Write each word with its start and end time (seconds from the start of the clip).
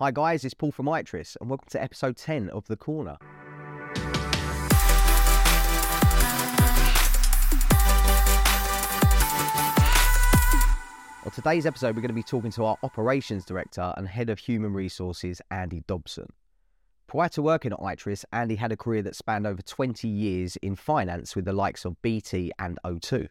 Hi, 0.00 0.10
guys, 0.10 0.46
it's 0.46 0.54
Paul 0.54 0.72
from 0.72 0.86
Itris, 0.86 1.36
and 1.42 1.50
welcome 1.50 1.68
to 1.72 1.82
episode 1.82 2.16
10 2.16 2.48
of 2.48 2.66
The 2.68 2.76
Corner. 2.76 3.18
On 11.22 11.30
today's 11.30 11.66
episode, 11.66 11.94
we're 11.94 12.00
going 12.00 12.08
to 12.08 12.14
be 12.14 12.22
talking 12.22 12.50
to 12.52 12.64
our 12.64 12.78
operations 12.82 13.44
director 13.44 13.92
and 13.98 14.08
head 14.08 14.30
of 14.30 14.38
human 14.38 14.72
resources, 14.72 15.42
Andy 15.50 15.82
Dobson. 15.86 16.32
Prior 17.06 17.28
to 17.28 17.42
working 17.42 17.74
at 17.74 17.80
Itris, 17.80 18.24
Andy 18.32 18.56
had 18.56 18.72
a 18.72 18.78
career 18.78 19.02
that 19.02 19.16
spanned 19.16 19.46
over 19.46 19.60
20 19.60 20.08
years 20.08 20.56
in 20.62 20.76
finance 20.76 21.36
with 21.36 21.44
the 21.44 21.52
likes 21.52 21.84
of 21.84 22.00
BT 22.00 22.52
and 22.58 22.78
O2. 22.86 23.28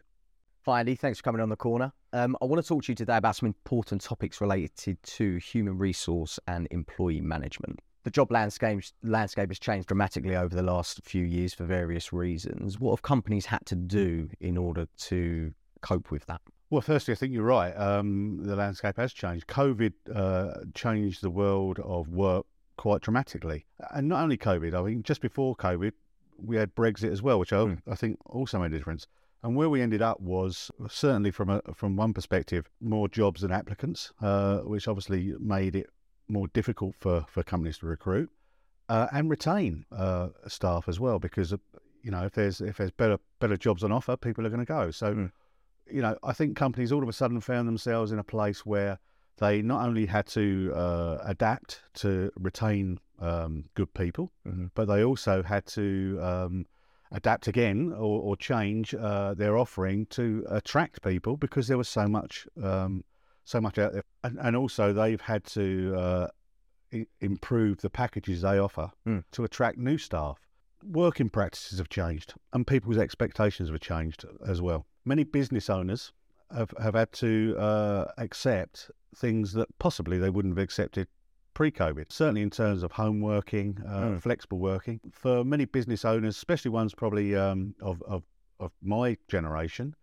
Hi, 0.66 0.80
Andy. 0.80 0.94
Thanks 0.94 1.18
for 1.18 1.22
coming 1.22 1.40
on 1.40 1.48
the 1.48 1.56
corner. 1.56 1.90
Um, 2.12 2.36
I 2.42 2.44
want 2.44 2.62
to 2.62 2.68
talk 2.68 2.84
to 2.84 2.92
you 2.92 2.94
today 2.94 3.16
about 3.16 3.34
some 3.34 3.46
important 3.46 4.02
topics 4.02 4.42
related 4.42 5.02
to 5.02 5.36
human 5.38 5.78
resource 5.78 6.38
and 6.46 6.68
employee 6.70 7.22
management. 7.22 7.80
The 8.04 8.10
job 8.10 8.30
landscape, 8.30 8.82
landscape 9.02 9.48
has 9.48 9.58
changed 9.58 9.88
dramatically 9.88 10.36
over 10.36 10.54
the 10.54 10.62
last 10.62 11.00
few 11.02 11.24
years 11.24 11.54
for 11.54 11.64
various 11.64 12.12
reasons. 12.12 12.78
What 12.78 12.92
have 12.92 13.00
companies 13.00 13.46
had 13.46 13.64
to 13.66 13.74
do 13.74 14.28
in 14.38 14.58
order 14.58 14.86
to 14.98 15.54
cope 15.80 16.10
with 16.10 16.26
that? 16.26 16.42
Well, 16.68 16.82
firstly, 16.82 17.12
I 17.12 17.14
think 17.14 17.32
you're 17.32 17.42
right. 17.42 17.72
Um, 17.72 18.40
the 18.42 18.54
landscape 18.54 18.98
has 18.98 19.14
changed. 19.14 19.46
COVID 19.46 19.92
uh, 20.14 20.60
changed 20.74 21.22
the 21.22 21.30
world 21.30 21.78
of 21.78 22.08
work 22.10 22.44
quite 22.76 23.00
dramatically. 23.00 23.64
And 23.92 24.08
not 24.08 24.22
only 24.22 24.36
COVID, 24.36 24.74
I 24.74 24.82
mean, 24.82 25.04
just 25.04 25.22
before 25.22 25.56
COVID, 25.56 25.92
we 26.36 26.56
had 26.56 26.74
Brexit 26.74 27.10
as 27.10 27.22
well, 27.22 27.38
which 27.38 27.54
I, 27.54 27.56
mm. 27.56 27.78
I 27.90 27.94
think 27.94 28.18
also 28.26 28.58
made 28.58 28.74
a 28.74 28.76
difference. 28.76 29.06
And 29.42 29.56
where 29.56 29.70
we 29.70 29.80
ended 29.80 30.02
up 30.02 30.20
was 30.20 30.70
certainly 30.88 31.30
from 31.30 31.48
a, 31.48 31.62
from 31.74 31.96
one 31.96 32.12
perspective, 32.12 32.68
more 32.80 33.08
jobs 33.08 33.40
than 33.40 33.50
applicants, 33.50 34.12
uh, 34.20 34.58
which 34.58 34.86
obviously 34.86 35.34
made 35.38 35.76
it 35.76 35.88
more 36.28 36.48
difficult 36.48 36.94
for, 36.98 37.24
for 37.28 37.42
companies 37.42 37.78
to 37.78 37.86
recruit 37.86 38.30
uh, 38.90 39.06
and 39.12 39.30
retain 39.30 39.86
uh, 39.96 40.28
staff 40.46 40.88
as 40.88 41.00
well. 41.00 41.18
Because 41.18 41.52
you 42.02 42.10
know 42.10 42.24
if 42.24 42.32
there's 42.32 42.60
if 42.60 42.76
there's 42.76 42.90
better 42.90 43.18
better 43.38 43.56
jobs 43.56 43.82
on 43.82 43.92
offer, 43.92 44.16
people 44.16 44.46
are 44.46 44.50
going 44.50 44.60
to 44.60 44.66
go. 44.66 44.90
So 44.90 45.14
mm. 45.14 45.32
you 45.90 46.02
know 46.02 46.18
I 46.22 46.32
think 46.32 46.56
companies 46.56 46.92
all 46.92 47.02
of 47.02 47.08
a 47.08 47.12
sudden 47.12 47.40
found 47.40 47.66
themselves 47.66 48.12
in 48.12 48.18
a 48.18 48.24
place 48.24 48.66
where 48.66 48.98
they 49.38 49.62
not 49.62 49.86
only 49.86 50.06
had 50.06 50.26
to 50.26 50.72
uh, 50.74 51.18
adapt 51.24 51.80
to 51.94 52.30
retain 52.36 52.98
um, 53.20 53.64
good 53.74 53.92
people, 53.94 54.30
mm-hmm. 54.46 54.66
but 54.74 54.86
they 54.86 55.02
also 55.02 55.42
had 55.42 55.64
to 55.66 56.18
um, 56.20 56.66
adapt 57.12 57.48
again 57.48 57.92
or, 57.92 58.20
or 58.22 58.36
change 58.36 58.94
uh, 58.94 59.34
their 59.34 59.56
offering 59.58 60.06
to 60.06 60.44
attract 60.48 61.02
people 61.02 61.36
because 61.36 61.68
there 61.68 61.78
was 61.78 61.88
so 61.88 62.06
much 62.06 62.46
um, 62.62 63.04
so 63.44 63.60
much 63.60 63.78
out 63.78 63.92
there, 63.92 64.04
and, 64.22 64.38
and 64.40 64.56
also 64.56 64.92
they've 64.92 65.20
had 65.20 65.44
to 65.44 65.94
uh, 65.96 66.28
I- 66.92 67.06
improve 67.20 67.80
the 67.80 67.90
packages 67.90 68.42
they 68.42 68.58
offer 68.58 68.90
mm. 69.06 69.24
to 69.32 69.44
attract 69.44 69.78
new 69.78 69.98
staff. 69.98 70.38
Working 70.84 71.28
practices 71.28 71.78
have 71.78 71.88
changed, 71.88 72.34
and 72.52 72.66
people's 72.66 72.98
expectations 72.98 73.68
have 73.68 73.80
changed 73.80 74.24
as 74.46 74.62
well. 74.62 74.86
Many 75.04 75.24
business 75.24 75.68
owners 75.68 76.12
have, 76.54 76.72
have 76.80 76.94
had 76.94 77.12
to 77.12 77.56
uh, 77.58 78.04
accept 78.18 78.90
things 79.16 79.52
that 79.52 79.68
possibly 79.78 80.18
they 80.18 80.30
wouldn't 80.30 80.56
have 80.56 80.62
accepted 80.62 81.08
pre-COVID. 81.60 82.10
Certainly 82.10 82.40
in 82.40 82.48
terms 82.48 82.82
of 82.82 82.90
home 82.90 83.20
working, 83.20 83.76
uh, 83.86 84.00
mm. 84.00 84.22
flexible 84.22 84.58
working, 84.58 84.98
for 85.12 85.44
many 85.44 85.66
business 85.66 86.06
owners, 86.06 86.34
especially 86.34 86.70
ones 86.70 86.94
probably 86.94 87.36
um, 87.36 87.74
of, 87.82 88.02
of 88.04 88.22
of 88.60 88.72
my 88.82 89.14
generation, 89.28 89.94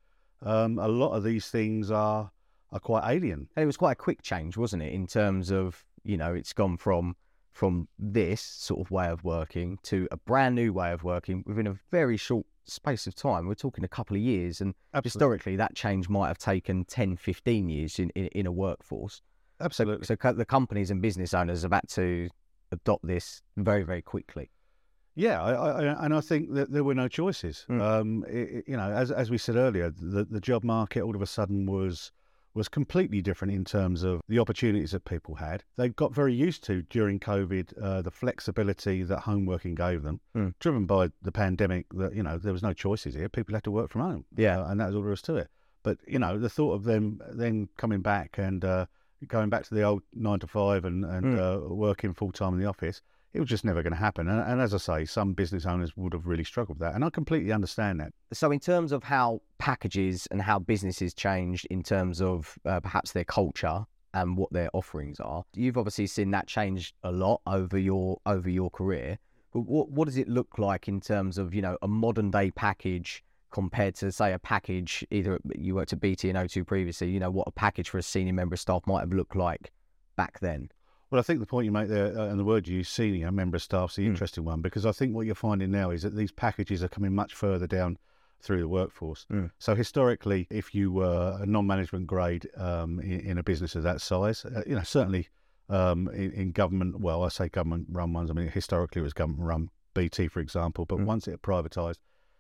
um, 0.44 0.78
a 0.78 0.88
lot 0.88 1.14
of 1.14 1.24
these 1.24 1.50
things 1.50 1.90
are 1.90 2.30
are 2.72 2.80
quite 2.80 3.10
alien. 3.12 3.50
And 3.56 3.64
it 3.64 3.66
was 3.66 3.76
quite 3.76 3.94
a 3.94 3.96
quick 3.96 4.22
change, 4.22 4.56
wasn't 4.56 4.84
it? 4.84 4.94
In 4.94 5.08
terms 5.08 5.50
of 5.50 5.84
you 6.04 6.16
know, 6.16 6.36
it's 6.36 6.54
gone 6.54 6.78
from 6.78 7.16
from 7.54 7.88
this 7.98 8.40
sort 8.40 8.80
of 8.80 8.92
way 8.92 9.08
of 9.08 9.24
working 9.24 9.80
to 9.82 10.08
a 10.12 10.18
brand 10.18 10.54
new 10.54 10.72
way 10.72 10.92
of 10.92 11.04
working 11.04 11.44
within 11.48 11.66
a 11.66 11.76
very 11.90 12.18
short 12.18 12.46
space 12.66 13.08
of 13.08 13.16
time. 13.16 13.48
We're 13.48 13.56
talking 13.56 13.84
a 13.84 13.88
couple 13.88 14.16
of 14.16 14.22
years, 14.22 14.62
and 14.62 14.76
Absolutely. 14.94 15.08
historically, 15.10 15.56
that 15.56 15.74
change 15.74 16.08
might 16.08 16.28
have 16.28 16.38
taken 16.38 16.86
10, 16.86 17.18
15 17.18 17.68
years 17.68 17.98
in, 17.98 18.12
in, 18.12 18.28
in 18.28 18.46
a 18.46 18.52
workforce. 18.52 19.24
Absolutely. 19.60 20.06
So, 20.06 20.16
so 20.22 20.34
the 20.34 20.46
companies 20.46 20.92
and 20.92 21.02
business 21.02 21.34
owners 21.34 21.64
have 21.64 21.74
had 21.74 21.88
to 21.90 22.30
adopt 22.72 23.06
this 23.06 23.42
very, 23.56 23.84
very 23.84 24.02
quickly. 24.02 24.52
Yeah, 25.16 25.42
I, 25.42 25.54
I, 25.54 26.06
and 26.06 26.14
I 26.14 26.22
think 26.22 26.54
that 26.54 26.72
there 26.72 26.84
were 26.84 26.94
no 26.94 27.08
choices. 27.08 27.66
Mm. 27.70 27.82
Um, 27.82 28.26
it, 28.28 28.66
you 28.68 28.78
know, 28.78 28.92
as 28.92 29.12
as 29.12 29.32
we 29.32 29.40
said 29.40 29.56
earlier, 29.56 29.90
the 29.90 30.26
the 30.26 30.40
job 30.40 30.64
market 30.64 31.02
all 31.02 31.16
of 31.16 31.24
a 31.24 31.26
sudden 31.26 31.66
was 31.66 32.12
was 32.54 32.68
completely 32.68 33.22
different 33.22 33.54
in 33.54 33.66
terms 33.66 34.04
of 34.04 34.22
the 34.30 34.38
opportunities 34.38 34.92
that 34.92 35.06
people 35.06 35.34
had. 35.34 35.64
They 35.76 35.90
got 35.90 36.14
very 36.14 36.36
used 36.36 36.64
to 36.66 36.84
during 36.84 37.20
COVID 37.20 37.82
uh, 37.82 38.02
the 38.04 38.12
flexibility 38.12 39.02
that 39.04 39.20
home 39.20 39.48
working 39.48 39.74
gave 39.74 40.04
them, 40.04 40.20
mm. 40.36 40.54
driven 40.60 40.86
by 40.86 41.10
the 41.24 41.32
pandemic. 41.32 41.88
That 41.94 42.14
you 42.14 42.22
know 42.22 42.38
there 42.38 42.54
was 42.54 42.62
no 42.62 42.74
choices 42.74 43.16
here; 43.16 43.28
people 43.28 43.56
had 43.56 43.64
to 43.64 43.72
work 43.72 43.90
from 43.90 44.02
home. 44.02 44.26
Yeah, 44.36 44.60
uh, 44.60 44.68
and 44.70 44.80
that 44.80 44.86
was 44.86 44.96
all 44.96 45.02
there 45.02 45.10
was 45.10 45.24
to 45.24 45.38
it. 45.38 45.50
But 45.82 45.98
you 46.06 46.20
know, 46.20 46.38
the 46.38 46.50
thought 46.50 46.74
of 46.74 46.84
them 46.84 47.22
then 47.32 47.70
coming 47.78 48.02
back 48.02 48.38
and 48.38 48.64
uh, 48.64 48.86
going 49.28 49.50
back 49.50 49.64
to 49.64 49.74
the 49.74 49.84
old 49.84 50.04
nine 50.14 50.40
to 50.40 50.48
five 50.48 50.86
and, 50.86 51.04
and 51.06 51.38
mm. 51.38 51.70
working 51.70 52.14
full 52.14 52.32
time 52.32 52.54
in 52.54 52.60
the 52.60 52.68
office 52.68 53.02
it 53.34 53.40
was 53.40 53.50
just 53.50 53.66
never 53.66 53.84
going 53.84 53.94
to 53.94 54.00
happen. 54.00 54.28
And, 54.28 54.40
and, 54.40 54.62
as 54.62 54.74
I 54.74 54.78
say, 54.78 55.06
some 55.06 55.34
business 55.34 55.66
owners 55.66 55.96
would 55.96 56.14
have 56.14 56.26
really 56.26 56.44
struggled 56.44 56.80
with 56.80 56.88
that. 56.88 56.96
And 56.96 57.06
I 57.06 57.10
completely 57.10 57.52
understand 57.52 58.00
that. 58.00 58.12
So, 58.34 58.52
in 58.52 58.60
terms 58.60 58.92
of 58.92 59.04
how 59.04 59.42
packages 59.60 60.28
and 60.32 60.42
how 60.42 60.60
businesses 60.60 61.14
changed 61.14 61.68
in 61.70 61.84
terms 61.84 62.22
of 62.22 62.58
uh, 62.66 62.80
perhaps 62.80 63.12
their 63.12 63.26
culture 63.26 63.86
and 64.14 64.38
what 64.38 64.52
their 64.52 64.70
offerings 64.74 65.20
are, 65.20 65.44
you've 65.54 65.78
obviously 65.78 66.08
seen 66.08 66.32
that 66.32 66.48
change 66.48 66.94
a 67.04 67.12
lot 67.12 67.42
over 67.46 67.78
your 67.78 68.20
over 68.26 68.50
your 68.50 68.70
career. 68.70 69.20
But 69.54 69.62
what 69.62 69.90
what 69.92 70.06
does 70.06 70.18
it 70.18 70.28
look 70.28 70.58
like 70.58 70.88
in 70.88 71.00
terms 71.00 71.38
of 71.38 71.54
you 71.54 71.62
know 71.62 71.78
a 71.82 71.88
modern 71.88 72.32
day 72.32 72.52
package 72.52 73.24
compared 73.52 73.96
to 73.96 74.12
say 74.12 74.34
a 74.34 74.40
package 74.40 75.06
either 75.12 75.40
you 75.56 75.76
worked 75.76 75.94
at 75.94 76.00
BT 76.00 76.30
and 76.30 76.38
O2 76.38 76.66
previously? 76.66 77.10
You 77.10 77.20
know 77.20 77.32
what 77.32 77.48
a 77.48 77.52
package 77.52 77.90
for 77.90 77.98
a 77.98 78.04
senior 78.04 78.34
member 78.34 78.56
of 78.56 78.60
staff 78.60 78.86
might 78.86 79.02
have 79.02 79.14
looked 79.14 79.36
like 79.36 79.72
back 80.16 80.40
then. 80.40 80.70
Well, 81.10 81.20
I 81.20 81.22
think 81.22 81.40
the 81.40 81.46
point 81.46 81.66
you 81.66 81.72
make 81.72 81.88
there, 81.88 82.18
uh, 82.18 82.28
and 82.28 82.38
the 82.38 82.44
word 82.44 82.68
you 82.68 82.78
use, 82.78 82.90
senior 82.90 83.32
member 83.32 83.56
of 83.56 83.62
staff, 83.62 83.92
is 83.92 83.96
the 83.96 84.04
mm. 84.04 84.08
interesting 84.08 84.44
one 84.44 84.62
because 84.62 84.86
I 84.86 84.92
think 84.92 85.16
what 85.16 85.26
you're 85.26 85.36
finding 85.36 85.72
now 85.72 85.92
is 85.92 86.02
that 86.04 86.16
these 86.16 86.32
packages 86.32 86.84
are 86.84 86.90
coming 86.90 87.16
much 87.16 87.34
further 87.34 87.66
down 87.66 87.98
through 88.42 88.60
the 88.60 88.68
workforce. 88.68 89.26
Mm. 89.32 89.52
So 89.58 89.74
historically, 89.74 90.48
if 90.50 90.76
you 90.76 90.92
were 90.92 91.38
a 91.42 91.46
non-management 91.46 92.08
grade 92.08 92.48
um, 92.58 93.00
in, 93.00 93.22
in, 93.22 93.38
a 93.38 93.44
business 93.44 93.76
of 93.76 93.84
that 93.84 94.02
size, 94.02 94.44
uh, 94.46 94.64
you 94.68 94.76
know 94.76 94.84
certainly 94.84 95.30
um, 95.70 96.10
in, 96.10 96.32
in, 96.32 96.52
government, 96.52 97.00
well, 97.00 97.24
I 97.24 97.30
say 97.30 97.48
government-run 97.50 98.14
ones. 98.14 98.30
I 98.30 98.34
mean, 98.34 98.50
historically 98.50 99.00
it 99.00 99.04
was 99.04 99.14
government-run, 99.14 99.70
BT, 99.94 100.28
for 100.28 100.40
example. 100.42 100.86
But 100.86 101.00
mm. 101.00 101.06
once 101.06 101.28
it 101.28 101.42
privatised, 101.42 101.98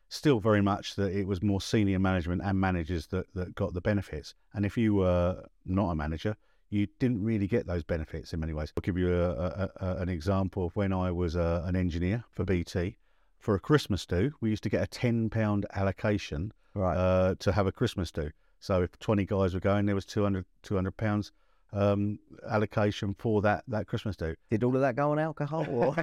still 0.09 0.39
very 0.39 0.61
much 0.61 0.95
that 0.95 1.11
it 1.11 1.27
was 1.27 1.41
more 1.41 1.61
senior 1.61 1.99
management 1.99 2.41
and 2.43 2.59
managers 2.59 3.07
that, 3.07 3.25
that 3.33 3.55
got 3.55 3.73
the 3.73 3.81
benefits. 3.81 4.33
And 4.53 4.65
if 4.65 4.77
you 4.77 4.95
were 4.95 5.43
not 5.65 5.91
a 5.91 5.95
manager, 5.95 6.35
you 6.69 6.87
didn't 6.99 7.23
really 7.23 7.47
get 7.47 7.65
those 7.65 7.83
benefits 7.83 8.33
in 8.33 8.39
many 8.39 8.53
ways. 8.53 8.73
I'll 8.75 8.81
give 8.81 8.97
you 8.97 9.13
a, 9.13 9.31
a, 9.31 9.69
a, 9.79 9.95
an 9.97 10.09
example 10.09 10.65
of 10.65 10.75
when 10.75 10.91
I 10.91 11.11
was 11.11 11.35
an 11.35 11.75
engineer 11.75 12.23
for 12.31 12.43
BT. 12.43 12.97
For 13.39 13.55
a 13.55 13.59
Christmas 13.59 14.05
do, 14.05 14.31
we 14.41 14.49
used 14.49 14.63
to 14.63 14.69
get 14.69 14.83
a 14.83 14.87
£10 14.87 15.65
allocation 15.73 16.51
right. 16.73 16.97
uh, 16.97 17.35
to 17.39 17.51
have 17.51 17.67
a 17.67 17.71
Christmas 17.71 18.11
do. 18.11 18.31
So 18.59 18.81
if 18.81 18.97
20 18.99 19.25
guys 19.25 19.53
were 19.53 19.59
going, 19.59 19.85
there 19.85 19.95
was 19.95 20.05
200, 20.05 20.45
200 20.63 20.97
pounds 20.97 21.31
um, 21.73 22.19
allocation 22.49 23.15
for 23.17 23.41
that, 23.41 23.63
that 23.67 23.87
Christmas 23.87 24.15
do. 24.15 24.35
Did 24.49 24.63
all 24.63 24.75
of 24.75 24.81
that 24.81 24.95
go 24.95 25.11
on 25.11 25.19
alcohol? 25.19 25.65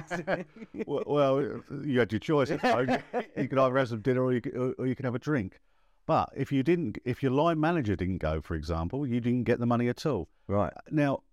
well, 0.85 1.03
well, 1.05 1.61
you 1.83 1.99
had 1.99 2.11
your 2.11 2.19
choice. 2.19 2.49
you 2.49 2.57
could 2.57 3.57
either 3.57 3.77
have 3.77 3.89
some 3.89 4.01
dinner 4.01 4.23
or 4.23 4.33
you 4.33 4.41
could, 4.41 4.75
or 4.77 4.85
you 4.85 4.95
could 4.95 5.05
have 5.05 5.15
a 5.15 5.19
drink. 5.19 5.59
But 6.05 6.29
if 6.35 6.51
you 6.51 6.61
didn't, 6.61 6.99
if 7.03 7.23
your 7.23 7.31
line 7.31 7.59
manager 7.59 7.95
didn't 7.95 8.19
go, 8.19 8.41
for 8.41 8.55
example, 8.55 9.07
you 9.07 9.19
didn't 9.19 9.43
get 9.43 9.59
the 9.59 9.65
money 9.65 9.87
at 9.87 10.05
all. 10.05 10.27
Right 10.47 10.71
now, 10.91 11.23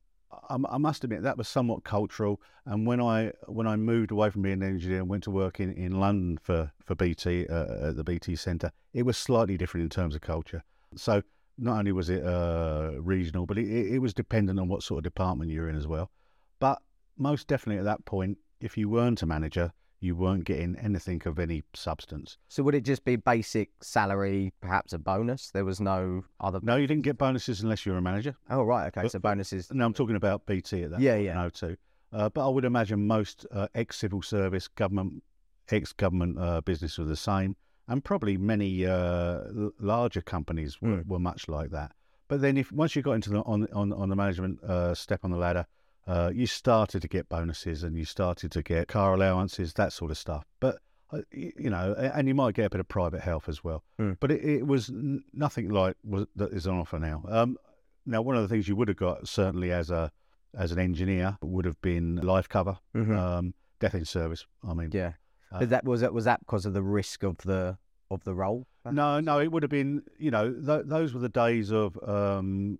I, 0.49 0.56
I, 0.70 0.78
must 0.78 1.04
admit 1.04 1.22
that 1.22 1.37
was 1.37 1.47
somewhat 1.47 1.84
cultural. 1.84 2.40
And 2.64 2.87
when 2.87 3.00
I 3.00 3.32
when 3.46 3.67
I 3.67 3.76
moved 3.76 4.11
away 4.11 4.31
from 4.31 4.43
being 4.43 4.62
an 4.62 4.69
engineer 4.69 5.00
and 5.00 5.08
went 5.08 5.25
to 5.25 5.31
work 5.31 5.61
in, 5.61 5.73
in 5.73 6.00
London 6.00 6.38
for 6.38 6.73
for 6.82 6.94
BT 6.94 7.46
uh, 7.49 7.88
at 7.88 7.96
the 7.96 8.05
BT 8.05 8.37
Centre, 8.37 8.73
it 8.94 9.02
was 9.02 9.19
slightly 9.19 9.58
different 9.58 9.82
in 9.84 9.90
terms 9.90 10.14
of 10.14 10.23
culture. 10.23 10.64
So 10.96 11.23
not 11.58 11.78
only 11.78 11.93
was 11.93 12.10
it 12.10 12.25
uh, 12.25 12.93
regional, 12.99 13.46
but 13.46 13.58
it, 13.58 13.69
it 13.69 13.99
was 13.99 14.14
dependent 14.14 14.58
on 14.58 14.69
what 14.69 14.82
sort 14.82 14.99
of 14.99 15.04
department 15.04 15.50
you're 15.50 15.69
in 15.69 15.76
as 15.76 15.87
well. 15.87 16.10
But 16.58 16.81
most 17.16 17.46
definitely 17.46 17.78
at 17.78 17.84
that 17.84 18.04
point, 18.04 18.38
if 18.60 18.76
you 18.76 18.88
weren't 18.88 19.22
a 19.22 19.26
manager, 19.26 19.72
you 20.00 20.16
weren't 20.16 20.44
getting 20.44 20.76
anything 20.76 21.22
of 21.26 21.38
any 21.38 21.62
substance. 21.75 22.37
So 22.49 22.62
would 22.64 22.75
it 22.75 22.84
just 22.84 23.04
be 23.04 23.16
basic 23.16 23.70
salary, 23.81 24.52
perhaps 24.60 24.93
a 24.93 24.99
bonus? 24.99 25.50
There 25.50 25.64
was 25.64 25.81
no 25.81 26.25
other. 26.40 26.58
No, 26.62 26.76
you 26.76 26.88
didn't 26.88 27.04
get 27.04 27.19
bonuses 27.19 27.62
unless 27.62 27.87
you 27.87 27.93
were 27.93 27.98
a 27.98 28.02
manager. 28.02 28.34
Oh 28.50 28.62
right, 28.62 28.88
okay. 28.88 29.02
But, 29.02 29.12
so 29.12 29.20
bonuses. 29.20 29.69
No, 29.72 29.87
I'm 29.87 29.94
talking 29.94 30.16
about 30.16 30.44
BT 30.46 30.82
at 30.82 30.90
that. 30.90 31.00
Yeah, 31.00 31.14
point, 31.14 31.25
yeah. 31.25 31.34
No, 31.34 31.48
too. 31.50 31.76
Uh, 32.12 32.28
but 32.28 32.44
I 32.44 32.48
would 32.48 32.64
imagine 32.64 33.06
most 33.06 33.46
uh, 33.52 33.69
ex-civil 33.75 34.22
service, 34.22 34.69
government, 34.69 35.22
ex-government 35.70 36.38
uh, 36.38 36.60
business 36.60 36.98
were 36.98 37.05
the 37.05 37.16
same, 37.16 37.56
and 37.93 38.03
probably 38.03 38.39
many 38.39 38.87
uh, 38.87 39.41
larger 39.79 40.23
companies 40.23 40.81
were, 40.81 40.89
mm. 40.89 41.06
were, 41.06 41.19
much 41.19 41.47
like 41.47 41.71
that. 41.71 41.93
But 42.27 42.41
then, 42.41 42.56
if 42.56 42.73
once 42.73 42.97
you 42.97 43.03
got 43.03 43.12
into 43.12 43.31
the 43.31 43.41
on 43.43 43.69
on, 43.75 43.93
on 43.93 44.09
the 44.09 44.17
management 44.17 44.62
uh, 44.65 44.94
step 44.94 45.21
on 45.23 45.31
the 45.31 45.37
ladder, 45.37 45.67
uh, 46.06 46.33
you 46.35 46.47
started 46.47 47.03
to 47.03 47.09
get 47.09 47.29
bonuses 47.29 47.83
and 47.83 47.97
you 47.97 48.06
started 48.06 48.50
to 48.53 48.62
get 48.62 48.89
car 48.89 49.12
allowances, 49.12 49.75
that 49.75 49.93
sort 49.93 50.11
of 50.11 50.17
stuff. 50.17 50.47
But 50.59 50.79
uh, 51.12 51.21
you 51.31 51.69
know, 51.69 51.94
and 52.15 52.27
you 52.27 52.35
might 52.35 52.55
get 52.55 52.65
a 52.65 52.71
bit 52.71 52.81
of 52.81 52.89
private 52.89 53.21
health 53.21 53.47
as 53.49 53.62
well. 53.62 53.85
Mm. 54.00 54.17
But 54.19 54.31
it, 54.31 54.43
it 54.43 54.67
was 54.67 54.91
nothing 55.35 55.69
like 55.69 55.97
was, 56.03 56.27
that 56.37 56.53
is 56.53 56.67
on 56.67 56.79
offer 56.79 56.99
now. 56.99 57.23
Um, 57.29 57.59
now, 58.06 58.23
one 58.23 58.37
of 58.37 58.43
the 58.43 58.49
things 58.49 58.67
you 58.67 58.77
would 58.77 58.89
have 58.89 58.97
got 58.97 59.29
certainly 59.29 59.71
as 59.71 59.91
a 59.91 60.11
as 60.56 60.73
an 60.73 60.79
engineer 60.79 61.37
would 61.43 61.67
have 61.67 61.81
been 61.83 62.17
life 62.17 62.49
cover, 62.49 62.79
Mhm. 62.94 63.17
um, 63.17 63.55
death 63.81 63.94
in 63.94 64.06
service. 64.06 64.47
I 64.67 64.73
mean, 64.73 64.91
yeah. 64.93 65.12
uh, 65.50 65.67
that 65.67 65.85
was 65.85 66.00
that 66.00 66.15
was 66.15 66.25
that 66.25 66.41
because 66.41 66.65
of 66.65 66.73
the 66.73 66.83
risk 66.83 67.23
of 67.23 67.37
the 67.39 67.77
of 68.12 68.25
the 68.25 68.35
role? 68.35 68.67
No, 68.91 69.20
no, 69.20 69.38
it 69.41 69.50
would 69.53 69.62
have 69.62 69.70
been, 69.70 70.03
you 70.19 70.31
know, 70.31 70.53
th- 70.53 70.82
those 70.87 71.14
were 71.14 71.20
the 71.20 71.29
days 71.29 71.70
of 71.73 71.97
um, 72.09 72.79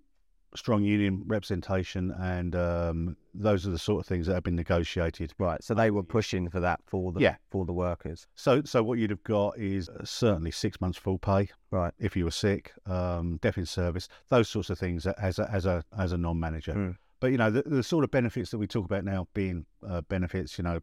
strong 0.55 0.83
union 0.83 1.23
representation, 1.25 2.11
and 2.19 2.55
um, 2.55 3.17
those 3.33 3.65
are 3.65 3.71
the 3.71 3.79
sort 3.79 4.01
of 4.01 4.05
things 4.07 4.27
that 4.27 4.33
have 4.33 4.43
been 4.43 4.55
negotiated. 4.55 5.33
Right. 5.39 5.63
So 5.63 5.73
they 5.73 5.91
were 5.91 6.03
pushing 6.03 6.49
for 6.49 6.59
that 6.59 6.81
for 6.85 7.11
the 7.11 7.21
Yeah. 7.21 7.35
for 7.49 7.65
the 7.65 7.73
workers. 7.73 8.27
So, 8.35 8.61
so 8.65 8.83
what 8.83 8.99
you'd 8.99 9.09
have 9.11 9.23
got 9.23 9.57
is 9.57 9.89
uh, 9.89 10.03
certainly 10.03 10.51
six 10.51 10.79
months 10.81 10.97
full 10.97 11.17
pay 11.17 11.49
Right. 11.71 11.93
if 11.99 12.15
you 12.17 12.25
were 12.25 12.31
sick, 12.31 12.73
um, 12.85 13.37
death 13.37 13.57
in 13.57 13.65
service, 13.65 14.07
those 14.29 14.49
sorts 14.49 14.69
of 14.69 14.77
things 14.77 15.07
as 15.07 15.39
a 15.39 15.49
as 15.49 15.65
a 15.65 15.83
as 15.97 16.11
a 16.11 16.17
non-manager. 16.17 16.73
Mm. 16.73 16.97
But 17.21 17.31
you 17.31 17.37
know, 17.37 17.49
the, 17.49 17.61
the 17.65 17.81
sort 17.83 18.03
of 18.03 18.11
benefits 18.11 18.51
that 18.51 18.57
we 18.57 18.67
talk 18.67 18.83
about 18.83 19.05
now 19.05 19.27
being 19.33 19.65
uh, 19.87 20.01
benefits, 20.01 20.57
you 20.57 20.63
know, 20.65 20.81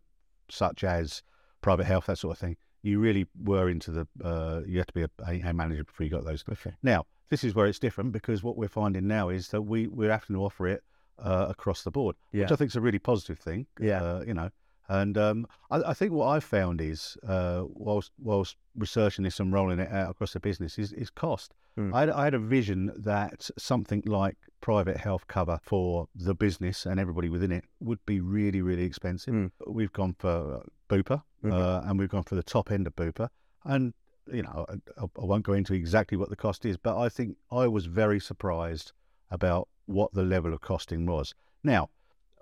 such 0.48 0.82
as 0.82 1.22
private 1.60 1.84
health, 1.84 2.06
that 2.06 2.16
sort 2.16 2.32
of 2.36 2.38
thing. 2.38 2.56
You 2.82 2.98
really 2.98 3.26
were 3.42 3.68
into 3.68 3.90
the. 3.90 4.08
Uh, 4.22 4.62
you 4.66 4.78
had 4.78 4.88
to 4.88 4.94
be 4.94 5.02
a, 5.02 5.10
a, 5.26 5.52
manager 5.52 5.84
before 5.84 6.04
you 6.04 6.10
got 6.10 6.24
those. 6.24 6.44
Okay. 6.50 6.72
Now, 6.82 7.06
this 7.28 7.44
is 7.44 7.54
where 7.54 7.66
it's 7.66 7.78
different 7.78 8.12
because 8.12 8.42
what 8.42 8.56
we're 8.56 8.68
finding 8.68 9.06
now 9.06 9.28
is 9.28 9.48
that 9.48 9.62
we 9.62 9.86
we're 9.86 10.10
having 10.10 10.36
to 10.36 10.42
offer 10.42 10.66
it 10.66 10.82
uh, 11.18 11.46
across 11.48 11.82
the 11.82 11.90
board, 11.90 12.16
Yeah. 12.32 12.42
which 12.42 12.52
I 12.52 12.56
think 12.56 12.70
is 12.70 12.76
a 12.76 12.80
really 12.80 12.98
positive 12.98 13.38
thing. 13.38 13.66
Yeah. 13.78 14.02
Uh, 14.02 14.24
you 14.26 14.34
know, 14.34 14.50
and 14.88 15.16
um, 15.16 15.46
I, 15.70 15.82
I 15.86 15.94
think 15.94 16.12
what 16.12 16.26
I've 16.26 16.44
found 16.44 16.80
is 16.80 17.16
uh, 17.26 17.62
whilst 17.68 18.10
whilst 18.18 18.56
researching 18.76 19.24
this 19.24 19.38
and 19.38 19.52
rolling 19.52 19.78
it 19.78 19.90
out 19.90 20.10
across 20.10 20.32
the 20.32 20.40
business 20.40 20.78
is, 20.78 20.92
is 20.92 21.10
cost. 21.10 21.54
Mm. 21.78 21.94
I, 21.94 22.00
had, 22.00 22.10
I 22.10 22.24
had 22.24 22.34
a 22.34 22.40
vision 22.40 22.90
that 22.96 23.48
something 23.56 24.02
like 24.04 24.36
private 24.60 24.96
health 24.96 25.28
cover 25.28 25.60
for 25.62 26.08
the 26.14 26.34
business 26.34 26.84
and 26.86 26.98
everybody 26.98 27.28
within 27.28 27.52
it 27.52 27.64
would 27.78 28.04
be 28.04 28.20
really 28.20 28.62
really 28.62 28.82
expensive. 28.82 29.32
Mm. 29.32 29.50
We've 29.68 29.92
gone 29.92 30.16
for 30.18 30.56
uh, 30.64 30.92
Bupa 30.92 31.22
Mhm. 31.42 31.52
uh, 31.52 31.82
and 31.88 31.98
we've 31.98 32.08
gone 32.08 32.22
for 32.24 32.34
the 32.34 32.42
top 32.42 32.70
end 32.70 32.86
of 32.86 32.94
Bupa, 32.96 33.28
and 33.64 33.94
you 34.32 34.42
know 34.42 34.66
I, 34.68 34.74
I 35.02 35.04
I 35.20 35.24
won't 35.24 35.44
go 35.44 35.52
into 35.54 35.74
exactly 35.74 36.16
what 36.16 36.28
the 36.30 36.36
cost 36.36 36.64
is, 36.64 36.76
but 36.76 36.98
I 36.98 37.08
think 37.08 37.36
I 37.50 37.66
was 37.66 37.86
very 37.86 38.20
surprised 38.20 38.92
about 39.30 39.68
what 39.86 40.12
the 40.12 40.22
level 40.24 40.52
of 40.52 40.60
costing 40.60 41.06
was. 41.06 41.34
Now, 41.64 41.90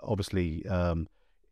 obviously, 0.02 0.66
um, 0.66 1.08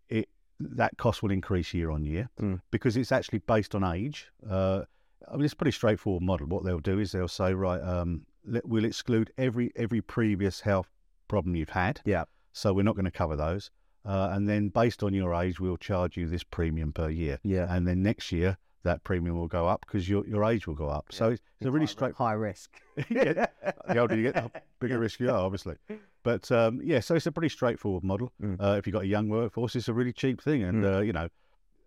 it 0.08 0.28
that 0.60 0.96
cost 0.98 1.22
will 1.22 1.31
increase 1.31 1.72
year 1.75 1.90
on 1.90 2.04
year 2.04 2.28
Mm. 2.40 2.60
because 2.70 2.96
it's 2.96 3.12
actually 3.12 3.38
based 3.40 3.75
on 3.75 3.84
age. 3.84 4.28
Uh, 4.49 4.84
I 5.28 5.37
mean, 5.37 5.44
it's 5.44 5.52
a 5.54 5.56
pretty 5.56 5.72
straightforward 5.72 6.22
model. 6.22 6.46
What 6.46 6.64
they'll 6.64 6.78
do 6.81 6.99
is 6.99 7.12
they'll 7.12 7.28
say, 7.28 7.52
right, 7.54 7.81
um, 7.82 8.26
let, 8.44 8.66
we'll 8.66 8.84
exclude 8.84 9.32
every 9.38 9.72
every 9.76 10.00
previous 10.00 10.60
health 10.60 10.90
problem 11.28 11.56
you've 11.56 11.70
had. 11.70 12.00
Yeah. 12.04 12.25
So 12.52 12.72
we're 12.72 12.84
not 12.84 12.94
going 12.94 13.04
to 13.06 13.10
cover 13.10 13.37
those. 13.37 13.70
Uh, 14.06 14.31
and 14.32 14.49
then 14.49 14.69
based 14.69 15.03
on 15.03 15.12
your 15.12 15.35
age, 15.35 15.58
we'll 15.58 15.76
charge 15.76 16.17
you 16.17 16.29
this 16.29 16.44
premium 16.44 16.93
per 16.93 17.08
year. 17.08 17.38
Yeah. 17.43 17.67
And 17.69 17.87
then 17.87 18.03
next 18.03 18.31
year, 18.31 18.56
that 18.85 19.03
premium 19.05 19.37
will 19.37 19.49
go 19.49 19.67
up 19.67 19.85
because 19.85 20.08
your 20.08 20.26
your 20.26 20.44
age 20.44 20.67
will 20.67 20.75
go 20.75 20.88
up. 20.88 21.06
So 21.11 21.31
it's, 21.31 21.43
it's 21.58 21.67
a 21.67 21.70
really 21.70 21.87
straight. 21.87 22.14
high 22.14 22.32
risk. 22.32 22.81
yeah, 23.11 23.47
the 23.88 23.99
older 23.99 24.17
you 24.17 24.31
get, 24.31 24.35
the 24.35 24.50
bigger 24.81 24.99
risk 24.99 25.20
you 25.20 25.29
are, 25.29 25.38
obviously. 25.44 25.75
But 26.23 26.50
um, 26.50 26.81
yeah, 26.82 27.00
so 27.00 27.17
it's 27.17 27.26
a 27.26 27.32
pretty 27.32 27.49
straightforward 27.49 28.05
model. 28.05 28.32
Mm. 28.41 28.62
Uh, 28.62 28.76
if 28.79 28.87
you've 28.87 28.94
got 28.94 29.03
a 29.03 29.08
young 29.08 29.29
workforce, 29.29 29.76
it's 29.76 29.88
a 29.88 29.93
really 29.93 30.12
cheap 30.12 30.41
thing, 30.41 30.62
and 30.62 30.85
uh, 30.85 31.00
you 31.00 31.12
know 31.12 31.29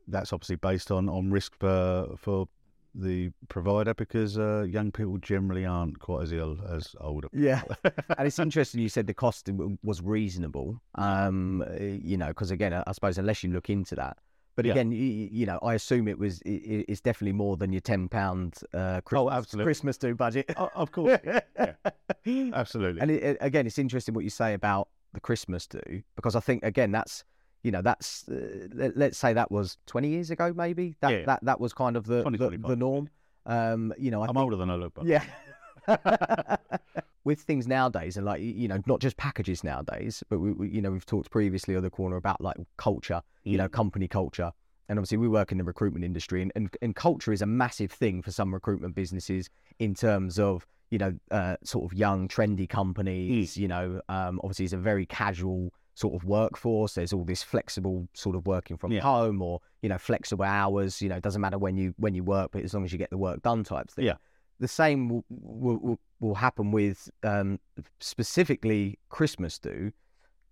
that's 0.07 0.33
obviously 0.33 0.57
based 0.57 0.91
on 0.91 1.09
on 1.09 1.31
risk 1.31 1.55
for 1.57 2.15
for 2.17 2.47
the 3.01 3.31
provider 3.47 3.93
because 3.93 4.37
uh, 4.37 4.65
young 4.69 4.91
people 4.91 5.17
generally 5.17 5.65
aren't 5.65 5.99
quite 5.99 6.23
as 6.23 6.31
ill 6.33 6.57
as 6.69 6.95
older. 6.99 7.27
Yeah, 7.33 7.61
and 8.17 8.27
it's 8.27 8.39
interesting 8.47 8.81
you 8.81 8.89
said 8.89 9.07
the 9.07 9.13
cost 9.13 9.49
was 9.83 10.01
reasonable. 10.01 10.81
Um, 10.95 11.61
uh, 11.61 11.81
you 11.83 12.17
know, 12.17 12.27
because 12.27 12.51
again, 12.51 12.73
I 12.73 12.91
suppose 12.91 13.17
unless 13.17 13.43
you 13.43 13.51
look 13.51 13.69
into 13.69 13.95
that, 13.95 14.17
but 14.55 14.65
Yeah. 14.65 14.73
again, 14.73 14.91
you, 14.91 15.29
you 15.31 15.45
know, 15.45 15.59
I 15.63 15.73
assume 15.75 16.07
it 16.07 16.19
was 16.19 16.41
i 16.45 16.49
i- 16.49 16.85
it's 16.87 17.01
definitely 17.01 17.33
more 17.33 17.55
than 17.57 17.71
your 17.71 17.81
ten 17.81 18.09
pound 18.09 18.55
uh, 18.73 19.01
Christmas, 19.01 19.31
Oh, 19.33 19.37
absolutely. 19.37 19.65
Christmas 19.65 19.97
do 19.97 20.15
budget. 20.15 20.51
O- 20.57 20.69
of 20.75 20.91
course, 20.97 21.19
absolutely. 22.25 23.01
And 23.01 23.11
it, 23.11 23.23
it- 23.23 23.37
again, 23.41 23.65
it's 23.67 23.77
interesting 23.79 24.13
what 24.13 24.23
you 24.23 24.29
say 24.29 24.53
about 24.53 24.89
the 25.13 25.19
Christmas 25.19 25.65
do 25.65 25.81
because 26.15 26.35
I 26.35 26.39
think 26.39 26.63
again 26.63 26.91
that's 26.91 27.23
you 27.63 27.71
know 27.71 27.81
that's 27.81 28.27
uh, 28.29 28.67
let, 28.73 28.95
let's 28.97 29.17
say 29.17 29.33
that 29.33 29.51
was 29.51 29.77
twenty 29.85 30.07
years 30.09 30.29
ago 30.31 30.53
maybe 30.55 30.95
that 31.01 31.11
Yeah. 31.11 31.25
that 31.25 31.43
that 31.45 31.59
was 31.59 31.73
kind 31.73 31.95
of 31.97 32.05
the 32.05 32.23
the, 32.23 32.57
the 32.69 32.75
norm. 32.75 33.09
Um, 33.45 33.93
you 33.97 34.11
know, 34.11 34.21
I 34.21 34.27
I'm 34.27 34.33
think- 34.35 34.43
older 34.43 34.55
than 34.57 34.69
I 34.69 34.75
look, 34.75 34.93
but 34.93 35.05
yeah. 35.05 35.23
With 37.25 37.41
things 37.41 37.67
nowadays, 37.67 38.15
and 38.17 38.25
like 38.25 38.41
you 38.41 38.67
know, 38.67 38.79
not 38.87 39.01
just 39.01 39.17
packages 39.17 39.63
nowadays, 39.63 40.23
but 40.29 40.39
we, 40.39 40.51
we 40.53 40.69
you 40.69 40.81
know 40.81 40.89
we've 40.89 41.05
talked 41.05 41.29
previously 41.29 41.75
on 41.75 41.83
the 41.83 41.89
corner 41.89 42.15
about 42.15 42.41
like 42.41 42.55
culture, 42.77 43.21
you 43.43 43.57
know, 43.57 43.67
company 43.67 44.07
culture, 44.07 44.51
and 44.87 44.97
obviously 44.97 45.17
we 45.17 45.27
work 45.27 45.51
in 45.51 45.57
the 45.57 45.63
recruitment 45.63 46.05
industry, 46.05 46.41
and, 46.41 46.51
and 46.55 46.69
and 46.81 46.95
culture 46.95 47.33
is 47.33 47.41
a 47.41 47.45
massive 47.45 47.91
thing 47.91 48.21
for 48.21 48.31
some 48.31 48.53
recruitment 48.53 48.95
businesses 48.95 49.49
in 49.79 49.93
terms 49.93 50.39
of 50.39 50.65
you 50.91 50.97
know 50.97 51.13
uh, 51.29 51.57
sort 51.63 51.91
of 51.91 51.95
young 51.97 52.27
trendy 52.29 52.67
companies. 52.67 53.57
You 53.57 53.67
know, 53.67 54.01
um, 54.09 54.39
obviously 54.43 54.65
it's 54.65 54.73
a 54.73 54.77
very 54.77 55.05
casual 55.05 55.71
sort 55.99 56.13
of 56.17 56.21
workforce. 56.23 56.91
There's 56.93 57.13
all 57.13 57.25
this 57.25 57.43
flexible 57.43 58.07
sort 58.13 58.35
of 58.37 58.47
working 58.47 58.77
from 58.77 58.91
Yeah. 58.91 59.01
home, 59.01 59.41
or 59.41 59.59
you 59.81 59.89
know, 59.89 59.97
flexible 59.97 60.45
hours. 60.45 61.01
You 61.01 61.09
know, 61.09 61.17
it 61.17 61.23
doesn't 61.23 61.41
matter 61.41 61.57
when 61.65 61.75
you 61.81 61.93
when 61.97 62.13
you 62.15 62.23
work, 62.23 62.51
but 62.53 62.63
as 62.63 62.73
long 62.73 62.85
as 62.85 62.91
you 62.93 62.97
get 62.97 63.09
the 63.09 63.17
work 63.17 63.41
done, 63.41 63.63
type 63.63 63.89
thing 63.89 64.05
Yeah. 64.05 64.17
the 64.59 64.67
same 64.67 65.09
will, 65.09 65.25
will, 65.29 65.77
will- 65.77 65.99
will 66.21 66.35
happen 66.35 66.71
with 66.71 67.09
um, 67.23 67.59
specifically 67.99 68.99
Christmas 69.09 69.57
do 69.59 69.91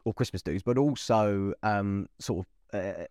or 0.06 0.14
Christmas 0.14 0.42
dues, 0.42 0.64
but 0.64 0.78
also 0.78 1.54
um, 1.64 2.08
sort 2.20 2.46
of 2.74 2.80
uh, 2.80 3.04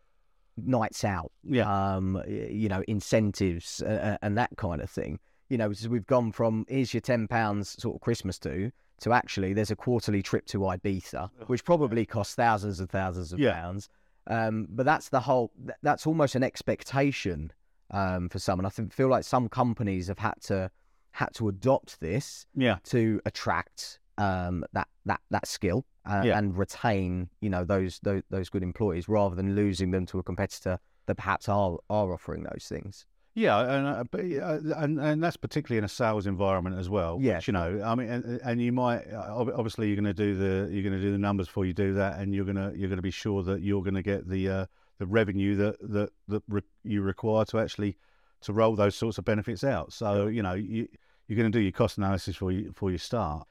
nights 0.56 1.05
out, 1.05 1.31
yeah, 1.44 1.67
um, 1.97 2.23
you 2.27 2.69
know, 2.69 2.83
incentives 2.88 3.83
uh, 3.83 3.88
uh, 4.15 4.19
and 4.23 4.38
that 4.38 4.50
kind 4.56 4.81
of 4.81 4.88
thing. 4.91 5.19
You 5.50 5.59
know, 5.59 5.71
we've 5.88 6.06
gone 6.06 6.33
from 6.33 6.65
here's 6.69 6.94
your 6.94 7.03
ten 7.03 7.29
pounds 7.29 7.77
sort 7.83 7.94
of 7.97 8.00
Christmas 8.00 8.38
do 8.38 8.73
to 9.00 9.12
actually 9.12 9.52
there's 9.52 9.70
a 9.70 9.76
quarterly 9.76 10.22
trip 10.22 10.46
to 10.46 10.58
Ibiza, 10.58 11.31
which 11.46 11.64
probably 11.64 12.06
costs 12.06 12.34
thousands 12.34 12.81
and 12.81 12.88
thousands 12.90 13.32
of 13.32 13.38
Yeah. 13.38 13.52
pounds. 13.60 13.88
Um, 14.28 14.66
but 14.70 14.84
that's 14.87 15.08
the 15.10 15.20
whole. 15.20 15.52
That's 15.82 16.06
almost 16.06 16.35
an 16.35 16.42
expectation 16.42 17.52
um, 17.92 18.28
for 18.28 18.38
some, 18.40 18.59
and 18.59 18.66
I 18.66 18.71
think, 18.71 18.92
feel 18.92 19.09
like 19.09 19.23
some 19.25 19.49
companies 19.49 20.09
have 20.09 20.18
had 20.18 20.40
to 20.42 20.71
had 21.12 21.32
to 21.35 21.49
adopt 21.49 22.00
this 22.00 22.44
yeah, 22.54 22.78
to 22.85 23.21
attract 23.25 24.00
um, 24.18 24.64
that 24.73 24.88
that 25.04 25.21
that 25.30 25.47
skill 25.47 25.87
uh, 26.04 26.23
Yeah. 26.25 26.38
and 26.38 26.56
retain 26.59 27.30
you 27.40 27.49
know 27.50 27.64
those, 27.64 28.00
those 28.02 28.23
those 28.28 28.49
good 28.50 28.62
employees 28.64 29.09
rather 29.09 29.37
than 29.37 29.54
losing 29.54 29.92
them 29.92 30.06
to 30.06 30.18
a 30.18 30.23
competitor 30.23 30.78
that 31.06 31.14
perhaps 31.14 31.49
are 31.49 31.78
are 31.88 32.12
offering 32.12 32.42
those 32.42 32.66
things. 32.68 33.06
Yeah, 33.37 33.61
and 33.61 33.87
uh, 33.87 34.05
but, 34.11 34.21
uh, 34.21 34.59
and 34.78 34.99
and 34.99 35.23
that's 35.23 35.37
particularly 35.37 35.76
in 35.76 35.85
a 35.85 35.88
sales 35.88 36.26
environment 36.26 36.78
as 36.78 36.88
well. 36.88 37.19
Yeah, 37.21 37.37
which, 37.37 37.49
you 37.49 37.52
know, 37.52 37.83
I 37.85 37.95
mean, 37.95 38.09
and, 38.09 38.40
and 38.43 38.62
you 38.62 38.73
might 38.73 39.02
uh, 39.12 39.35
obviously 39.55 39.88
you're 39.88 39.97
going 39.97 40.07
to 40.07 40.14
do 40.14 40.35
the 40.35 40.73
you're 40.73 40.83
going 40.83 40.95
to 40.95 41.00
do 41.00 41.12
the 41.12 41.19
numbers 41.19 41.47
before 41.47 41.66
you 41.66 41.75
do 41.75 41.93
that, 41.95 42.19
and 42.19 42.35
you're 42.35 42.47
gonna 42.47 42.73
you're 42.75 42.88
going 42.88 42.97
to 42.97 43.02
be 43.02 43.11
sure 43.11 43.43
that 43.43 43.61
you're 43.61 43.83
going 43.83 43.95
to 43.95 44.02
get 44.02 44.26
the 44.26 44.49
uh, 44.49 44.66
the 44.99 45.07
revenue 45.07 45.55
that 45.57 45.76
that 45.81 46.11
that 46.28 46.43
re- 46.49 46.62
you 46.83 47.02
require 47.02 47.45
to 47.45 47.59
actually 47.61 47.99
to 48.40 48.55
roll 48.55 48.75
those 48.75 48.95
sorts 48.95 49.19
of 49.19 49.26
benefits 49.26 49.62
out. 49.62 49.93
So 49.93 50.28
you 50.28 50.43
know 50.43 50.55
you 50.55 50.88
you're 51.28 51.37
going 51.37 51.52
to 51.52 51.59
do 51.59 51.62
your 51.62 51.73
cost 51.73 51.99
analysis 51.99 52.37
before 52.37 52.52
you 52.52 52.69
before 52.71 52.90
you 52.90 52.99
start. 52.99 53.47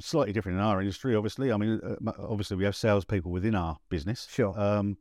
Slightly 0.00 0.32
different 0.32 0.58
in 0.58 0.64
our 0.64 0.80
industry, 0.80 1.14
obviously. 1.14 1.52
I 1.52 1.56
mean, 1.58 1.80
uh, 1.82 2.12
obviously 2.18 2.56
we 2.56 2.64
have 2.64 2.76
salespeople 2.76 3.30
within 3.30 3.54
our 3.54 3.78
business, 3.88 4.26
Sure. 4.30 4.58
um, 4.58 4.98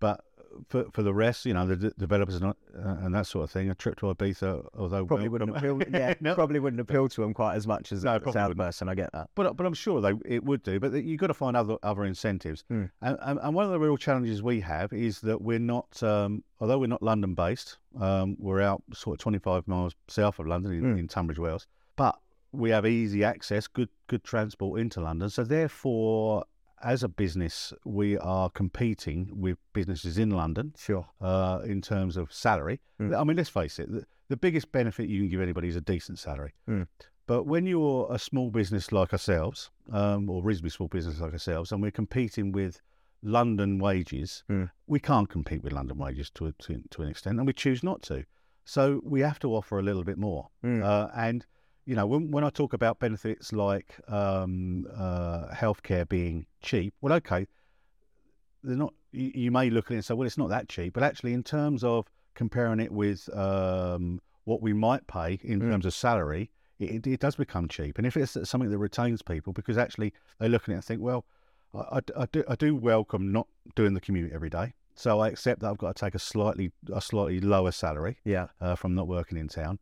but 0.00 0.22
for 0.68 0.84
for 0.92 1.02
the 1.02 1.12
rest, 1.14 1.46
you 1.46 1.54
know, 1.54 1.66
the 1.66 1.76
d- 1.76 1.90
developers 1.98 2.36
and, 2.36 2.44
uh, 2.46 2.52
and 2.74 3.14
that 3.14 3.26
sort 3.26 3.44
of 3.44 3.50
thing, 3.50 3.70
a 3.70 3.74
trip 3.74 3.96
to 3.98 4.06
Ibiza, 4.14 4.66
although 4.78 5.04
Probably 5.06 5.28
wouldn't 5.28 5.56
appeal. 5.56 5.80
Yeah, 5.90 6.14
No. 6.20 6.34
probably 6.34 6.60
wouldn't 6.60 6.80
appeal 6.80 7.08
to 7.08 7.20
them 7.20 7.34
quite 7.34 7.54
as 7.56 7.66
much 7.66 7.92
as 7.92 8.04
No, 8.04 8.16
a 8.16 8.18
wouldn't. 8.20 8.56
person. 8.56 8.88
I 8.88 8.94
get 8.94 9.10
that. 9.12 9.30
But 9.34 9.56
but 9.56 9.66
I'm 9.66 9.74
sure 9.74 10.00
they 10.00 10.12
it 10.24 10.44
would 10.44 10.62
do. 10.62 10.78
But 10.80 10.92
you've 10.92 11.20
got 11.20 11.28
to 11.28 11.34
find 11.34 11.56
other 11.56 11.76
other 11.82 12.04
incentives. 12.04 12.64
Mm. 12.70 12.90
And, 13.02 13.18
and 13.22 13.38
and 13.42 13.54
one 13.54 13.64
of 13.66 13.70
the 13.72 13.78
real 13.80 13.96
challenges 13.96 14.42
we 14.42 14.60
have 14.60 14.92
is 14.92 15.20
that 15.22 15.40
we're 15.42 15.58
not, 15.58 16.02
um, 16.02 16.42
although 16.60 16.78
we're 16.78 16.86
not 16.86 17.02
London 17.02 17.34
based, 17.34 17.78
um, 18.00 18.36
we're 18.38 18.60
out 18.60 18.82
sort 18.92 19.14
of 19.14 19.22
25 19.22 19.66
miles 19.68 19.94
south 20.08 20.38
of 20.38 20.46
London 20.46 20.72
in, 20.72 20.82
Mm. 20.82 20.98
in 21.00 21.08
Tunbridge 21.08 21.38
Wells. 21.38 21.66
But 21.96 22.18
we 22.52 22.70
have 22.70 22.86
easy 22.86 23.24
access, 23.24 23.66
good 23.66 23.88
good 24.06 24.22
transport 24.24 24.80
into 24.80 25.00
London. 25.00 25.28
So 25.30 25.42
therefore, 25.44 26.44
as 26.84 27.02
a 27.02 27.08
business, 27.08 27.72
we 27.84 28.18
are 28.18 28.50
competing 28.50 29.30
with 29.32 29.56
businesses 29.72 30.18
in 30.18 30.30
London 30.30 30.74
Sure. 30.78 31.06
uh, 31.20 31.60
in 31.64 31.80
terms 31.80 32.16
of 32.16 32.32
salary. 32.32 32.80
Mm. 33.00 33.18
I 33.18 33.24
mean, 33.24 33.36
let's 33.36 33.50
face 33.50 33.78
it, 33.78 33.90
the, 33.90 34.04
the 34.28 34.36
biggest 34.36 34.70
benefit 34.72 35.08
you 35.08 35.20
can 35.20 35.28
give 35.28 35.40
anybody 35.40 35.68
is 35.68 35.76
a 35.76 35.80
decent 35.80 36.18
salary. 36.18 36.52
Mm. 36.68 36.86
But 37.26 37.44
when 37.44 37.64
you're 37.66 38.06
a 38.10 38.18
small 38.18 38.50
business 38.50 38.92
like 38.92 39.12
ourselves, 39.12 39.70
um, 39.92 40.28
or 40.28 40.42
reasonably 40.42 40.70
small 40.70 40.88
business 40.88 41.20
like 41.20 41.32
ourselves, 41.32 41.72
and 41.72 41.80
we're 41.80 41.90
competing 41.90 42.52
with 42.52 42.80
London 43.22 43.78
wages, 43.78 44.44
Mm. 44.50 44.70
we 44.86 45.00
can't 45.00 45.28
compete 45.30 45.62
with 45.64 45.72
London 45.72 45.96
wages 45.96 46.30
to, 46.30 46.52
to 46.58 46.82
to 46.90 47.02
an 47.02 47.08
extent, 47.08 47.38
and 47.38 47.46
we 47.46 47.54
choose 47.54 47.82
not 47.82 48.02
to. 48.02 48.24
So 48.66 49.00
we 49.04 49.20
have 49.20 49.38
to 49.40 49.54
offer 49.54 49.78
a 49.78 49.82
little 49.82 50.04
bit 50.04 50.18
more. 50.18 50.48
Mm. 50.62 50.82
Uh, 50.84 51.08
and 51.16 51.46
you 51.86 51.94
know, 51.94 52.06
when 52.06 52.30
when 52.30 52.44
I 52.44 52.50
talk 52.50 52.72
about 52.72 52.98
benefits 52.98 53.52
like 53.52 53.96
um, 54.08 54.86
uh, 54.96 55.48
healthcare 55.52 56.08
being 56.08 56.46
cheap, 56.62 56.94
well, 57.00 57.12
okay, 57.14 57.46
they're 58.62 58.76
not. 58.76 58.94
You, 59.12 59.30
you 59.34 59.50
may 59.50 59.70
look 59.70 59.86
at 59.86 59.92
it 59.92 59.96
and 59.96 60.04
say, 60.04 60.14
well, 60.14 60.26
it's 60.26 60.38
not 60.38 60.48
that 60.48 60.68
cheap, 60.68 60.94
but 60.94 61.02
actually, 61.02 61.34
in 61.34 61.42
terms 61.42 61.84
of 61.84 62.06
comparing 62.34 62.80
it 62.80 62.90
with 62.90 63.28
um, 63.36 64.20
what 64.44 64.62
we 64.62 64.72
might 64.72 65.06
pay 65.06 65.38
in 65.42 65.60
Mm. 65.60 65.70
terms 65.70 65.86
of 65.86 65.94
salary, 65.94 66.50
it, 66.78 67.06
it, 67.06 67.20
does 67.20 67.36
become 67.36 67.68
cheap. 67.68 67.96
And 67.98 68.06
if 68.06 68.16
it's 68.16 68.36
something 68.48 68.70
that 68.70 68.78
retains 68.78 69.22
people, 69.22 69.52
because 69.52 69.78
actually 69.78 70.12
they 70.40 70.48
look 70.48 70.62
at 70.64 70.70
it 70.70 70.74
and 70.74 70.84
think, 70.84 71.00
well, 71.00 71.24
I, 71.74 71.98
I- 71.98 72.22
I 72.22 72.26
do 72.32 72.44
I 72.48 72.54
do 72.56 72.74
welcome 72.74 73.30
not 73.30 73.46
doing 73.74 73.94
the 73.94 74.00
commute 74.00 74.32
every 74.32 74.50
day, 74.50 74.74
so 74.94 75.20
I 75.20 75.28
accept 75.28 75.60
that 75.60 75.68
I've 75.70 75.78
got 75.78 75.94
to 75.96 76.04
take 76.04 76.14
a 76.14 76.18
slightly 76.18 76.72
a 76.92 77.00
slightly 77.00 77.40
lower 77.40 77.72
salary 77.72 78.18
Yeah. 78.24 78.46
uh, 78.60 78.74
from 78.74 78.94
not 78.94 79.06
working 79.06 79.36
in 79.38 79.48
town. 79.48 79.78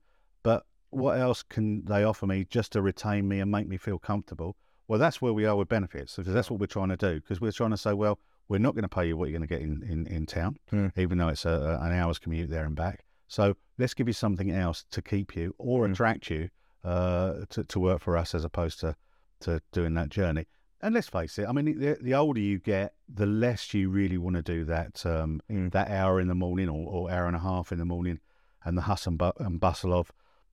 What 0.93 1.19
else 1.19 1.43
can 1.43 1.85
they 1.87 2.05
offer 2.05 2.27
me 2.27 2.45
just 2.49 2.73
to 2.73 2.83
retain 2.83 3.27
me 3.27 3.41
and 3.41 3.51
make 3.51 3.67
me 3.67 3.77
feel 3.77 3.99
comfortable? 3.99 4.57
Well, 4.89 4.99
that's 4.99 5.23
where 5.23 5.33
we 5.33 5.47
are 5.47 5.57
with 5.57 5.69
benefits 5.69 6.17
because 6.17 6.35
that's 6.35 6.51
what 6.51 6.61
we're 6.61 6.67
trying 6.67 6.91
to 6.91 6.97
do. 6.97 7.15
Because 7.21 7.41
we're 7.41 7.53
trying 7.53 7.71
to 7.71 7.77
say, 7.77 7.95
well, 7.95 8.19
we're 8.49 8.59
not 8.59 8.75
going 8.75 8.83
to 8.83 8.89
pay 8.89 9.07
you 9.09 9.17
what 9.17 9.31
you're 9.31 9.39
going 9.39 9.49
to 9.49 9.53
get 9.55 9.63
in, 9.63 9.83
in, 9.89 10.07
in 10.07 10.27
town, 10.27 10.57
Hmm. 10.71 10.89
even 10.97 11.17
though 11.19 11.29
it's 11.29 11.47
a, 11.47 11.79
an 11.81 11.93
hour's 11.93 12.19
commute 12.19 12.51
there 12.51 12.65
and 12.67 12.77
back. 12.77 13.05
So 13.27 13.57
let's 13.79 13.95
give 13.95 14.07
you 14.07 14.13
something 14.13 14.51
else 14.51 14.85
to 14.91 15.01
keep 15.01 15.35
you 15.35 15.55
or 15.59 15.87
Hmm. 15.87 15.93
attract 15.93 16.31
you 16.31 16.51
uh, 16.85 17.47
to, 17.51 17.65
to 17.65 17.81
work 17.81 18.01
for 18.03 18.17
us 18.17 18.35
as 18.35 18.45
opposed 18.45 18.81
to, 18.81 18.95
to 19.41 19.63
doing 19.73 19.95
that 19.95 20.11
journey. 20.11 20.47
And 20.83 20.95
let's 20.95 21.09
face 21.09 21.39
it, 21.39 21.47
I 21.49 21.53
mean, 21.53 21.79
the, 21.79 21.97
the 22.03 22.13
older 22.15 22.41
you 22.41 22.59
get, 22.59 22.95
the 23.09 23.25
less 23.25 23.73
you 23.73 23.89
really 23.89 24.19
want 24.19 24.37
to 24.37 24.43
do 24.43 24.65
that 24.65 25.07
um, 25.07 25.41
Mm. 25.51 25.71
that 25.73 25.89
hour 25.91 26.21
in 26.21 26.27
the 26.29 26.35
morning 26.35 26.69
or, 26.69 26.87
or 26.93 27.11
hour 27.11 27.27
and 27.27 27.37
a 27.37 27.41
half 27.41 27.71
in 27.73 27.79
the 27.79 27.85
morning 27.85 28.19
and 28.65 28.77
the 28.77 28.83
hustle 28.83 29.11
and, 29.11 29.19
bu- 29.19 29.33
and 29.39 29.61
bustle 29.61 29.95
of 29.95 30.11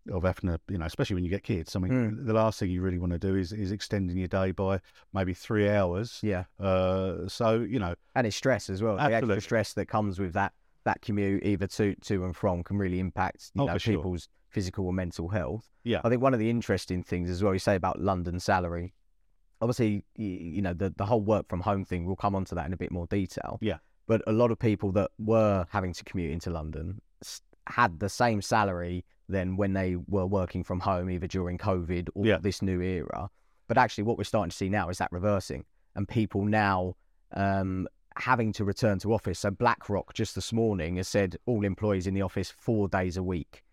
of 0.09 0.23
having 0.23 0.49
to, 0.49 0.59
you 0.69 0.77
know, 0.77 0.85
especially 0.85 1.15
when 1.15 1.23
you 1.23 1.29
get 1.29 1.43
kids. 1.43 1.75
I 1.75 1.79
mean, 1.79 1.91
Mm. 1.91 2.25
the 2.25 2.33
last 2.33 2.59
thing 2.59 2.69
you 2.71 2.81
really 2.81 2.99
want 2.99 3.11
to 3.13 3.19
do 3.19 3.35
is, 3.35 3.51
is 3.53 3.71
extending 3.71 4.17
your 4.17 4.27
day 4.27 4.51
by 4.51 4.79
maybe 5.13 5.33
three 5.33 5.69
hours. 5.69 6.19
Yeah. 6.23 6.45
Uh, 6.59 7.27
so 7.27 7.59
you 7.59 7.79
know, 7.79 7.95
And 8.15 8.25
it's 8.27 8.35
stress 8.35 8.69
as 8.69 8.81
well. 8.81 8.97
The 8.97 9.03
extra 9.15 9.41
stress 9.41 9.73
that 9.73 9.87
comes 9.87 10.19
with 10.19 10.33
that 10.33 10.53
that 10.85 11.01
commute, 11.01 11.43
either 11.45 11.67
to 11.67 11.95
to 11.95 12.23
and 12.25 12.35
from, 12.35 12.63
can 12.63 12.77
really 12.77 12.99
impact 12.99 13.51
you 13.53 13.63
Oh, 13.63 13.65
know 13.65 13.77
sure. 13.77 13.95
people's 13.97 14.29
physical 14.49 14.87
and 14.87 14.95
mental 14.95 15.29
health. 15.29 15.69
Yeah. 15.83 16.01
I 16.03 16.09
think 16.09 16.21
one 16.21 16.33
of 16.33 16.39
the 16.39 16.49
interesting 16.49 17.03
things 17.03 17.29
as 17.29 17.43
well, 17.43 17.53
you 17.53 17.59
say 17.59 17.75
about 17.75 17.99
London 18.01 18.39
salary. 18.39 18.93
Obviously, 19.61 20.05
you 20.15 20.61
know 20.61 20.73
the 20.73 20.89
the 20.95 21.05
whole 21.05 21.21
work 21.21 21.47
from 21.49 21.59
home 21.61 21.83
thing. 21.85 22.05
We'll 22.05 22.15
come 22.15 22.33
onto 22.35 22.55
that 22.55 22.65
in 22.65 22.73
a 22.73 22.77
bit 22.77 22.91
more 22.91 23.07
detail. 23.07 23.57
Yeah. 23.61 23.77
But 24.07 24.23
a 24.25 24.31
lot 24.31 24.49
of 24.51 24.57
people 24.57 24.91
that 24.93 25.11
were 25.19 25.67
having 25.69 25.93
to 25.93 26.03
commute 26.03 26.31
into 26.31 26.49
London 26.49 27.01
had 27.67 27.99
the 27.99 28.09
same 28.09 28.41
salary 28.41 29.05
than 29.29 29.55
when 29.55 29.73
they 29.73 29.95
were 30.07 30.25
working 30.25 30.63
from 30.63 30.79
home, 30.81 31.09
either 31.09 31.27
during 31.27 31.57
COVID 31.57 32.09
or 32.15 32.25
Yeah. 32.25 32.37
this 32.39 32.61
new 32.61 32.81
era. 32.81 33.29
But 33.67 33.77
actually, 33.77 34.03
what 34.05 34.17
we're 34.17 34.23
starting 34.23 34.49
to 34.49 34.57
see 34.57 34.69
now 34.69 34.89
is 34.89 34.97
that 34.97 35.11
reversing, 35.11 35.63
and 35.95 36.07
people 36.07 36.43
now 36.43 36.95
um, 37.33 37.87
having 38.17 38.51
to 38.53 38.65
return 38.65 38.97
to 38.99 39.13
office. 39.13 39.39
So 39.39 39.51
BlackRock 39.51 40.13
just 40.13 40.33
this 40.35 40.51
morning 40.51 40.95
has 40.97 41.07
said 41.07 41.37
all 41.45 41.63
employees 41.63 42.07
in 42.07 42.15
the 42.15 42.23
office 42.23 42.49
four 42.49 42.87
days 42.89 43.15
a 43.17 43.23
week. 43.23 43.63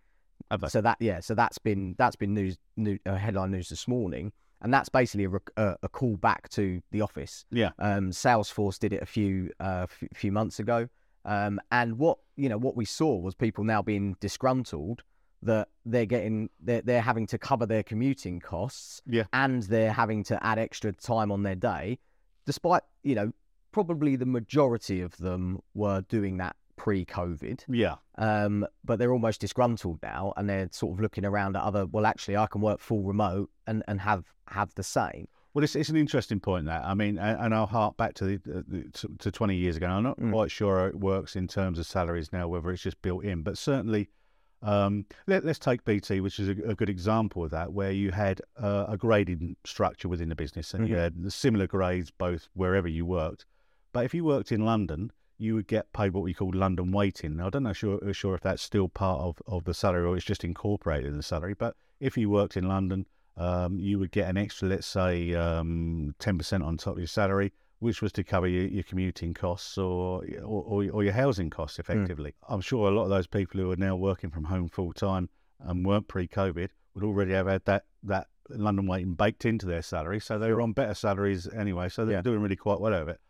They? 0.51 0.69
So 0.69 0.81
that 0.83 0.99
yeah, 1.01 1.21
so 1.21 1.35
that's 1.35 1.59
been 1.59 1.95
that's 1.99 2.15
been 2.17 2.35
news, 2.35 2.59
new, 2.77 2.99
uh, 3.07 3.15
headline 3.17 3.51
news 3.51 3.71
this 3.71 3.89
morning, 3.89 4.33
and 4.61 4.73
that's 4.73 4.91
basically 4.91 5.25
a, 5.25 5.29
rec- 5.31 5.51
uh, 5.57 5.75
a 5.83 5.89
call 5.89 6.17
back 6.19 6.51
to 6.51 6.81
the 6.93 7.01
office. 7.01 7.47
Yeah. 7.51 7.71
Um, 7.79 8.11
Salesforce 8.11 8.79
did 8.79 8.93
it 8.93 9.03
a 9.03 9.07
few 9.07 9.51
uh, 9.59 9.87
f- 9.91 10.05
few 10.15 10.31
months 10.31 10.61
ago, 10.61 10.89
um, 11.25 11.59
and 11.73 11.99
what 11.99 12.19
you 12.37 12.49
know 12.51 12.59
what 12.59 12.77
we 12.77 12.85
saw 12.85 13.17
was 13.17 13.35
people 13.35 13.65
now 13.65 13.81
being 13.83 14.17
disgruntled 14.21 15.03
that 15.47 15.69
they're 15.85 16.07
getting 16.07 16.49
they're, 16.61 16.83
they're 16.83 17.01
having 17.01 17.27
to 17.29 17.39
cover 17.39 17.67
their 17.67 17.83
commuting 17.83 18.39
costs 18.41 19.01
Yeah. 19.07 19.25
and 19.33 19.63
they're 19.65 19.93
having 19.93 20.23
to 20.25 20.45
add 20.45 20.59
extra 20.59 20.93
time 20.93 21.33
on 21.33 21.43
their 21.43 21.55
day 21.57 21.99
despite 22.45 22.83
you 23.03 23.15
know 23.15 23.33
probably 23.73 24.17
the 24.17 24.27
majority 24.27 25.01
of 25.01 25.17
them 25.19 25.61
were 25.75 26.03
doing 26.03 26.37
that 26.39 26.57
pre-covid 26.77 27.63
yeah, 27.69 27.97
um, 28.19 28.67
but 28.85 28.99
they're 28.99 29.13
almost 29.13 29.41
disgruntled 29.41 29.99
now 30.03 30.33
and 30.37 30.49
they're 30.49 30.69
sort 30.73 30.93
of 30.95 31.01
looking 31.01 31.25
around 31.25 31.57
at 31.57 31.63
other 31.63 31.87
well 31.87 32.07
actually 32.07 32.37
i 32.37 32.47
can 32.47 32.61
work 32.61 32.81
full 32.81 33.03
remote 33.03 33.51
and, 33.67 33.83
and 33.89 34.01
have 34.01 34.25
have 34.49 34.73
the 34.75 34.83
same 34.83 35.27
Well, 35.55 35.65
it's, 35.65 35.75
it's 35.75 35.89
an 35.89 35.97
interesting 35.97 36.39
point 36.39 36.67
that 36.67 36.85
I 36.85 36.93
mean, 36.95 37.19
and, 37.19 37.41
and 37.41 37.55
I'll 37.55 37.67
hark 37.67 37.97
back 37.97 38.13
to 38.15 38.25
the, 38.27 38.37
the 38.69 38.81
to, 38.99 39.09
to 39.21 39.31
twenty 39.31 39.57
years 39.57 39.77
ago. 39.79 39.87
I'm 39.87 40.03
not 40.03 40.19
Mm. 40.21 40.31
quite 40.31 40.51
sure 40.51 40.79
how 40.81 40.87
it 40.87 40.95
works 41.01 41.35
in 41.35 41.49
terms 41.49 41.79
of 41.79 41.87
salaries 41.87 42.31
now, 42.33 42.47
whether 42.47 42.71
it's 42.71 42.83
just 42.83 43.01
built 43.03 43.25
in, 43.25 43.43
but 43.43 43.57
certainly. 43.59 44.09
Um, 44.63 45.07
let, 45.27 45.45
us 45.45 45.59
take 45.59 45.85
BT, 45.85 46.21
which 46.21 46.39
is 46.39 46.49
a, 46.49 46.71
a 46.71 46.75
good 46.75 46.89
example 46.89 47.45
of 47.45 47.51
that, 47.51 47.73
where 47.73 47.93
you 47.93 48.11
had 48.11 48.41
uh, 48.61 48.87
a 48.89 48.97
grading 48.97 49.57
structure 49.65 50.09
within 50.09 50.29
the 50.29 50.35
business, 50.35 50.75
and 50.75 50.89
you 50.89 50.95
Mhm. 50.97 50.99
had 51.01 51.23
the 51.25 51.31
similar 51.31 51.67
grades 51.67 52.11
both 52.11 52.49
wherever 52.55 52.89
you 52.89 53.05
worked. 53.05 53.45
But 53.93 54.05
if 54.05 54.15
you 54.15 54.25
worked 54.25 54.53
in 54.53 54.65
London, 54.65 55.13
you 55.39 55.55
would 55.55 55.67
get 55.67 55.93
paid 55.93 56.13
what 56.13 56.23
we 56.25 56.33
call 56.35 56.51
London 56.55 56.91
weighting. 56.93 57.37
Now, 57.37 57.47
I 57.47 57.51
don't 57.51 57.63
know 57.63 57.73
sure, 57.75 58.13
sure 58.15 58.35
if 58.35 58.41
that's 58.41 58.63
still 58.63 58.89
part 58.89 59.21
of, 59.21 59.37
of 59.47 59.65
the 59.65 59.75
salary 59.75 60.05
or 60.07 60.17
it's 60.17 60.25
just 60.25 60.45
incorporated 60.45 61.11
in 61.11 61.17
the 61.17 61.23
salary. 61.23 61.55
But 61.55 61.77
if 62.01 62.17
you 62.17 62.31
worked 62.31 62.57
in 62.57 62.67
London, 62.67 63.07
um, 63.37 63.79
you 63.79 63.99
would 63.99 64.13
get 64.13 64.31
an 64.31 64.39
extra, 64.39 64.69
let's 64.69 64.87
say, 64.87 65.35
um, 65.35 66.15
10% 66.19 66.65
on 66.65 66.79
top 66.79 66.95
of 66.95 66.99
your 66.99 67.07
salary, 67.07 67.53
which 67.79 68.01
was 68.01 68.13
to 68.13 68.25
cover 68.25 68.47
your, 68.47 68.67
your 68.67 68.83
commuting 68.83 69.35
costs 69.35 69.77
or, 69.77 70.25
or, 70.43 70.85
or, 70.91 71.05
your 71.05 71.13
housing 71.13 71.51
costs 71.51 71.77
hmm. 71.77 71.83
effectively. 71.83 72.35
I'm 72.49 72.61
sure 72.61 72.89
a 72.89 72.95
lot 72.95 73.05
of 73.05 73.11
those 73.11 73.27
people 73.27 73.61
who 73.61 73.71
are 73.71 73.77
now 73.77 73.97
working 73.97 74.31
from 74.31 74.45
home 74.45 74.69
full 74.69 74.93
time 74.93 75.29
and 75.61 75.85
weren't 75.85 76.09
pre 76.09 76.27
COVID 76.27 76.71
would 76.95 77.05
already 77.05 77.33
have 77.33 77.47
had 77.47 77.65
that, 77.67 77.85
that 78.05 78.29
London 78.49 78.87
weighting 78.87 79.15
baked 79.15 79.45
into 79.45 79.67
their 79.67 79.83
salary. 79.83 80.21
So 80.21 80.39
they 80.39 80.51
were 80.53 80.63
on 80.63 80.73
better 80.73 80.95
salaries 80.95 81.47
anyway. 81.49 81.89
So 81.89 82.05
they're 82.05 82.17
Yeah. 82.17 82.23
doing 82.23 82.41
really 82.41 82.57
quite 82.57 82.81
well 82.81 82.95
out 82.95 83.03
of 83.03 83.09
it. 83.09 83.21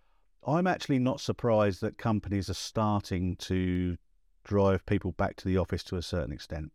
I'm 0.46 0.68
actually 0.68 1.00
not 1.00 1.20
surprised 1.20 1.80
that 1.80 1.98
companies 1.98 2.48
are 2.48 2.54
starting 2.54 3.34
to 3.36 3.96
drive 4.44 4.86
people 4.86 5.10
back 5.12 5.34
to 5.36 5.48
the 5.48 5.58
office 5.58 5.82
to 5.84 5.96
a 5.96 6.02
certain 6.02 6.32
extent. 6.32 6.70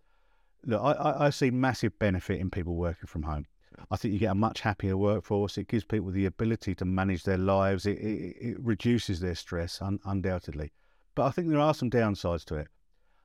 Look, 0.66 0.82
I, 0.82 0.92
I, 0.92 1.26
I 1.28 1.30
see 1.30 1.52
massive 1.52 1.98
benefit 1.98 2.40
in 2.42 2.52
people 2.52 2.76
working 2.76 3.08
from 3.08 3.24
home. 3.24 3.46
I 3.90 3.96
think 3.98 4.14
you 4.14 4.20
get 4.20 4.32
a 4.32 4.36
much 4.36 4.62
happier 4.62 4.98
workforce. 4.98 5.58
It 5.58 5.68
gives 5.68 5.84
people 5.84 6.12
the 6.12 6.26
ability 6.26 6.76
to 6.76 6.86
manage 6.86 7.24
their 7.24 7.38
lives. 7.38 7.86
It, 7.86 7.98
it, 8.00 8.36
it 8.40 8.58
reduces 8.60 9.20
their 9.20 9.36
stress, 9.36 9.82
un, 9.82 10.00
undoubtedly. 10.06 10.72
But 11.16 11.26
I 11.28 11.32
think 11.32 11.50
there 11.50 11.60
are 11.60 11.74
some 11.74 11.90
downsides 11.90 12.46
to 12.46 12.56
it. 12.56 12.68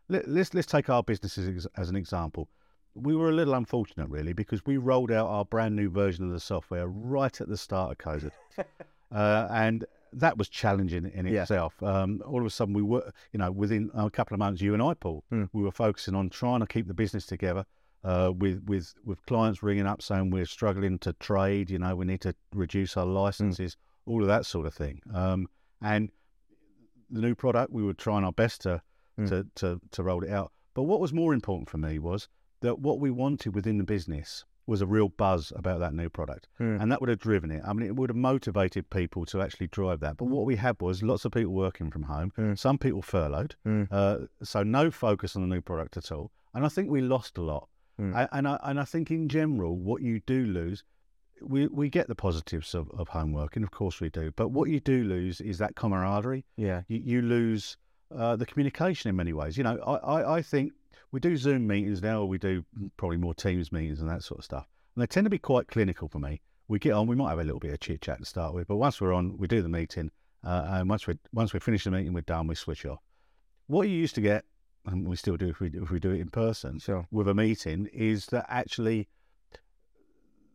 Let, 0.08 0.28
let's 0.28 0.54
let's 0.54 0.66
take 0.66 0.88
our 0.88 1.02
businesses 1.02 1.48
as, 1.48 1.66
as 1.76 1.88
an 1.90 1.96
example. 1.96 2.48
We 2.94 3.14
were 3.14 3.28
a 3.28 3.32
little 3.32 3.54
unfortunate, 3.54 4.08
really, 4.08 4.32
because 4.32 4.64
we 4.64 4.76
rolled 4.76 5.10
out 5.12 5.26
our 5.26 5.44
brand 5.44 5.76
new 5.76 5.90
version 5.90 6.24
of 6.24 6.30
the 6.32 6.40
software 6.40 6.86
right 6.88 7.40
at 7.40 7.48
the 7.48 7.56
start 7.56 7.90
of 7.92 7.98
COVID, 7.98 8.30
uh, 9.12 9.48
and 9.50 9.84
that 10.12 10.38
was 10.38 10.48
challenging 10.48 11.10
in 11.12 11.26
Yeah. 11.26 11.42
itself. 11.42 11.82
Um, 11.82 12.22
all 12.24 12.40
of 12.40 12.46
a 12.46 12.50
sudden, 12.50 12.72
we 12.72 12.82
were, 12.82 13.12
you 13.32 13.38
know, 13.38 13.50
within 13.50 13.90
a 13.94 14.08
couple 14.10 14.34
of 14.34 14.38
months, 14.38 14.62
you 14.62 14.72
and 14.72 14.82
I, 14.82 14.94
Paul, 14.94 15.24
Hmm. 15.28 15.44
we 15.52 15.62
were 15.62 15.70
focusing 15.72 16.14
on 16.14 16.30
trying 16.30 16.60
to 16.60 16.66
keep 16.66 16.86
the 16.86 16.94
business 16.94 17.26
together. 17.26 17.66
Uh, 18.04 18.30
with 18.36 18.62
with 18.66 18.94
with 19.04 19.24
clients 19.26 19.62
ringing 19.62 19.86
up 19.86 20.00
saying 20.00 20.30
we're 20.30 20.46
struggling 20.46 20.98
to 21.00 21.12
trade, 21.14 21.70
you 21.70 21.78
know, 21.78 21.96
we 21.96 22.04
need 22.04 22.20
to 22.20 22.34
reduce 22.54 22.96
our 22.96 23.06
licenses, 23.06 23.76
all 24.06 24.22
of 24.22 24.28
that 24.28 24.46
sort 24.46 24.66
of 24.66 24.74
thing. 24.74 25.00
Um, 25.12 25.48
and 25.82 26.10
the 27.10 27.20
new 27.20 27.34
product, 27.34 27.72
we 27.72 27.82
were 27.82 27.94
trying 27.94 28.24
our 28.24 28.32
best 28.32 28.62
to, 28.62 28.82
Mm. 29.18 29.28
to 29.30 29.46
to 29.54 29.80
to 29.92 30.02
roll 30.02 30.22
it 30.22 30.30
out. 30.30 30.52
But 30.74 30.82
what 30.84 31.00
was 31.00 31.12
more 31.12 31.32
important 31.32 31.70
for 31.70 31.78
me 31.78 31.98
was 31.98 32.28
that 32.60 32.78
what 32.80 33.00
we 33.00 33.10
wanted 33.10 33.54
within 33.54 33.78
the 33.78 33.84
business 33.84 34.44
was 34.66 34.82
a 34.82 34.86
real 34.86 35.08
buzz 35.08 35.52
about 35.56 35.78
that 35.80 35.94
new 35.94 36.10
product, 36.10 36.48
Mm. 36.60 36.82
and 36.82 36.92
that 36.92 37.00
would 37.00 37.08
have 37.08 37.18
driven 37.20 37.50
it. 37.50 37.62
I 37.64 37.72
mean, 37.72 37.86
it 37.86 37.96
would 37.96 38.10
have 38.10 38.16
motivated 38.16 38.90
people 38.90 39.24
to 39.26 39.40
actually 39.40 39.68
drive 39.68 40.00
that. 40.00 40.16
But 40.18 40.24
what 40.26 40.44
we 40.44 40.56
had 40.56 40.80
was 40.82 41.02
lots 41.02 41.24
of 41.24 41.32
people 41.32 41.52
working 41.54 41.90
from 41.90 42.02
home, 42.04 42.32
Mm. 42.36 42.58
some 42.58 42.76
people 42.76 43.00
furloughed, 43.00 43.54
Mm. 43.64 43.88
uh, 43.90 44.26
so 44.42 44.62
no 44.62 44.90
focus 44.90 45.34
on 45.34 45.42
the 45.42 45.48
new 45.54 45.62
product 45.62 45.96
at 45.96 46.12
all. 46.12 46.30
And 46.52 46.64
I 46.64 46.68
think 46.68 46.90
we 46.90 47.00
lost 47.00 47.38
a 47.38 47.42
lot. 47.42 47.68
Mm. 48.00 48.14
I, 48.14 48.28
and 48.32 48.48
I 48.48 48.58
and 48.64 48.80
I 48.80 48.84
think 48.84 49.10
in 49.10 49.28
general, 49.28 49.76
what 49.76 50.02
you 50.02 50.20
do 50.20 50.44
lose, 50.46 50.84
we 51.40 51.66
we 51.68 51.88
get 51.88 52.08
the 52.08 52.14
positives 52.14 52.74
of, 52.74 52.90
of 52.90 53.08
home 53.08 53.32
working, 53.32 53.62
of 53.62 53.70
course 53.70 54.00
we 54.00 54.10
do. 54.10 54.32
But 54.36 54.48
what 54.48 54.68
you 54.68 54.80
do 54.80 55.04
lose 55.04 55.40
is 55.40 55.58
that 55.58 55.76
camaraderie. 55.76 56.44
yeah 56.56 56.82
You, 56.88 57.00
you 57.04 57.22
lose 57.22 57.76
uh, 58.14 58.36
the 58.36 58.46
communication 58.46 59.08
in 59.08 59.16
many 59.16 59.32
ways. 59.32 59.56
You 59.56 59.64
know, 59.64 59.78
I, 59.86 59.94
I, 59.96 60.36
I 60.36 60.42
think 60.42 60.72
we 61.12 61.20
do 61.20 61.36
Zoom 61.36 61.66
meetings 61.66 62.02
now, 62.02 62.20
or 62.20 62.28
we 62.28 62.38
do 62.38 62.64
probably 62.96 63.16
more 63.16 63.34
Teams 63.34 63.72
meetings 63.72 64.00
and 64.00 64.10
that 64.10 64.22
sort 64.22 64.38
of 64.38 64.44
stuff. 64.44 64.66
And 64.94 65.02
they 65.02 65.06
tend 65.06 65.24
to 65.24 65.30
be 65.30 65.38
quite 65.38 65.68
clinical 65.68 66.08
for 66.08 66.18
me. 66.18 66.40
We 66.68 66.78
get 66.78 66.92
on, 66.92 67.06
we 67.06 67.16
might 67.16 67.30
have 67.30 67.38
a 67.38 67.44
little 67.44 67.60
bit 67.60 67.72
of 67.72 67.80
chit 67.80 68.02
chat 68.02 68.18
to 68.18 68.24
start 68.24 68.52
with, 68.52 68.66
but 68.66 68.76
once 68.76 69.00
we're 69.00 69.12
on, 69.12 69.38
we 69.38 69.46
do 69.46 69.62
the 69.62 69.68
meeting, 69.68 70.10
uh, 70.44 70.66
and 70.68 70.88
once 70.90 71.06
we 71.06 71.14
once 71.32 71.52
we 71.52 71.60
finish 71.60 71.84
the 71.84 71.90
meeting, 71.90 72.12
we're 72.12 72.22
done. 72.22 72.46
We 72.46 72.54
switch 72.54 72.84
off. 72.84 72.98
What 73.68 73.88
you 73.88 73.94
used 73.94 74.14
to 74.16 74.20
get, 74.20 74.44
and 74.86 75.06
we 75.08 75.16
still 75.16 75.36
do 75.36 75.48
if 75.48 75.60
we 75.60 75.68
if 75.74 75.90
we 75.90 75.98
do 76.00 76.10
it 76.12 76.20
in 76.20 76.28
person, 76.30 76.78
sure 76.78 77.06
with 77.10 77.28
a 77.28 77.34
meeting 77.34 77.86
is 77.92 78.26
that 78.26 78.46
actually 78.48 79.08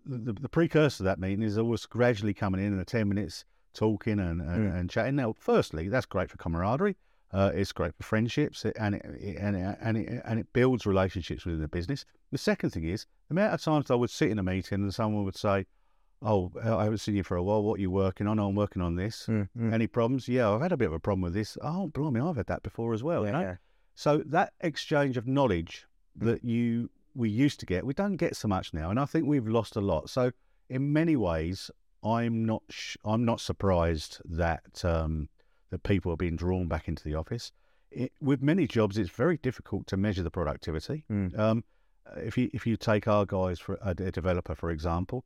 the, 0.05 0.33
the 0.33 0.49
precursor 0.49 0.97
to 0.97 1.03
that 1.03 1.19
meeting 1.19 1.43
is 1.43 1.57
always 1.57 1.85
gradually 1.85 2.33
coming 2.33 2.59
in 2.59 2.67
and 2.71 2.79
the 2.79 2.85
10 2.85 3.07
minutes 3.07 3.45
talking 3.73 4.19
and, 4.19 4.41
and, 4.41 4.71
Mm. 4.71 4.79
and 4.79 4.89
chatting. 4.89 5.15
Now, 5.15 5.33
firstly, 5.37 5.87
that's 5.89 6.05
great 6.05 6.29
for 6.29 6.37
camaraderie. 6.37 6.97
Uh, 7.31 7.51
it's 7.53 7.71
great 7.71 7.95
for 7.95 8.03
friendships, 8.03 8.65
and 8.65 8.95
it, 8.95 9.05
and 9.05 9.55
it, 9.55 9.77
and 9.79 9.97
it, 9.97 10.21
and 10.25 10.39
it 10.39 10.47
builds 10.51 10.85
relationships 10.85 11.45
within 11.45 11.61
the 11.61 11.67
business. 11.69 12.03
The 12.31 12.37
second 12.37 12.71
thing 12.71 12.83
is 12.83 13.05
the 13.29 13.33
amount 13.35 13.53
of 13.53 13.61
times 13.61 13.89
I 13.89 13.95
would 13.95 14.09
sit 14.09 14.29
in 14.31 14.39
a 14.39 14.43
meeting 14.43 14.81
and 14.81 14.93
someone 14.93 15.23
would 15.23 15.37
say, 15.37 15.65
"Oh, 16.21 16.51
I 16.61 16.83
haven't 16.83 16.97
seen 16.97 17.15
you 17.15 17.23
for 17.23 17.37
a 17.37 17.43
while. 17.43 17.63
What 17.63 17.77
are 17.77 17.81
you 17.81 17.91
working 17.91 18.27
on? 18.27 18.37
Oh, 18.37 18.49
I'm 18.49 18.55
working 18.55 18.81
on 18.81 18.95
this. 18.97 19.27
Mm, 19.29 19.47
mm. 19.57 19.71
Any 19.73 19.87
problems? 19.87 20.27
Yeah, 20.27 20.51
I've 20.51 20.59
had 20.61 20.73
a 20.73 20.77
bit 20.77 20.87
of 20.87 20.93
a 20.93 20.99
problem 20.99 21.21
with 21.21 21.33
this. 21.33 21.57
Oh, 21.61 21.87
blimey, 21.87 22.19
I've 22.19 22.35
had 22.35 22.47
that 22.47 22.63
before 22.63 22.93
as 22.93 23.01
well. 23.03 23.25
you 23.25 23.31
know? 23.31 23.39
yeah. 23.39 23.55
So 23.95 24.17
that 24.25 24.53
exchange 24.61 25.17
of 25.17 25.27
knowledge 25.27 25.85
Mm. 26.19 26.25
that 26.25 26.43
you 26.43 26.89
we 27.15 27.29
used 27.29 27.59
to 27.59 27.65
get, 27.65 27.85
we 27.85 27.93
don't 27.93 28.15
get 28.17 28.35
so 28.35 28.47
much 28.47 28.73
now, 28.73 28.89
and 28.89 28.99
I 28.99 29.05
think 29.05 29.25
we've 29.25 29.47
lost 29.47 29.75
a 29.75 29.81
lot. 29.81 30.09
So 30.09 30.31
in 30.69 30.91
many 30.93 31.15
ways, 31.15 31.71
I'm 32.03 32.45
not 32.45 32.63
sh- 32.69 32.97
I'm 33.05 33.23
not 33.25 33.39
surprised 33.39 34.21
that 34.25 34.83
um, 34.83 35.29
that 35.69 35.83
people 35.83 36.11
are 36.11 36.17
being 36.17 36.35
drawn 36.35 36.67
back 36.67 36.87
into 36.87 37.03
the 37.03 37.15
office. 37.15 37.51
It, 37.91 38.11
with 38.21 38.41
many 38.41 38.67
jobs, 38.67 38.97
it's 38.97 39.09
very 39.09 39.37
difficult 39.37 39.87
to 39.87 39.97
measure 39.97 40.23
the 40.23 40.31
productivity. 40.31 41.05
Mm. 41.11 41.37
Um, 41.37 41.63
if 42.17 42.37
you 42.37 42.49
if 42.53 42.65
you 42.67 42.75
take 42.77 43.07
our 43.07 43.25
guys 43.25 43.59
for 43.59 43.75
a, 43.81 43.91
a 43.91 44.11
developer, 44.11 44.55
for 44.55 44.69
example, 44.71 45.23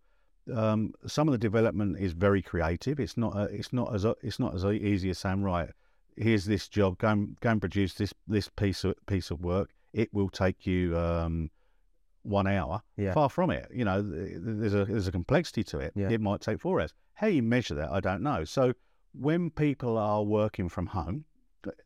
um, 0.54 0.94
some 1.08 1.28
of 1.28 1.32
the 1.32 1.38
development 1.38 1.98
is 2.00 2.14
very 2.14 2.42
creative. 2.42 3.00
It's 3.00 3.18
not 3.18 3.36
uh, 3.36 3.48
it's 3.52 3.74
not 3.74 3.94
as 3.94 4.06
it's 4.22 4.40
not 4.40 4.54
as 4.56 4.66
easy 4.66 5.10
as 5.10 5.20
saying 5.20 5.44
right. 5.44 5.70
Here's 6.16 6.46
this 6.46 6.68
job. 6.68 6.98
Go 6.98 7.08
and, 7.10 7.40
go 7.42 7.50
and 7.50 7.60
produce 7.62 7.94
this 7.94 8.14
this 8.28 8.50
piece 8.50 8.84
of 8.84 8.96
piece 9.06 9.32
of 9.32 9.42
work. 9.42 9.70
It 9.94 10.14
will 10.14 10.30
take 10.30 10.66
you 10.66 10.98
um, 10.98 11.50
one 12.24 12.48
hour. 12.48 12.82
Yeah. 12.98 13.14
Far 13.14 13.30
from 13.30 13.50
it. 13.52 13.68
You 13.74 13.86
know, 13.86 14.02
there's 14.02 14.74
a 14.74 14.86
there's 14.86 15.08
a 15.08 15.12
complexity 15.12 15.64
to 15.66 15.80
it. 15.80 15.94
Yeah. 15.96 16.10
It 16.10 16.22
might 16.22 16.42
take 16.42 16.60
four 16.60 16.80
hours. 16.82 16.94
How 17.16 17.28
you 17.28 17.44
measure 17.44 17.76
that, 17.76 17.92
I 17.92 18.00
don't 18.00 18.22
know. 18.22 18.44
So 18.44 18.74
when 19.14 19.50
people 19.50 19.98
are 19.98 20.22
working 20.24 20.68
from 20.70 20.88
home, 20.88 21.24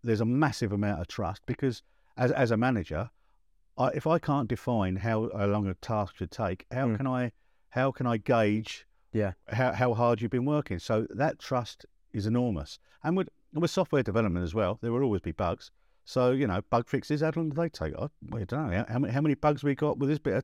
there's 0.03 0.21
a 0.21 0.25
massive 0.25 0.71
amount 0.71 1.01
of 1.01 1.07
trust 1.07 1.41
because 1.45 1.83
as 2.17 2.31
as 2.31 2.51
a 2.51 2.57
manager, 2.57 3.09
I, 3.77 3.87
if 3.89 4.07
I 4.07 4.19
can't 4.19 4.47
define 4.47 4.95
how, 4.97 5.29
how 5.37 5.45
long 5.45 5.67
a 5.67 5.73
task 5.75 6.17
should 6.17 6.31
take, 6.31 6.65
how 6.71 6.87
Mm. 6.87 6.97
can 6.97 7.07
I 7.07 7.31
how 7.69 7.91
can 7.91 8.07
I 8.07 8.17
gauge 8.17 8.87
Yeah. 9.13 9.33
how, 9.47 9.73
how 9.73 9.93
hard 9.93 10.21
you've 10.21 10.31
been 10.31 10.45
working? 10.45 10.79
So 10.79 11.05
that 11.11 11.37
trust 11.39 11.85
is 12.11 12.25
enormous. 12.25 12.79
And 13.03 13.15
with 13.53 13.61
with 13.61 13.71
software 13.71 14.03
development 14.03 14.43
as 14.43 14.53
well, 14.53 14.77
there 14.81 14.91
will 14.91 15.03
always 15.03 15.21
be 15.21 15.31
bugs. 15.31 15.71
So 16.05 16.31
you 16.31 16.47
know, 16.47 16.61
bug 16.69 16.87
fixes. 16.87 17.21
How 17.21 17.31
long 17.35 17.49
do 17.49 17.55
they 17.55 17.69
take? 17.69 17.93
I, 17.95 18.07
well, 18.29 18.41
I 18.41 18.45
don't 18.45 18.69
know. 18.71 18.77
How, 18.77 18.85
how 18.93 18.99
many 18.99 19.13
how 19.13 19.21
many 19.21 19.35
bugs 19.35 19.63
we 19.63 19.75
got 19.75 19.97
with 19.99 20.09
this 20.09 20.19
bit 20.19 20.33
of 20.35 20.43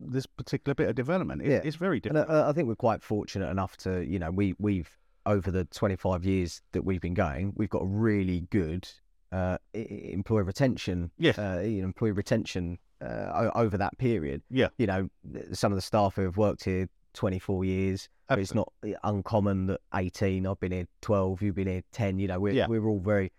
this 0.00 0.26
particular 0.26 0.74
bit 0.74 0.88
of 0.88 0.94
development? 0.96 1.42
It, 1.42 1.50
Yeah. 1.50 1.60
It's 1.64 1.76
very 1.76 1.96
And 1.96 2.02
different. 2.02 2.30
uh, 2.30 2.48
I 2.48 2.52
think 2.52 2.66
we're 2.68 2.74
quite 2.74 3.02
fortunate 3.02 3.48
enough 3.48 3.76
to, 3.78 4.04
you 4.04 4.18
know, 4.18 4.30
we 4.30 4.54
we've 4.58 4.90
over 5.26 5.50
the 5.50 5.64
25 5.66 6.24
years 6.24 6.60
that 6.72 6.84
we've 6.84 7.00
been 7.00 7.14
going, 7.14 7.52
we've 7.56 7.70
got 7.70 7.82
a 7.82 7.86
really 7.86 8.40
good 8.50 8.86
uh, 9.32 9.56
employee 9.72 10.42
retention, 10.42 11.10
Yes. 11.18 11.38
uh, 11.38 11.62
you 11.64 11.78
know, 11.80 11.86
employee 11.86 12.12
retention 12.12 12.78
uh, 13.00 13.50
over 13.54 13.78
that 13.78 13.96
period. 13.98 14.42
Yeah. 14.50 14.68
You 14.78 14.86
know, 14.86 15.08
some 15.52 15.72
of 15.72 15.76
the 15.76 15.82
staff 15.82 16.16
who 16.16 16.22
have 16.22 16.36
worked 16.36 16.64
here 16.64 16.88
24 17.14 17.64
years, 17.64 18.08
but 18.28 18.38
it's 18.38 18.54
not 18.54 18.72
uh, 18.84 18.90
uncommon 19.04 19.66
that 19.66 19.80
18. 19.94 20.46
I've 20.46 20.60
been 20.60 20.72
here 20.72 20.86
12. 21.02 21.42
You've 21.42 21.54
been 21.54 21.68
here 21.68 21.82
10. 21.92 22.18
You 22.18 22.28
know, 22.28 22.40
we're 22.40 22.54
Yeah. 22.54 22.66
we're 22.66 22.86
all 22.86 23.00
very 23.00 23.32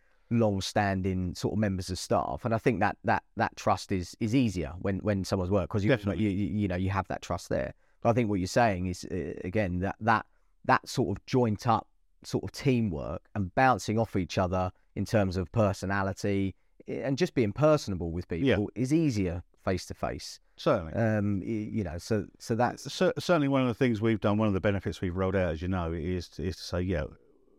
long-standing 0.45 1.33
sort 1.35 1.53
of 1.53 1.59
members 1.59 1.89
of 1.89 1.97
staff, 1.99 2.45
and 2.45 2.53
I 2.53 2.57
think 2.57 2.79
that 2.79 2.97
that 3.03 3.23
that 3.37 3.55
trust 3.55 3.91
is 3.91 4.15
is 4.19 4.33
easier 4.35 4.73
when 4.79 4.99
when 4.99 5.23
someone's 5.23 5.51
work 5.51 5.69
because 5.69 5.83
you, 5.85 5.97
you 6.15 6.29
you 6.29 6.47
you 6.61 6.67
know 6.67 6.75
you 6.75 6.89
have 6.91 7.07
that 7.07 7.21
trust 7.21 7.49
there. 7.49 7.73
But 8.01 8.09
I 8.09 8.13
think 8.13 8.29
what 8.29 8.39
you're 8.39 8.47
saying 8.47 8.87
is 8.87 9.05
uh, 9.11 9.33
again 9.43 9.79
that 9.79 9.95
that 10.01 10.25
that 10.65 10.87
sort 10.87 11.17
of 11.17 11.25
joint 11.25 11.67
up 11.67 11.87
sort 12.23 12.43
of 12.43 12.51
teamwork 12.51 13.21
and 13.35 13.53
bouncing 13.55 13.99
off 13.99 14.15
each 14.15 14.37
other 14.37 14.71
in 14.95 15.05
terms 15.05 15.37
of 15.37 15.51
personality 15.51 16.55
eh, 16.87 17.01
and 17.03 17.17
just 17.17 17.33
being 17.35 17.53
personable 17.53 18.11
with 18.11 18.27
people 18.27 18.47
Yeah. 18.47 18.57
is 18.75 18.91
easier 18.93 19.43
face 19.63 19.85
to 19.87 19.93
face. 19.93 20.39
Certainly. 20.57 20.93
Um, 20.93 21.41
you 21.43 21.83
know, 21.83 21.97
so 21.97 22.25
so 22.39 22.55
that's 22.55 22.91
Cer- 22.91 23.13
certainly 23.19 23.47
one 23.49 23.61
of 23.61 23.67
the 23.67 23.73
things 23.73 24.01
we've 24.01 24.21
done, 24.21 24.37
one 24.37 24.47
of 24.47 24.53
the 24.53 24.61
benefits 24.61 25.01
we've 25.01 25.15
rolled 25.15 25.35
out, 25.35 25.51
as 25.53 25.61
you 25.61 25.67
know, 25.67 25.91
is 25.91 26.29
is 26.39 26.55
to 26.55 26.63
say, 26.63 26.81
yeah, 26.81 27.03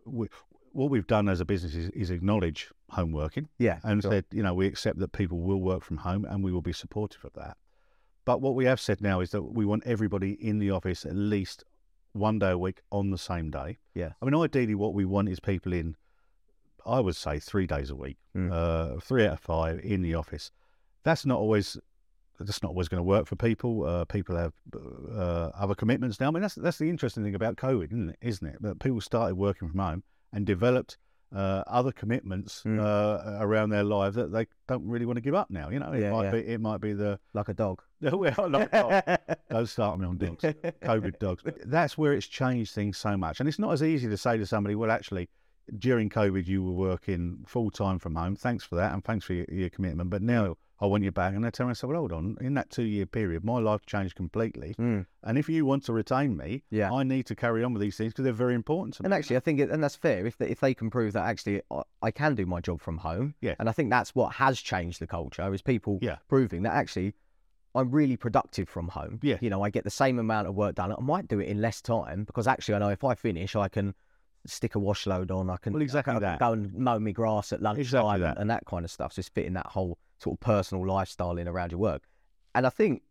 we, 0.06 0.28
what 0.72 0.90
we've 0.90 1.06
done 1.06 1.28
as 1.28 1.40
a 1.40 1.44
business 1.44 1.74
is, 1.74 1.90
is 1.90 2.10
acknowledge 2.10 2.70
home 2.90 3.12
working 3.12 3.48
yeah, 3.58 3.80
and 3.82 4.02
sure. 4.02 4.10
said, 4.12 4.24
you 4.30 4.42
know, 4.42 4.54
we 4.54 4.66
accept 4.66 4.98
that 4.98 5.12
people 5.12 5.38
will 5.40 5.60
work 5.60 5.82
from 5.82 5.98
home 5.98 6.24
and 6.24 6.44
we 6.44 6.52
will 6.52 6.62
be 6.62 6.72
supportive 6.72 7.24
of 7.24 7.32
that. 7.34 7.56
But 8.24 8.40
what 8.40 8.54
we 8.54 8.64
have 8.64 8.80
said 8.80 9.00
now 9.00 9.20
is 9.20 9.30
that 9.30 9.42
we 9.42 9.64
want 9.64 9.84
everybody 9.86 10.32
in 10.32 10.58
the 10.58 10.70
office 10.70 11.04
at 11.04 11.14
least 11.14 11.64
one 12.12 12.38
day 12.38 12.50
a 12.50 12.58
week 12.58 12.80
on 12.90 13.10
the 13.10 13.18
same 13.18 13.50
day. 13.50 13.78
Yeah. 13.94 14.10
I 14.20 14.24
mean, 14.24 14.34
ideally, 14.34 14.74
what 14.74 14.94
we 14.94 15.04
want 15.04 15.28
is 15.28 15.38
people 15.40 15.72
in, 15.72 15.96
I 16.84 17.00
would 17.00 17.16
say, 17.16 17.38
three 17.38 17.66
days 17.66 17.90
a 17.90 17.94
week, 17.96 18.16
Mm. 18.36 18.52
uh, 18.52 19.00
three 19.00 19.26
out 19.26 19.34
of 19.34 19.40
five 19.40 19.80
in 19.80 20.02
the 20.02 20.14
office. 20.14 20.50
That's 21.04 21.24
not 21.26 21.38
always. 21.38 21.76
That's 22.38 22.62
not 22.62 22.70
always 22.70 22.88
going 22.88 22.98
to 22.98 23.04
work 23.04 23.26
for 23.26 23.36
people. 23.36 23.84
Uh, 23.84 24.04
people 24.04 24.36
have 24.36 24.52
uh, 24.74 25.50
other 25.54 25.74
commitments 25.74 26.20
now. 26.20 26.28
I 26.28 26.30
mean, 26.30 26.42
that's 26.42 26.54
that's 26.54 26.78
the 26.78 26.88
interesting 26.90 27.22
thing 27.24 27.34
about 27.34 27.56
COVID, 27.56 27.86
isn't 27.86 28.10
it? 28.10 28.18
Isn't 28.20 28.46
it? 28.48 28.62
That 28.62 28.78
people 28.80 29.00
started 29.00 29.34
working 29.36 29.68
from 29.68 29.78
home 29.78 30.02
and 30.32 30.44
developed 30.46 30.98
uh, 31.34 31.62
other 31.66 31.90
commitments 31.92 32.62
Mm. 32.64 32.78
uh, 32.80 33.38
around 33.44 33.70
their 33.70 33.82
life 33.82 34.14
that 34.14 34.32
they 34.32 34.46
don't 34.68 34.86
really 34.86 35.06
want 35.06 35.16
to 35.16 35.20
give 35.20 35.34
up 35.34 35.50
now. 35.50 35.68
You 35.70 35.80
know, 35.80 35.92
it 35.92 36.00
Yeah, 36.02 36.12
might 36.12 36.24
yeah. 36.24 36.30
be 36.30 36.38
it 36.38 36.60
might 36.60 36.80
be 36.80 36.92
the 36.92 37.18
like 37.34 37.48
a 37.48 37.54
dog. 37.54 37.82
well, 38.00 38.48
not 38.48 38.70
dogs. 38.70 39.18
don't 39.50 39.66
start 39.68 39.98
me 39.98 40.06
on 40.06 40.18
dogs, 40.18 40.42
COVID 40.44 41.18
dogs. 41.18 41.42
But 41.42 41.56
that's 41.70 41.98
where 41.98 42.12
it's 42.12 42.26
changed 42.26 42.74
things 42.74 42.96
so 42.98 43.16
much, 43.16 43.40
and 43.40 43.48
it's 43.48 43.58
not 43.58 43.72
as 43.72 43.82
easy 43.82 44.08
to 44.08 44.16
say 44.16 44.36
to 44.38 44.46
somebody, 44.46 44.74
well, 44.74 44.90
actually. 44.90 45.28
During 45.80 46.08
COVID, 46.10 46.46
you 46.46 46.62
were 46.62 46.70
working 46.90 47.42
full 47.44 47.72
time 47.72 47.98
from 47.98 48.14
home. 48.14 48.36
Thanks 48.36 48.62
for 48.62 48.76
that, 48.76 48.94
and 48.94 49.02
thanks 49.02 49.24
for 49.24 49.32
your, 49.32 49.46
your 49.50 49.68
commitment. 49.68 50.10
But 50.10 50.22
now 50.22 50.56
I 50.78 50.86
want 50.86 51.04
you 51.04 51.10
back, 51.10 51.34
and 51.34 51.42
they 51.44 51.50
tell 51.50 51.66
me, 51.66 51.74
"So 51.74 51.88
well, 51.88 51.98
hold 51.98 52.12
on. 52.12 52.36
In 52.40 52.52
that 52.54 52.68
two 52.70 52.82
year 52.82 53.06
period, 53.06 53.44
my 53.44 53.58
life 53.58 53.86
changed 53.86 54.14
completely. 54.14 54.74
Mm. 54.78 55.06
And 55.22 55.38
if 55.38 55.48
you 55.48 55.64
want 55.64 55.84
to 55.84 55.92
retain 55.92 56.36
me, 56.36 56.64
Yeah. 56.70 56.92
I 56.92 57.02
need 57.02 57.24
to 57.26 57.34
carry 57.34 57.64
on 57.64 57.72
with 57.72 57.80
these 57.80 57.96
things 57.96 58.12
because 58.12 58.24
they're 58.24 58.32
very 58.32 58.54
important 58.54 58.94
to 58.94 59.02
me. 59.02 59.06
And 59.06 59.14
actually, 59.14 59.36
I 59.36 59.40
think, 59.40 59.58
it, 59.60 59.70
and 59.70 59.82
that's 59.82 59.96
fair 59.96 60.26
if 60.26 60.36
they, 60.36 60.48
if 60.48 60.60
they 60.60 60.74
can 60.74 60.90
prove 60.90 61.14
that 61.14 61.24
actually 61.24 61.62
I, 61.70 61.82
I 62.02 62.10
can 62.10 62.34
do 62.34 62.44
my 62.44 62.60
job 62.60 62.80
from 62.82 62.98
home. 62.98 63.34
Yeah. 63.40 63.54
And 63.58 63.68
I 63.68 63.72
think 63.72 63.88
that's 63.90 64.14
what 64.14 64.34
has 64.34 64.60
changed 64.60 65.00
the 65.00 65.06
culture 65.06 65.52
is 65.54 65.62
people 65.62 65.98
Yeah. 66.02 66.16
proving 66.28 66.62
that 66.64 66.74
actually 66.74 67.14
I'm 67.74 67.90
really 67.90 68.16
productive 68.16 68.68
from 68.68 68.88
home. 68.88 69.18
Yeah. 69.22 69.36
You 69.40 69.50
know, 69.50 69.62
I 69.62 69.70
get 69.70 69.84
the 69.84 69.90
same 69.90 70.18
amount 70.18 70.46
of 70.48 70.54
work 70.54 70.74
done. 70.76 70.92
I 70.92 71.00
might 71.00 71.28
do 71.28 71.40
it 71.40 71.48
in 71.48 71.60
less 71.60 71.80
time 71.82 72.24
because 72.24 72.46
actually 72.46 72.74
I 72.74 72.78
know 72.78 72.88
if 72.90 73.04
I 73.04 73.14
finish, 73.14 73.54
I 73.56 73.68
can 73.68 73.94
stick 74.46 74.74
a 74.76 74.78
wash 74.78 75.06
load 75.06 75.30
on. 75.30 75.50
I 75.50 75.56
can 75.56 75.72
Well, 75.72 75.82
exactly 75.82 76.12
I 76.12 76.14
can 76.14 76.22
that. 76.22 76.38
go 76.38 76.52
and 76.52 76.72
mow 76.74 76.98
my 76.98 77.10
grass 77.10 77.52
at 77.52 77.60
lunchtime 77.62 78.20
that. 78.20 78.30
and, 78.32 78.38
and 78.42 78.50
that 78.50 78.64
kind 78.66 78.84
of 78.84 78.90
stuff. 78.90 79.12
So 79.14 79.20
it's 79.20 79.28
fitting 79.28 79.54
that 79.54 79.66
whole 79.66 79.98
sort 80.18 80.36
of 80.36 80.40
personal 80.40 80.86
lifestyle 80.86 81.38
in 81.38 81.48
around 81.48 81.72
your 81.72 81.80
work. 81.80 82.04
And 82.54 82.66
I 82.66 82.70
think 82.70 83.02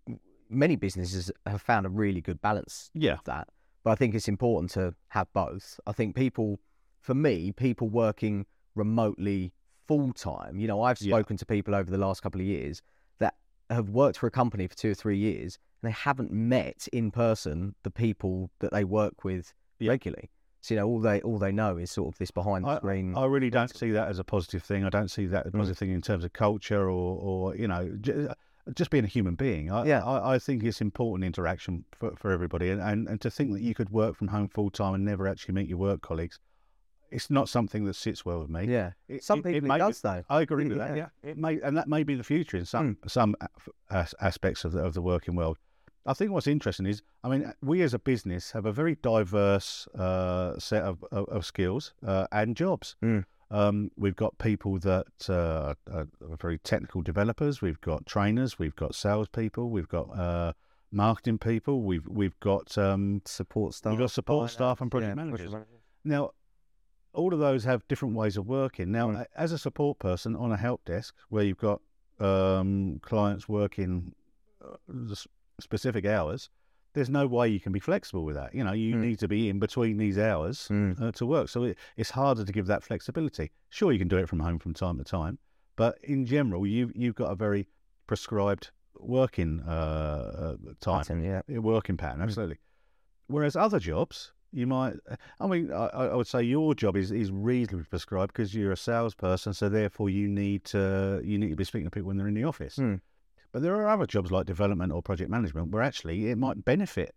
many 0.50 0.76
businesses 0.76 1.32
have 1.46 1.62
found 1.62 1.86
a 1.86 1.89
really 1.89 2.22
good 2.22 2.41
balance 2.41 2.89
Yeah. 2.94 3.13
of 3.13 3.24
that. 3.26 3.50
But 3.84 3.91
I 3.91 3.96
think 3.96 4.15
it's 4.15 4.28
important 4.28 4.72
to 4.72 4.96
have 5.10 5.32
both. 5.34 5.80
I 5.86 5.91
think 5.91 6.15
people, 6.15 6.60
for 7.00 7.13
me, 7.13 7.52
people 7.52 7.88
working 7.89 8.46
remotely 8.74 9.54
full 9.88 10.12
time, 10.13 10.60
you 10.60 10.68
know, 10.68 10.82
I've 10.82 11.00
Yeah. 11.02 11.15
spoken 11.15 11.38
to 11.38 11.46
people 11.46 11.76
over 11.76 11.89
the 11.91 11.98
last 11.98 12.22
couple 12.24 12.41
of 12.41 12.48
years 12.48 12.82
that 13.20 13.36
have 13.70 13.89
worked 13.89 14.18
for 14.18 14.28
a 14.28 14.32
company 14.32 14.68
for 14.68 14.76
two 14.76 14.91
or 14.91 14.96
three 14.96 15.18
years 15.18 15.60
and 15.82 15.89
they 15.89 15.94
haven't 15.94 16.32
met 16.32 16.88
in 16.91 17.12
person 17.12 17.76
the 17.84 17.91
people 17.91 18.50
that 18.60 18.72
they 18.72 18.84
work 18.84 19.24
with 19.24 19.54
Yeah. 19.80 19.91
regularly. 19.91 20.30
So, 20.65 20.73
you 20.73 20.80
know, 20.80 20.88
all 20.88 20.99
they 20.99 21.21
all 21.21 21.38
they 21.38 21.51
know 21.51 21.78
is 21.78 21.91
sort 21.91 22.13
of 22.13 22.17
this 22.17 22.32
behind 22.32 22.65
the 22.65 22.78
screen. 22.78 23.15
I 23.15 23.25
really 23.25 23.49
don't 23.51 23.75
see 23.75 23.91
that 23.91 24.08
as 24.08 24.17
a 24.19 24.23
positive 24.23 24.63
thing. 24.63 24.84
I 24.84 24.89
don't 24.89 25.10
see 25.12 25.25
that 25.28 25.45
as 25.45 25.54
a 25.54 25.56
Mm. 25.56 25.60
positive 25.60 25.78
thing 25.78 25.91
in 25.91 26.01
terms 26.01 26.23
of 26.23 26.34
culture 26.34 26.89
or, 26.89 27.19
or 27.21 27.56
you 27.56 27.67
know, 27.67 27.95
j- 28.01 28.28
uh, 28.28 28.34
just 28.73 28.89
being 28.89 29.04
a 29.04 29.08
human 29.08 29.36
being. 29.36 29.71
I, 29.71 29.86
Yeah. 29.86 30.04
I, 30.04 30.36
I 30.36 30.39
think 30.39 30.63
it's 30.63 30.82
important 30.82 31.23
interaction 31.23 31.86
for, 31.97 32.15
for 32.15 32.32
everybody. 32.32 32.71
And, 32.71 32.82
and, 32.82 33.08
and 33.08 33.21
to 33.21 33.30
think 33.30 33.54
that 33.54 33.62
you 33.62 33.75
could 33.75 33.91
work 33.91 34.15
from 34.15 34.30
home 34.30 34.47
full 34.47 34.71
time 34.71 34.95
and 34.95 35.06
never 35.06 35.28
actually 35.28 35.54
meet 35.54 35.67
your 35.69 35.78
work 35.78 36.01
colleagues, 36.01 36.39
it's 37.12 37.30
not 37.30 37.47
something 37.47 37.86
that 37.86 37.95
sits 37.95 38.25
well 38.25 38.39
with 38.39 38.49
me. 38.49 38.65
yeah. 38.65 38.93
It- 39.08 39.23
Some 39.23 39.39
it- 39.39 39.43
people 39.43 39.58
it, 39.58 39.63
may- 39.65 39.78
does 39.78 40.01
though. 40.01 40.23
I 40.30 40.41
agree 40.41 40.67
with 40.67 40.80
that. 40.80 40.97
Yeah. 40.97 41.10
It 41.21 41.38
may, 41.38 41.62
and 41.62 41.78
that 41.78 41.88
may 41.88 42.01
be 42.04 42.15
the 42.15 42.23
future 42.23 42.58
in 42.58 42.65
some 42.65 42.95
mm. 42.95 43.10
some 43.12 43.36
uh, 43.39 43.47
a- 43.91 44.08
aspects 44.19 44.65
of 44.65 44.71
the, 44.71 44.80
of 44.80 44.95
the 44.95 45.01
working 45.01 45.36
world. 45.36 45.58
I 46.06 46.13
think 46.13 46.32
what's 46.32 46.48
interesting 46.48 46.86
is, 46.86 47.02
I 47.24 47.30
mean, 47.30 47.52
we 47.63 47.82
as 47.82 47.94
a 47.94 48.00
business 48.00 48.52
have 48.52 48.65
a 48.65 48.72
very 48.72 48.96
diverse 48.96 49.88
uh, 49.98 50.58
set 50.60 50.84
of, 50.84 51.04
of, 51.12 51.28
of 51.30 51.46
skills 51.46 51.94
uh, 52.06 52.28
and 52.32 52.56
jobs. 52.56 52.96
Mm. 53.04 53.26
Um, 53.52 53.91
we've 53.98 54.15
got 54.15 54.38
people 54.38 54.78
that 54.80 55.08
uh, 55.30 55.74
are 55.91 56.08
very 56.39 56.58
technical 56.60 57.02
developers. 57.02 57.62
We've 57.62 57.82
got 57.82 58.06
trainers. 58.06 58.60
We've 58.60 58.76
got 58.76 58.94
salespeople. 58.96 59.70
We've 59.70 59.88
got 59.88 60.10
uh, 60.18 60.54
marketing 60.91 61.38
people. 61.39 61.82
We've 61.82 62.08
we've 62.08 62.39
got 62.39 62.78
um, 62.78 63.22
Support 63.26 63.74
staff. 63.76 63.91
we've 63.91 64.00
got 64.00 64.12
support 64.12 64.50
staff 64.52 64.82
and 64.82 64.89
project 64.91 65.12
yeah, 65.12 65.24
managers. 65.24 65.54
Now, 66.04 66.32
all 67.13 67.34
of 67.34 67.39
those 67.39 67.63
have 67.63 67.88
different 67.88 68.15
ways 68.15 68.36
of 68.38 68.46
working. 68.48 68.91
Now, 68.91 69.10
Mm. 69.10 69.26
as 69.36 69.52
a 69.52 69.58
support 69.58 70.00
person 70.00 70.36
on 70.36 70.52
a 70.52 70.58
help 70.58 70.84
desk 70.86 71.15
where 71.30 71.44
you've 71.44 71.58
got 71.58 71.82
um, 72.20 73.00
clients 73.02 73.48
working 73.48 74.13
uh, 74.63 74.78
specific 75.60 76.06
hours, 76.06 76.50
there's 76.94 77.10
no 77.10 77.28
way 77.28 77.48
you 77.50 77.60
can 77.60 77.72
be 77.72 77.80
flexible 77.80 78.24
with 78.24 78.36
that. 78.36 78.54
You 78.56 78.63
know, 78.63 78.72
you 78.72 78.96
Mm. 78.96 79.02
need 79.02 79.20
to 79.20 79.28
be 79.28 79.50
in 79.50 79.60
between 79.60 79.98
these 79.98 80.18
hours 80.18 80.68
Mm. 80.70 81.02
uh, 81.02 81.12
to 81.13 81.26
work. 81.26 81.50
So 81.50 81.63
it, 81.63 81.78
it's 81.98 82.12
harder 82.12 82.46
to 82.46 82.52
give 82.52 82.68
that 82.68 82.84
flexibility. 82.84 83.52
Sure, 83.70 83.91
you 83.91 84.00
can 84.00 84.08
do 84.08 84.18
it 84.18 84.30
from 84.30 84.39
home 84.39 84.60
from 84.60 84.74
time 84.74 84.98
to 84.98 85.04
time, 85.04 85.38
but 85.76 85.98
in 86.04 86.26
general, 86.26 86.65
you 86.65 86.91
you've 86.96 87.15
got 87.15 87.32
a 87.32 87.36
very 87.36 87.68
prescribed 88.08 88.72
working 88.98 89.62
uh, 89.68 89.72
uh, 90.56 90.74
time, 90.80 91.00
Pattern, 91.00 91.24
yeah. 91.24 91.41
working 91.60 91.98
pattern. 91.98 92.20
Mm. 92.22 92.24
Absolutely. 92.24 92.58
Whereas 93.28 93.56
other 93.58 93.80
jobs, 93.80 94.32
you 94.54 94.68
might. 94.68 94.94
I 95.39 95.48
mean, 95.48 95.74
I, 95.74 95.88
I 95.88 96.15
would 96.15 96.28
say 96.28 96.44
your 96.44 96.76
job 96.76 96.96
is, 96.96 97.12
is 97.12 97.30
reasonably 97.32 97.86
prescribed 97.89 98.32
because 98.32 98.56
you're 98.56 98.72
a 98.72 98.78
salesperson, 98.78 99.54
so 99.54 99.68
therefore 99.68 100.10
you 100.10 100.28
need 100.30 100.63
to 100.65 101.22
you 101.26 101.38
need 101.38 101.50
to 101.50 101.56
be 101.58 101.65
speaking 101.65 101.88
to 101.88 101.91
people 101.91 102.08
when 102.08 102.15
they're 102.18 102.28
in 102.28 102.36
the 102.36 102.46
office. 102.46 102.80
But 103.56 103.62
there 103.62 103.76
are 103.78 103.88
other 103.88 104.06
jobs 104.06 104.34
like 104.34 104.46
development 104.46 104.91
or 104.91 105.02
project 105.02 105.32
management 105.32 105.72
where 105.72 105.82
actually 105.82 106.30
it 106.30 106.38
might 106.38 106.65
benefit 106.65 107.15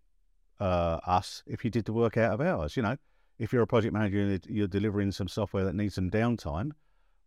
uh, 0.61 1.01
us 1.05 1.43
if 1.45 1.65
you 1.65 1.69
did 1.69 1.83
the 1.83 1.91
work 1.91 2.15
out 2.15 2.31
of 2.31 2.39
hours. 2.39 2.77
You 2.77 2.83
know, 2.83 2.95
if 3.39 3.51
you're 3.51 3.63
a 3.63 3.67
project 3.67 3.93
manager 3.93 4.21
and 4.21 4.45
you're 4.47 4.69
delivering 4.69 5.11
some 5.11 5.27
software 5.27 5.65
that 5.65 5.75
needs 5.75 5.95
some 5.95 6.09
downtime, 6.09 6.71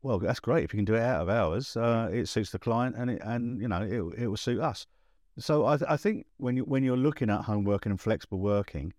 well, 0.00 0.18
that's 0.18 0.40
great. 0.40 0.64
If 0.64 0.72
you 0.72 0.78
can 0.78 0.86
do 0.86 0.94
it 0.94 1.02
out 1.02 1.20
of 1.20 1.28
hours, 1.28 1.76
uh, 1.76 2.08
it 2.10 2.26
suits 2.26 2.52
the 2.52 2.58
client 2.58 2.96
and 2.96 3.10
it, 3.10 3.20
and 3.22 3.60
you 3.60 3.68
know 3.68 3.82
it, 3.82 4.22
it 4.22 4.28
will 4.28 4.38
suit 4.38 4.60
us. 4.60 4.86
So 5.38 5.66
I, 5.66 5.76
th- 5.76 5.90
I 5.90 5.98
think 5.98 6.24
when 6.38 6.56
you 6.56 6.62
when 6.62 6.82
you're 6.82 6.96
looking 6.96 7.28
at 7.28 7.42
home 7.42 7.64
working 7.64 7.92
and 7.92 8.00
flexible 8.00 8.38
working, 8.38 8.94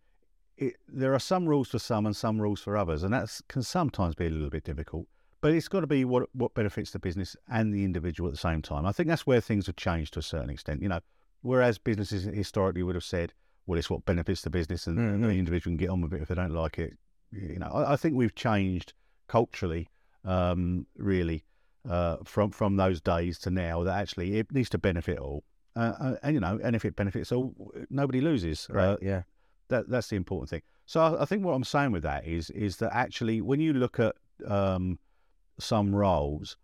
it, 0.57 0.75
there 0.87 1.15
are 1.15 1.19
some 1.19 1.47
rules 1.47 1.69
for 1.69 1.79
some 1.79 2.05
and 2.05 2.15
some 2.15 2.39
rules 2.39 2.61
for 2.61 2.77
others, 2.77 3.01
and 3.01 3.15
that 3.15 3.41
can 3.47 3.63
sometimes 3.63 4.13
be 4.13 4.27
a 4.27 4.29
little 4.29 4.51
bit 4.51 4.63
difficult. 4.63 5.07
But 5.43 5.53
it's 5.53 5.67
got 5.67 5.81
to 5.81 5.87
be 5.87 6.05
what 6.05 6.23
what 6.33 6.53
benefits 6.53 6.91
the 6.91 6.99
business 6.99 7.35
and 7.49 7.73
the 7.73 7.83
individual 7.83 8.29
at 8.29 8.33
the 8.33 8.39
same 8.39 8.61
time. 8.61 8.85
I 8.85 8.93
think 8.93 9.09
that's 9.09 9.27
where 9.27 9.41
things 9.41 9.67
have 9.67 9.75
changed 9.75 10.13
to 10.13 10.19
a 10.19 10.23
certain 10.23 10.49
extent. 10.49 10.81
You 10.81 10.87
know, 10.87 11.01
whereas 11.41 11.77
businesses 11.77 12.23
historically 12.23 12.81
would 12.81 12.95
have 12.95 13.03
said, 13.03 13.33
"Well, 13.65 13.77
it's 13.77 13.89
what 13.89 14.05
benefits 14.05 14.41
the 14.41 14.49
business, 14.49 14.87
and 14.87 14.97
Mhm. 14.97 15.21
the 15.27 15.37
individual 15.37 15.71
can 15.71 15.77
get 15.77 15.89
on 15.89 15.99
with 16.01 16.13
it 16.13 16.21
if 16.21 16.29
they 16.29 16.35
don't 16.35 16.53
like 16.53 16.79
it." 16.79 16.97
You 17.31 17.59
know, 17.59 17.67
I, 17.67 17.93
I 17.93 17.95
think 17.97 18.15
we've 18.15 18.33
changed 18.33 18.93
culturally, 19.27 19.89
um, 20.23 20.87
really, 20.95 21.43
uh, 21.87 22.17
from 22.23 22.51
from 22.51 22.77
those 22.77 23.01
days 23.01 23.37
to 23.39 23.49
now. 23.51 23.83
That 23.83 23.99
actually 23.99 24.37
it 24.39 24.49
needs 24.53 24.69
to 24.69 24.77
benefit 24.77 25.19
all, 25.19 25.43
uh, 25.75 25.93
uh, 25.99 26.15
and 26.23 26.35
you 26.35 26.39
know, 26.39 26.57
and 26.63 26.73
if 26.73 26.85
it 26.85 26.95
benefits 26.95 27.33
all, 27.33 27.53
nobody 27.89 28.21
loses. 28.21 28.69
Uh, 28.69 28.95
yeah. 29.01 29.23
that 29.67 29.89
that's 29.89 30.07
the 30.07 30.15
important 30.15 30.49
thing. 30.51 30.61
So 30.85 31.01
I, 31.01 31.23
I 31.23 31.25
think 31.25 31.43
what 31.43 31.53
I'm 31.53 31.63
saying 31.65 31.91
with 31.91 32.03
that 32.03 32.25
is 32.25 32.49
is 32.51 32.77
that 32.77 32.93
actually 32.95 33.41
when 33.41 33.59
you 33.59 33.73
look 33.73 33.99
at 33.99 34.15
um, 34.47 34.99
some 35.59 35.95
roles 35.95 36.57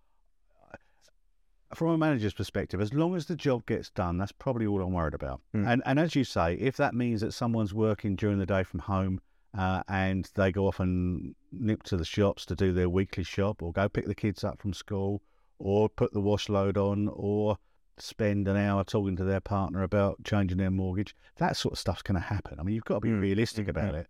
from 1.73 1.89
a 1.89 1.97
manager's 1.97 2.33
perspective, 2.33 2.81
as 2.81 2.93
long 2.93 3.15
as 3.15 3.27
the 3.27 3.35
job 3.35 3.65
gets 3.65 3.89
done, 3.91 4.17
that's 4.17 4.31
probably 4.31 4.65
all 4.65 4.81
I'm 4.81 4.93
worried 4.93 5.13
about. 5.13 5.41
Mm. 5.55 5.67
And 5.67 5.83
and 5.85 5.99
as 5.99 6.15
you 6.15 6.23
say, 6.23 6.55
if 6.55 6.77
that 6.77 6.93
means 6.93 7.21
that 7.21 7.33
someone's 7.33 7.73
working 7.73 8.15
during 8.15 8.39
the 8.39 8.45
day 8.45 8.63
from 8.63 8.79
home 8.79 9.21
uh, 9.57 9.83
and 9.87 10.29
they 10.35 10.51
go 10.51 10.67
off 10.67 10.79
and 10.79 11.35
nip 11.51 11.83
to 11.83 11.97
the 11.97 12.05
shops 12.05 12.45
to 12.47 12.55
do 12.55 12.71
their 12.73 12.89
weekly 12.89 13.23
shop, 13.23 13.61
or 13.61 13.71
go 13.71 13.87
pick 13.87 14.05
the 14.05 14.15
kids 14.15 14.43
up 14.43 14.59
from 14.59 14.73
school, 14.73 15.21
or 15.59 15.89
put 15.89 16.11
the 16.13 16.21
wash 16.21 16.49
load 16.49 16.77
on, 16.77 17.07
or 17.09 17.57
spend 17.97 18.47
an 18.47 18.57
hour 18.57 18.83
talking 18.83 19.15
to 19.15 19.23
their 19.23 19.41
partner 19.41 19.83
about 19.83 20.23
changing 20.23 20.57
their 20.57 20.71
mortgage, 20.71 21.15
that 21.37 21.57
sort 21.57 21.73
of 21.73 21.79
stuff's 21.79 22.01
going 22.01 22.19
to 22.19 22.25
happen. 22.27 22.59
I 22.59 22.63
mean, 22.63 22.73
you've 22.73 22.85
got 22.85 22.95
to 22.95 23.01
be 23.01 23.09
Mm, 23.09 23.21
realistic 23.21 23.67
mm, 23.67 23.69
about 23.69 23.93
it. 23.93 24.07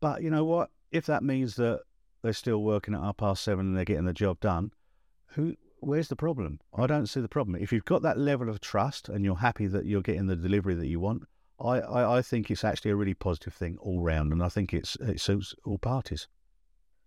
But 0.00 0.22
you 0.22 0.30
know 0.30 0.44
what? 0.44 0.70
If 0.90 1.06
that 1.06 1.22
means 1.22 1.56
that 1.56 1.82
they're 2.26 2.32
still 2.32 2.64
working 2.64 2.92
at 2.92 3.00
half 3.00 3.18
past 3.18 3.44
seven 3.44 3.66
and 3.66 3.76
they're 3.76 3.84
getting 3.84 4.04
the 4.04 4.12
job 4.12 4.40
done, 4.40 4.72
who? 5.28 5.54
Where's 5.78 6.08
the 6.08 6.16
problem? 6.16 6.58
I 6.76 6.88
don't 6.88 7.06
see 7.06 7.20
the 7.20 7.28
problem. 7.28 7.54
If 7.62 7.72
you've 7.72 7.84
got 7.84 8.02
that 8.02 8.18
level 8.18 8.48
of 8.48 8.60
trust 8.60 9.08
and 9.08 9.24
you're 9.24 9.36
happy 9.36 9.68
that 9.68 9.86
you're 9.86 10.02
getting 10.02 10.26
the 10.26 10.34
delivery 10.34 10.74
that 10.74 10.88
you 10.88 10.98
want, 10.98 11.22
I, 11.60 11.78
I, 11.78 12.18
I 12.18 12.22
think 12.22 12.50
it's 12.50 12.64
actually 12.64 12.90
a 12.90 12.96
really 12.96 13.14
positive 13.14 13.54
thing 13.54 13.78
all 13.80 14.00
round, 14.00 14.32
and 14.32 14.42
I 14.42 14.48
think 14.48 14.74
it's 14.74 14.96
it 14.96 15.20
suits 15.20 15.54
all 15.64 15.78
parties. 15.78 16.26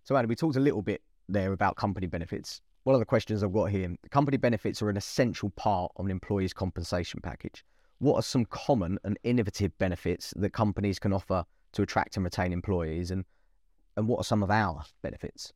So, 0.04 0.16
Adam, 0.16 0.30
we 0.30 0.36
talked 0.36 0.56
a 0.56 0.60
little 0.60 0.80
bit 0.80 1.02
there 1.28 1.52
about 1.52 1.76
company 1.76 2.06
benefits. 2.06 2.62
One 2.84 2.94
of 2.94 3.00
the 3.00 3.04
questions 3.04 3.44
I've 3.44 3.52
got 3.52 3.66
here 3.66 3.94
company 4.10 4.38
benefits 4.38 4.80
are 4.80 4.88
an 4.88 4.96
essential 4.96 5.50
part 5.50 5.92
of 5.96 6.06
an 6.06 6.10
employee's 6.10 6.54
compensation 6.54 7.20
package. 7.22 7.62
What 7.98 8.16
are 8.16 8.22
some 8.22 8.46
common 8.46 8.98
and 9.04 9.18
innovative 9.22 9.76
benefits 9.76 10.32
that 10.36 10.54
companies 10.54 10.98
can 10.98 11.12
offer 11.12 11.44
to 11.72 11.82
attract 11.82 12.16
and 12.16 12.24
retain 12.24 12.54
employees? 12.54 13.10
And, 13.10 13.26
and 14.00 14.08
what 14.08 14.18
are 14.20 14.24
some 14.24 14.42
of 14.42 14.50
our 14.50 14.82
benefits? 15.02 15.52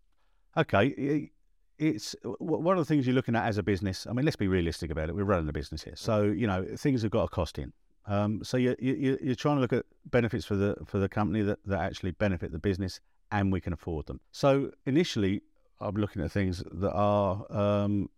Okay, 0.57 1.31
it's 1.79 2.15
one 2.39 2.79
of 2.79 2.81
the 2.81 2.85
things 2.85 3.07
you're 3.07 3.15
looking 3.17 3.35
at 3.35 3.47
as 3.47 3.59
a 3.59 3.63
business. 3.63 4.07
I 4.07 4.13
mean, 4.13 4.25
let's 4.25 4.37
be 4.37 4.47
realistic 4.47 4.91
about 4.93 5.09
it. 5.09 5.17
We're 5.17 5.25
running 5.25 5.49
a 5.49 5.53
business 5.53 5.83
here, 5.83 5.97
so 5.97 6.23
you 6.23 6.47
know 6.47 6.65
things 6.77 7.03
have 7.03 7.11
got 7.11 7.25
a 7.25 7.29
cost 7.29 7.59
in. 7.59 7.73
Um, 8.07 8.45
so 8.45 8.59
you, 8.59 8.77
you, 8.79 9.19
you're 9.23 9.35
trying 9.35 9.57
to 9.57 9.63
look 9.63 9.73
at 9.73 9.87
benefits 10.11 10.45
for 10.45 10.55
the 10.57 10.77
for 10.87 10.99
the 10.99 11.09
company 11.09 11.43
that, 11.43 11.59
that 11.67 11.81
actually 11.81 12.13
benefit 12.13 12.53
the 12.53 12.59
business, 12.59 13.01
and 13.33 13.51
we 13.53 13.61
can 13.61 13.73
afford 13.73 14.07
them. 14.07 14.21
So 14.31 14.71
initially, 14.87 15.41
I'm 15.81 15.97
looking 15.97 16.23
at 16.23 16.31
things 16.31 16.63
that 16.71 16.93
are 16.93 17.45
um, 17.51 18.09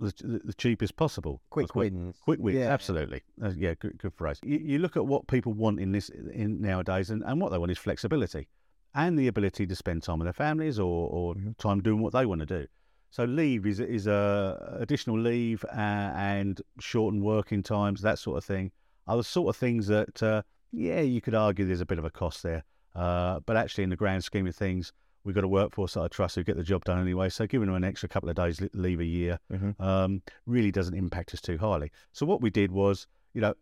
the, 0.00 0.12
the 0.44 0.54
cheapest 0.54 0.96
possible. 0.96 1.42
Quick 1.50 1.74
what- 1.76 1.84
wins. 1.92 2.16
Quick 2.24 2.40
wins, 2.40 2.58
Yeah. 2.58 2.72
absolutely. 2.72 3.22
Uh, 3.40 3.52
yeah, 3.56 3.74
good, 3.78 3.98
good 3.98 4.14
phrase. 4.14 4.40
You, 4.42 4.58
you 4.58 4.78
look 4.78 4.96
at 4.96 5.06
what 5.06 5.26
people 5.28 5.52
want 5.52 5.80
in 5.80 5.92
this 5.92 6.08
in 6.08 6.60
nowadays, 6.60 7.10
and, 7.10 7.22
and 7.24 7.40
what 7.40 7.52
they 7.52 7.58
want 7.58 7.70
is 7.70 7.78
flexibility 7.78 8.48
and 8.94 9.18
the 9.18 9.28
ability 9.28 9.66
to 9.66 9.76
spend 9.76 10.02
time 10.02 10.18
with 10.18 10.26
their 10.26 10.32
families 10.32 10.78
or, 10.78 11.08
or 11.10 11.34
Mhm. 11.34 11.56
time 11.58 11.82
doing 11.82 12.00
what 12.00 12.12
they 12.12 12.26
want 12.26 12.40
to 12.40 12.46
do. 12.46 12.66
So 13.10 13.24
leave 13.24 13.66
is 13.66 13.80
is 13.80 14.06
a 14.06 14.78
additional 14.80 15.18
leave 15.18 15.64
uh, 15.64 16.12
and 16.14 16.60
shortened 16.80 17.22
working 17.22 17.62
times, 17.62 18.02
that 18.02 18.18
sort 18.18 18.36
of 18.36 18.44
thing, 18.44 18.72
are 19.06 19.16
the 19.16 19.24
sort 19.24 19.48
of 19.48 19.56
things 19.56 19.86
that 19.86 20.22
uh, 20.22 20.42
yeah, 20.72 21.00
you 21.00 21.20
could 21.20 21.34
argue 21.34 21.64
there's 21.64 21.80
a 21.80 21.86
bit 21.86 21.98
of 21.98 22.04
a 22.04 22.10
cost 22.10 22.42
there, 22.42 22.64
uh, 22.94 23.40
but 23.46 23.56
actually 23.56 23.84
in 23.84 23.90
the 23.90 23.96
grand 23.96 24.24
scheme 24.24 24.46
of 24.46 24.54
things, 24.54 24.92
we've 25.24 25.34
got 25.34 25.44
a 25.44 25.48
workforce 25.48 25.94
that 25.94 26.02
I 26.02 26.08
trust 26.08 26.34
who 26.34 26.44
get 26.44 26.56
the 26.56 26.62
job 26.62 26.84
done 26.84 27.00
anyway. 27.00 27.28
So 27.30 27.46
giving 27.46 27.66
them 27.66 27.76
an 27.76 27.84
extra 27.84 28.08
couple 28.08 28.28
of 28.28 28.36
days 28.36 28.60
leave 28.74 29.00
a 29.00 29.04
year 29.04 29.38
Mhm. 29.50 29.80
um, 29.80 30.22
really 30.44 30.70
doesn't 30.70 30.94
impact 30.94 31.32
us 31.32 31.40
too 31.40 31.56
highly. 31.58 31.90
So 32.12 32.26
what 32.26 32.40
we 32.40 32.50
did 32.50 32.70
was, 32.72 33.06
you 33.32 33.40
know, 33.40 33.54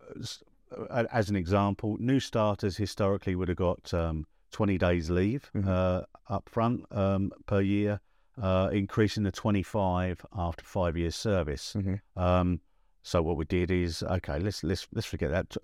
uh, 0.91 1.05
as 1.13 1.31
an 1.31 1.37
example, 1.37 1.97
new 2.01 2.19
starters 2.19 2.77
historically 2.77 3.35
would 3.37 3.49
have 3.49 3.57
got 3.59 3.95
um, 3.95 4.27
20 4.55 4.79
days 4.79 5.11
leave 5.11 5.51
Mhm. 5.55 5.67
uh, 5.67 6.03
up 6.29 6.49
front 6.49 6.85
um, 6.93 7.33
per 7.47 7.61
year, 7.61 8.01
uh, 8.40 8.71
increasing 8.73 9.25
to 9.25 9.33
25 9.33 10.25
after 10.33 10.64
five 10.64 10.97
years 10.97 11.17
service. 11.17 11.75
Mhm. 11.77 12.01
Um, 12.17 12.61
so 13.03 13.21
what 13.21 13.37
we 13.37 13.45
did 13.45 13.71
is, 13.71 14.03
okay, 14.03 14.38
let's 14.38 14.62
let's 14.62 14.87
let's 14.93 15.07
forget 15.07 15.31
that. 15.31 15.57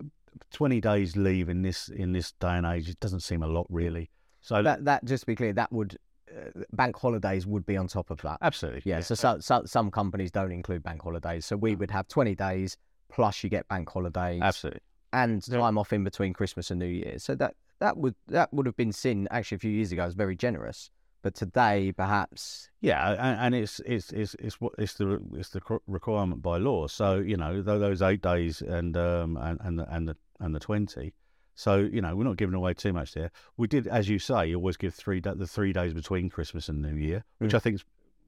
20 0.51 0.79
days 0.79 1.15
leave 1.17 1.49
in 1.49 1.61
this 1.61 1.89
in 1.89 2.11
this 2.13 2.31
day 2.33 2.55
and 2.57 2.65
age, 2.65 2.89
it 2.89 2.99
doesn't 2.99 3.21
seem 3.21 3.41
a 3.43 3.47
lot 3.47 3.65
really. 3.69 4.09
So 4.41 4.61
That, 4.63 4.85
that 4.85 5.05
just 5.05 5.21
to 5.23 5.27
be 5.27 5.35
clear, 5.35 5.53
that 5.53 5.71
would 5.71 5.97
uh, 6.29 6.63
bank 6.73 6.95
holidays 6.97 7.45
would 7.45 7.65
be 7.65 7.77
on 7.77 7.87
top 7.87 8.09
of 8.11 8.21
that. 8.21 8.37
absolutely, 8.41 8.89
Yeah, 8.89 9.01
so, 9.01 9.15
so, 9.15 9.39
so 9.39 9.63
some 9.65 9.91
companies 9.91 10.31
don't 10.31 10.51
include 10.51 10.81
bank 10.83 11.01
holidays. 11.01 11.45
So 11.45 11.57
we 11.57 11.75
would 11.75 11.91
have 11.91 12.07
20 12.07 12.35
days 12.35 12.77
plus 13.09 13.43
you 13.43 13.49
get 13.49 13.67
bank 13.67 13.89
holidays 13.89 14.41
absolutely. 14.41 14.81
and 15.11 15.45
Yeah. 15.47 15.59
time 15.59 15.77
off 15.77 15.91
in 15.91 16.03
between 16.05 16.33
Christmas 16.33 16.71
and 16.71 16.79
New 16.79 16.85
Year. 16.87 17.19
So 17.19 17.35
that 17.35 17.55
that 17.81 17.97
would 17.97 18.15
that 18.27 18.53
would 18.53 18.65
have 18.65 18.77
been 18.77 18.93
seen 18.93 19.27
actually 19.31 19.57
a 19.57 19.59
few 19.59 19.71
years 19.71 19.91
ago 19.91 20.03
as 20.03 20.13
very 20.13 20.35
generous. 20.35 20.89
But 21.23 21.35
today, 21.35 21.91
perhaps, 21.91 22.69
Yeah, 22.79 23.11
and, 23.11 23.39
and 23.43 23.55
it's 23.63 23.79
it's 23.85 24.11
it's 24.11 24.33
it's 24.39 24.59
what 24.61 24.73
it's 24.79 24.95
the 24.95 25.19
it's 25.33 25.49
the 25.49 25.61
requirement 25.85 26.41
by 26.41 26.57
law. 26.57 26.87
So 26.87 27.19
you 27.19 27.37
know 27.37 27.61
those 27.61 28.01
eight 28.01 28.21
days 28.23 28.61
and 28.61 28.95
um 28.97 29.37
and 29.37 29.59
and 29.61 29.77
the 29.79 29.93
and 29.93 30.07
the 30.07 30.15
and 30.39 30.55
the 30.55 30.59
twenty. 30.59 31.13
So 31.53 31.77
you 31.77 32.01
know 32.01 32.15
we're 32.15 32.23
not 32.31 32.37
giving 32.37 32.55
away 32.55 32.73
too 32.73 32.91
much 32.93 33.13
there. 33.13 33.29
We 33.57 33.67
did, 33.67 33.85
as 33.85 34.09
you 34.09 34.17
say, 34.17 34.47
you 34.47 34.55
always 34.55 34.77
give 34.77 34.95
three 34.95 35.19
the 35.19 35.45
three 35.45 35.73
days 35.73 35.93
between 35.93 36.29
Christmas 36.31 36.69
and 36.69 36.81
New 36.81 36.95
Year, 36.95 37.23
which 37.37 37.51
Mm. 37.51 37.55
I 37.55 37.59
think 37.59 37.81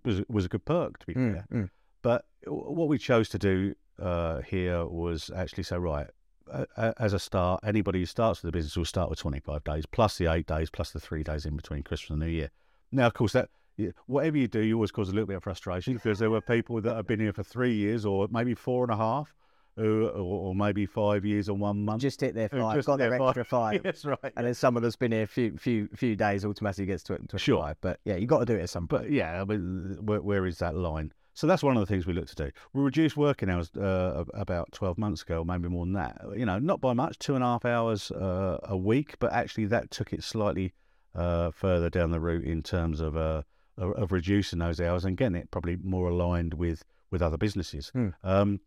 was 0.06 0.22
was 0.30 0.46
a 0.46 0.50
good 0.50 0.66
perk 0.66 1.00
to 1.00 1.06
be 1.08 1.13
Mm, 1.16 1.34
fair. 1.34 1.46
mm. 1.52 1.70
But 2.04 2.26
what 2.46 2.88
we 2.89 2.98
chose 3.00 3.28
to 3.30 3.39
do 3.39 3.74
uh, 3.98 4.42
here 4.42 4.86
was 4.86 5.32
actually 5.36 5.63
say, 5.63 5.78
right, 5.78 6.08
as 6.77 7.13
a 7.13 7.19
start, 7.19 7.62
anybody 7.63 7.99
who 7.99 8.06
starts 8.06 8.41
with 8.41 8.51
the 8.51 8.58
business 8.58 8.77
will 8.77 8.86
start 8.86 9.10
with 9.10 9.19
25 9.19 9.63
days, 9.63 9.86
plus 9.86 10.17
the 10.17 10.32
eight 10.32 10.47
days, 10.47 10.69
plus 10.69 10.91
the 10.91 10.99
three 10.99 11.23
days 11.23 11.45
in 11.45 11.56
between 11.56 11.84
Christmas 11.84 12.12
and 12.12 12.19
New 12.19 12.27
Year. 12.27 12.51
Now, 12.91 13.08
of 13.08 13.13
course, 13.13 13.34
that 13.34 13.49
whatever 14.06 14.38
you 14.38 14.47
do, 14.47 14.60
you 14.60 14.75
always 14.75 14.91
cause 14.91 15.10
a 15.10 15.13
little 15.13 15.27
bit 15.27 15.38
of 15.38 15.43
frustration 15.43 15.93
because 15.93 16.19
there 16.19 16.29
were 16.29 16.41
people 16.41 16.79
that 16.82 16.95
have 16.95 17.08
been 17.08 17.19
here 17.19 17.34
for 17.34 17.43
three 17.43 17.73
years 17.73 18.06
or 18.06 18.27
maybe 18.29 18.53
four 18.53 18.84
and 18.84 18.93
a 18.93 18.97
half, 18.97 19.34
or, 19.77 20.10
or 20.12 20.56
maybe 20.56 20.86
five 20.86 21.25
years 21.25 21.49
or 21.49 21.58
one 21.58 21.84
month. 21.84 22.01
just 22.01 22.21
hit 22.21 22.36
their 22.36 22.49
five, 22.49 22.75
just 22.75 22.86
got 22.86 22.97
their 22.97 23.10
their 23.10 23.21
extra 23.21 23.43
five. 23.43 23.82
That's 23.82 24.06
right. 24.06 24.34
And 24.38 24.45
then 24.45 24.53
someone 24.53 24.84
that's 24.84 24.95
been 24.95 25.12
here 25.12 25.23
a 25.23 25.27
few 25.27 25.58
few 25.58 25.89
few 25.95 26.15
days 26.15 26.45
automatically 26.45 26.86
gets 26.86 27.03
to 27.03 27.17
to 27.17 27.38
Sure. 27.39 27.75
But 27.82 27.99
yeah, 28.06 28.15
you 28.15 28.21
have 28.21 28.29
got 28.29 28.39
to 28.39 28.45
do 28.45 28.56
it 28.56 28.62
at 28.62 28.69
some 28.69 28.88
point. 28.88 29.03
But 29.03 29.12
yeah, 29.12 29.41
I 29.41 29.45
mean, 29.45 29.97
where, 30.01 30.21
where 30.21 30.45
is 30.45 30.60
that 30.60 30.75
line? 30.75 31.12
So 31.34 31.48
that's 31.48 31.63
one 31.63 31.76
of 31.76 31.82
the 31.82 31.88
things 31.88 32.06
we 32.06 32.13
look 32.13 32.28
to 32.28 32.36
do. 32.36 32.52
We 32.74 32.84
reduced 32.84 33.17
working 33.17 33.50
hours 33.50 33.72
uh, 33.76 34.24
about 34.34 34.72
12 34.72 34.98
months 34.98 35.24
ago, 35.24 35.43
maybe 35.43 35.67
more 35.67 35.86
than 35.86 35.93
that. 35.93 36.22
You 36.36 36.46
know, 36.46 36.60
not 36.60 36.80
by 36.80 36.93
much, 36.93 37.17
two 37.19 37.36
and 37.36 37.43
a 37.43 37.48
half 37.48 37.65
hours 37.65 38.12
uh, 38.12 38.60
a 38.63 38.78
week, 38.78 39.15
but 39.19 39.34
actually 39.34 39.65
that 39.65 39.89
took 39.89 40.13
it 40.13 40.24
slightly 40.24 40.74
uh, 41.15 41.52
further 41.52 41.89
down 41.89 42.12
the 42.12 42.19
route 42.19 42.46
in 42.46 42.62
terms 42.62 43.00
of 43.00 43.17
uh, 43.17 43.43
of 43.78 43.91
of 43.93 44.12
reducing 44.12 44.60
those 44.60 44.80
hours 44.80 45.06
and 45.06 45.17
getting 45.17 45.36
it 45.36 45.50
probably 45.52 45.78
more 45.78 46.10
aligned 46.10 46.54
with 46.54 46.84
with 47.12 47.22
other 47.22 47.38
businesses. 47.38 47.89
Hmm. 47.89 48.10
Um, 48.24 48.60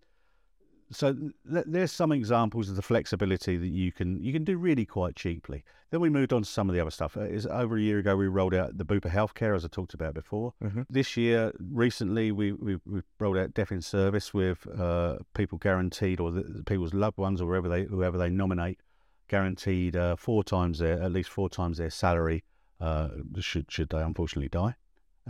so 0.90 1.12
th- 1.12 1.64
there's 1.66 1.90
some 1.92 2.12
examples 2.12 2.68
of 2.70 2.77
the 2.77 2.83
flexibility 2.83 3.57
that 3.57 3.68
you 3.68 3.90
can 3.92 4.22
you 4.22 4.33
can 4.33 4.44
do 4.44 4.57
really 4.57 4.85
quite 4.87 5.16
cheaply. 5.16 5.64
Then 5.90 6.01
we 6.01 6.11
moved 6.11 6.33
on 6.33 6.42
to 6.42 6.49
some 6.49 6.68
of 6.68 6.75
the 6.75 6.81
other 6.81 6.90
stuff. 6.90 7.16
Uh, 7.16 7.20
Is 7.22 7.46
over 7.46 7.77
a 7.77 7.81
year 7.81 7.99
ago 7.99 8.16
we 8.16 8.27
rolled 8.27 8.55
out 8.55 8.77
the 8.77 8.85
Bupa 8.85 9.11
Healthcare, 9.11 9.55
as 9.55 9.64
I 9.64 9.68
talked 9.68 9.94
about 9.94 10.14
before. 10.14 10.53
Mhm. 10.62 10.85
This 10.90 11.16
year, 11.16 11.53
recently, 11.59 12.33
we 12.33 12.53
we 12.53 12.77
we 12.87 13.03
rolled 13.20 13.37
out 13.38 13.55
Death 13.55 13.72
in 13.72 13.81
Service 13.83 14.33
with 14.35 14.66
uh, 14.79 15.18
people 15.35 15.59
guaranteed, 15.59 16.20
or 16.20 16.31
the, 16.33 16.62
people's 16.64 16.94
loved 16.94 17.18
ones, 17.18 17.40
or 17.40 17.46
whoever 17.49 17.68
they 17.68 17.85
whoever 17.85 18.18
they 18.18 18.31
nominate, 18.31 18.81
guaranteed 19.29 19.96
uh, 19.96 20.16
four 20.16 20.44
times 20.44 20.79
their 20.79 21.01
at 21.03 21.12
least 21.12 21.31
four 21.31 21.49
times 21.49 21.79
their 21.79 21.90
salary 21.90 22.44
uh, 22.81 23.09
should 23.38 23.70
should 23.70 23.88
they 23.90 24.03
unfortunately 24.03 24.49
die, 24.49 24.75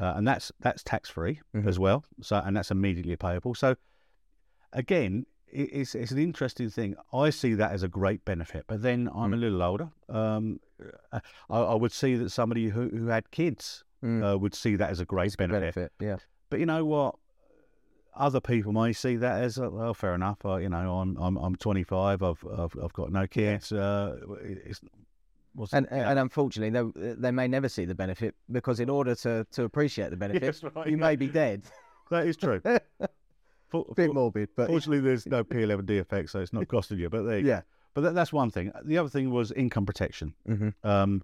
uh, 0.01 0.15
and 0.17 0.27
that's 0.27 0.51
that's 0.61 0.83
tax 0.83 1.09
free 1.11 1.41
Mhm. 1.55 1.67
as 1.67 1.79
well. 1.79 2.05
So 2.23 2.37
and 2.45 2.57
that's 2.57 2.71
immediately 2.71 3.17
payable. 3.17 3.55
So 3.55 3.77
again, 4.73 5.27
it's 5.65 5.95
it's 5.95 6.13
an 6.13 6.19
interesting 6.19 6.71
thing. 6.71 6.95
I 7.13 7.31
see 7.31 7.55
that 7.55 7.73
as 7.73 7.83
a 7.83 7.89
great 7.89 8.25
benefit, 8.25 8.65
but 8.67 8.83
then 8.83 9.09
I'm 9.15 9.33
a 9.33 9.37
Mm. 9.37 9.41
little 9.41 9.63
older. 9.63 9.89
Um, 10.09 10.61
I, 11.13 11.21
I 11.49 11.75
would 11.75 11.93
see 11.93 12.17
that 12.17 12.31
somebody 12.31 12.69
who, 12.69 12.89
who 12.89 13.07
had 13.07 13.31
kids 13.31 13.83
Mm. 14.05 14.23
uh, 14.35 14.39
would 14.39 14.55
see 14.55 14.77
that 14.77 14.91
as 14.91 15.01
a 15.01 15.05
great 15.07 15.37
benefit. 15.39 15.61
benefit. 15.61 15.93
Yeah. 15.99 16.17
But 16.51 16.61
you 16.61 16.67
know 16.67 16.85
what? 16.85 17.15
Other 18.15 18.41
people 18.41 18.73
may 18.73 18.93
see 18.93 19.17
that 19.17 19.43
as 19.43 19.59
uh, 19.59 19.71
well. 19.71 19.95
Fair 19.95 20.15
enough. 20.15 20.45
Uh, 20.45 20.57
you 20.57 20.69
know, 20.69 20.99
I'm 21.01 21.17
I'm 21.17 21.37
I'm 21.37 21.57
25. 21.57 22.23
I've 22.23 22.45
I've, 22.59 22.77
I've 22.83 22.93
got 22.93 23.11
no 23.13 23.27
kids. 23.27 23.73
Uh, 23.73 24.17
it's 24.43 24.81
what's 25.55 25.73
And 25.73 25.87
yeah. 25.91 26.11
and 26.11 26.19
unfortunately, 26.19 26.71
they 26.71 27.15
they 27.15 27.31
may 27.31 27.49
never 27.49 27.69
see 27.69 27.85
the 27.87 27.95
benefit 27.95 28.35
because 28.53 28.81
in 28.81 28.91
order 28.91 29.15
to 29.17 29.47
to 29.53 29.65
appreciate 29.65 30.11
the 30.11 30.17
benefit, 30.25 30.43
Yes, 30.43 30.63
right, 30.63 30.87
you 30.87 30.97
yeah. 30.99 31.07
may 31.09 31.17
be 31.17 31.27
dead. 31.29 31.63
that 32.11 32.27
is 32.27 32.37
true. 32.37 32.61
For, 33.85 33.95
Bit 33.95 34.15
morbid, 34.15 34.49
but 34.57 34.69
fortunately, 34.69 35.01
there's 35.01 35.27
no 35.27 35.45
P11D 35.53 35.99
effect, 36.01 36.31
so 36.31 36.41
it's 36.41 36.53
not 36.53 36.69
costing 36.69 36.99
you. 36.99 37.09
But 37.11 37.23
there, 37.25 37.39
yeah. 37.39 37.63
But 37.95 38.03
that, 38.03 38.15
that's 38.15 38.33
one 38.33 38.51
thing. 38.51 38.73
The 38.85 38.99
other 38.99 39.09
thing 39.09 39.31
was 39.31 39.53
income 39.53 39.87
protection, 39.87 40.35
Mhm. 40.49 40.75
um, 40.85 41.23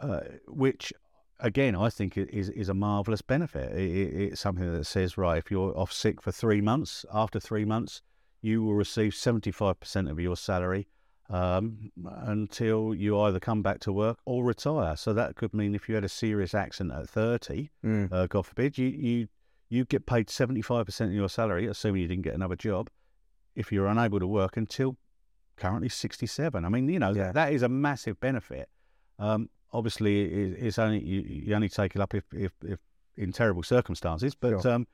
uh, 0.00 0.20
which 0.48 0.92
again 1.40 1.74
I 1.76 1.90
think 1.90 2.16
is 2.16 2.48
is 2.50 2.68
a 2.68 2.74
marvelous 2.74 3.22
benefit. 3.22 3.72
I 3.72 3.76
i 3.76 4.24
it's 4.30 4.40
something 4.40 4.72
that 4.72 4.84
says 4.84 5.18
right, 5.18 5.38
if 5.38 5.50
you're 5.50 5.76
off 5.76 5.92
sick 5.92 6.22
for 6.22 6.32
three 6.32 6.60
months, 6.60 7.04
after 7.12 7.40
three 7.40 7.64
months, 7.64 8.02
you 8.40 8.62
will 8.62 8.74
receive 8.74 9.14
seventy 9.14 9.50
five 9.50 9.80
percent 9.80 10.08
of 10.08 10.20
your 10.20 10.36
salary 10.36 10.86
um, 11.28 11.90
until 12.06 12.94
you 12.94 13.18
either 13.20 13.40
come 13.40 13.60
back 13.62 13.80
to 13.80 13.92
work 13.92 14.18
or 14.26 14.44
retire. 14.44 14.96
So 14.96 15.12
that 15.14 15.34
could 15.34 15.52
mean 15.52 15.74
if 15.74 15.88
you 15.88 15.94
had 15.96 16.04
a 16.04 16.08
serious 16.08 16.54
accident 16.54 16.94
at 16.98 17.08
thirty, 17.08 17.70
Mm. 17.84 18.12
uh, 18.12 18.26
God 18.28 18.46
forbid, 18.46 18.78
you 18.78 18.86
you 18.88 19.28
you 19.68 19.84
get 19.84 20.06
paid 20.06 20.30
seventy 20.30 20.62
five 20.62 20.86
percent 20.86 21.10
of 21.10 21.16
your 21.16 21.28
salary, 21.28 21.66
assuming 21.66 22.02
you 22.02 22.08
didn't 22.08 22.24
get 22.24 22.34
another 22.34 22.56
job, 22.56 22.88
if 23.54 23.72
you're 23.72 23.86
unable 23.86 24.20
to 24.20 24.26
work 24.26 24.56
until 24.56 24.96
currently 25.56 25.88
sixty 25.88 26.26
seven. 26.26 26.64
I 26.64 26.68
mean, 26.68 26.88
you 26.88 26.98
know, 26.98 27.12
Yeah. 27.12 27.32
that 27.32 27.52
is 27.52 27.62
a 27.62 27.68
massive 27.68 28.18
benefit. 28.20 28.68
Um, 29.18 29.48
obviously, 29.72 30.22
it's 30.24 30.78
only 30.78 31.02
you, 31.02 31.20
you 31.22 31.54
only 31.54 31.68
take 31.68 31.94
it 31.96 32.00
up 32.00 32.14
if, 32.14 32.24
if, 32.32 32.52
if 32.64 32.78
in 33.16 33.32
terrible 33.32 33.62
circumstances, 33.62 34.34
but 34.34 34.60
Sure. 34.62 34.72
um, 34.74 34.86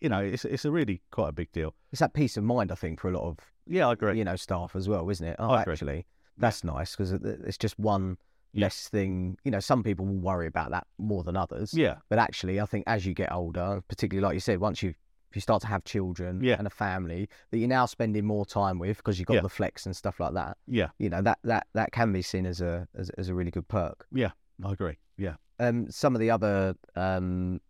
you 0.00 0.08
know, 0.08 0.20
it's 0.20 0.44
it's 0.44 0.64
a 0.64 0.70
really 0.70 1.00
quite 1.10 1.28
a 1.28 1.32
big 1.32 1.52
deal. 1.52 1.74
It's 1.92 2.00
that 2.00 2.14
peace 2.14 2.36
of 2.36 2.44
mind, 2.44 2.72
I 2.72 2.74
think, 2.74 3.00
for 3.00 3.08
a 3.10 3.12
lot 3.12 3.28
of 3.28 3.38
Yeah, 3.66 3.88
I 3.88 3.92
agree. 3.92 4.18
you 4.18 4.24
know 4.24 4.36
staff 4.36 4.74
as 4.74 4.88
well, 4.88 5.08
isn't 5.08 5.26
it? 5.26 5.36
Oh, 5.38 5.50
I 5.50 5.62
agree. 5.62 5.72
actually, 5.74 6.06
that's 6.36 6.64
nice 6.64 6.92
because 6.96 7.12
it's 7.12 7.58
just 7.58 7.78
one. 7.78 8.16
Less 8.54 8.88
thing. 8.88 9.36
You 9.44 9.50
know, 9.50 9.60
some 9.60 9.82
people 9.82 10.06
will 10.06 10.18
worry 10.20 10.46
about 10.46 10.70
that 10.70 10.86
more 10.98 11.22
than 11.24 11.36
others. 11.36 11.72
Yeah, 11.74 11.96
But 12.08 12.18
actually, 12.18 12.60
I 12.60 12.66
think 12.66 12.84
as 12.86 13.06
you 13.06 13.14
get 13.14 13.32
older, 13.32 13.82
particularly 13.88 14.24
like 14.24 14.34
you 14.34 14.40
said, 14.40 14.60
once 14.60 14.82
you 14.82 14.94
if 15.30 15.36
you 15.36 15.40
start 15.40 15.62
to 15.62 15.68
have 15.68 15.84
children 15.84 16.42
Yeah. 16.42 16.56
and 16.58 16.66
a 16.66 16.70
family 16.70 17.28
that 17.52 17.58
you're 17.58 17.68
now 17.68 17.86
spending 17.86 18.24
more 18.24 18.44
time 18.44 18.80
with 18.80 18.96
because 18.96 19.20
you've 19.20 19.28
got 19.28 19.34
Yeah. 19.34 19.42
the 19.42 19.48
flex 19.48 19.86
and 19.86 19.94
stuff 19.94 20.18
like 20.18 20.34
that, 20.34 20.58
yeah, 20.66 20.88
you 20.98 21.08
know 21.08 21.22
that 21.22 21.38
that 21.44 21.68
that 21.74 21.92
can 21.92 22.12
be 22.12 22.20
seen 22.22 22.46
as 22.46 22.60
a 22.60 22.88
as, 22.96 23.10
as 23.10 23.28
a 23.28 23.34
really 23.34 23.52
good 23.52 23.68
perk. 23.68 24.06
Yeah, 24.10 24.32
I 24.64 24.72
agree. 24.72 24.98
Yeah, 25.16 25.36
Um, 25.60 25.88
some 25.88 26.16
of 26.16 26.20
the 26.20 26.30
other 26.32 26.74
um, 26.96 27.60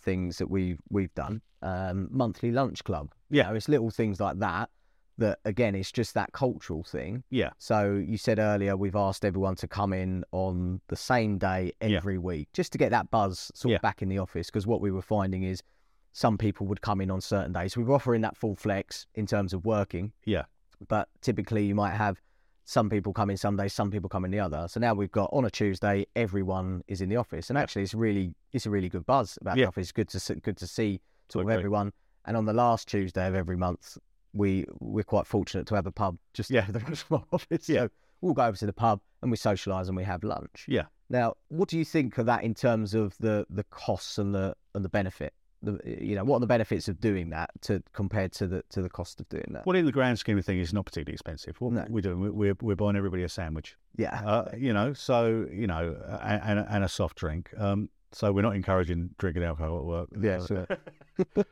things 0.00 0.36
that 0.36 0.50
we've 0.50 0.78
we've 0.90 1.14
done, 1.14 1.40
um, 1.62 2.08
monthly 2.10 2.50
lunch 2.50 2.84
club. 2.84 3.14
You 3.30 3.38
Yeah. 3.38 3.48
know, 3.48 3.54
it's 3.54 3.68
little 3.70 3.90
things 3.90 4.20
like 4.20 4.38
that. 4.40 4.68
That 5.18 5.40
again, 5.44 5.74
it's 5.74 5.90
just 5.92 6.14
that 6.14 6.32
cultural 6.32 6.82
thing. 6.84 7.24
yeah, 7.30 7.50
So 7.58 7.94
you 7.94 8.16
said 8.16 8.38
earlier 8.38 8.76
we've 8.76 8.94
asked 8.96 9.24
everyone 9.24 9.56
to 9.56 9.66
come 9.68 9.92
in 9.92 10.24
on 10.30 10.80
the 10.88 10.96
same 10.96 11.38
day 11.38 11.72
Yeah. 11.82 11.96
every 11.98 12.18
week, 12.18 12.48
just 12.52 12.70
to 12.72 12.78
get 12.78 12.90
that 12.90 13.10
buzz 13.10 13.50
sort 13.54 13.70
Yeah. 13.70 13.76
of 13.76 13.82
back 13.82 14.00
in 14.00 14.08
the 14.08 14.18
office. 14.18 14.46
Because 14.46 14.66
what 14.66 14.80
we 14.80 14.90
were 14.92 15.02
finding 15.02 15.42
is 15.42 15.60
some 16.12 16.38
people 16.38 16.66
would 16.68 16.80
come 16.82 17.00
in 17.00 17.10
on 17.10 17.20
certain 17.20 17.52
days. 17.52 17.76
We 17.76 17.82
were 17.84 17.94
offering 17.94 18.22
that 18.22 18.36
full 18.36 18.54
flex 18.54 19.06
in 19.14 19.26
terms 19.26 19.52
of 19.52 19.64
working. 19.64 20.12
Yeah. 20.24 20.44
But 20.86 21.08
typically 21.20 21.66
you 21.66 21.74
might 21.74 21.94
have 21.94 22.22
some 22.64 22.88
people 22.88 23.12
come 23.12 23.30
in 23.30 23.36
some 23.36 23.56
days, 23.56 23.72
some 23.72 23.90
people 23.90 24.08
come 24.08 24.24
in 24.24 24.30
the 24.30 24.38
other. 24.40 24.66
So 24.68 24.78
now 24.78 24.94
we've 24.94 25.10
got 25.10 25.30
on 25.32 25.44
a 25.44 25.50
Tuesday, 25.50 26.06
everyone 26.14 26.84
is 26.86 27.00
in 27.00 27.08
the 27.08 27.16
office, 27.16 27.50
and 27.50 27.56
Yeah. 27.56 27.62
actually 27.62 27.82
it's 27.82 27.94
really 27.94 28.34
it's 28.52 28.66
a 28.66 28.70
really 28.70 28.88
good 28.88 29.04
buzz 29.04 29.36
about 29.40 29.56
Yeah. 29.56 29.64
the 29.64 29.68
office. 29.68 29.90
Good 29.90 30.08
to 30.10 30.20
see, 30.20 30.34
good 30.36 30.56
to 30.58 30.66
see 30.68 31.00
sort 31.28 31.44
of 31.44 31.48
agree. 31.48 31.58
everyone. 31.58 31.92
And 32.24 32.36
on 32.36 32.44
the 32.44 32.52
last 32.52 32.86
Tuesday 32.88 33.26
of 33.26 33.34
every 33.34 33.56
month, 33.56 33.96
we 34.32 34.66
we're 34.80 35.04
quite 35.04 35.26
fortunate 35.26 35.66
to 35.68 35.74
have 35.74 35.86
a 35.86 35.92
pub 35.92 36.18
just 36.34 36.50
Yeah. 36.50 36.66
the 36.70 36.80
front 36.80 37.02
of 37.04 37.12
our 37.12 37.24
office. 37.32 37.68
Yeah. 37.68 37.84
So 37.84 37.90
we'll 38.20 38.34
go 38.34 38.44
over 38.44 38.56
to 38.56 38.66
the 38.66 38.72
pub 38.72 39.00
and 39.22 39.30
we 39.30 39.36
socialise 39.36 39.88
and 39.88 39.96
we 39.96 40.04
have 40.04 40.22
lunch. 40.24 40.64
Yeah. 40.68 40.84
Now, 41.10 41.34
what 41.48 41.68
do 41.68 41.78
you 41.78 41.84
think 41.84 42.18
of 42.18 42.26
that 42.26 42.42
in 42.44 42.54
terms 42.54 42.94
of 42.94 43.16
the 43.18 43.46
the 43.48 43.64
costs 43.64 44.18
and 44.18 44.34
the 44.34 44.54
and 44.74 44.84
the 44.84 44.88
benefit? 44.90 45.32
The, 45.60 45.80
you 45.84 46.14
know, 46.14 46.22
what 46.22 46.36
are 46.36 46.40
the 46.40 46.46
benefits 46.46 46.86
of 46.86 47.00
doing 47.00 47.30
that 47.30 47.50
to 47.62 47.82
compared 47.92 48.30
to 48.34 48.46
the 48.46 48.62
to 48.70 48.80
the 48.82 48.88
cost 48.88 49.20
of 49.20 49.28
doing 49.28 49.50
that? 49.54 49.66
Well, 49.66 49.74
in 49.76 49.86
the 49.86 49.90
grand 49.92 50.18
scheme 50.18 50.38
of 50.38 50.44
things, 50.44 50.62
it's 50.62 50.72
not 50.72 50.84
particularly 50.86 51.14
expensive. 51.14 51.60
What 51.60 51.72
No. 51.72 51.84
we're 51.88 52.00
doing, 52.00 52.20
we- 52.20 52.30
we're 52.30 52.54
we're 52.60 52.76
buying 52.76 52.94
everybody 52.94 53.24
a 53.24 53.28
sandwich. 53.28 53.76
yeah, 53.96 54.20
uh, 54.24 54.50
you 54.56 54.72
know, 54.72 54.92
so 54.92 55.46
you 55.50 55.66
know, 55.66 55.96
and, 56.22 56.60
and 56.68 56.84
a 56.84 56.88
soft 56.88 57.16
drink. 57.16 57.50
Um, 57.58 57.88
so 58.12 58.32
we're 58.32 58.42
not 58.42 58.54
encouraging 58.56 59.10
drinking 59.18 59.42
alcohol 59.44 59.78
at 59.78 59.84
work. 59.84 60.08
yeah. 60.20 60.64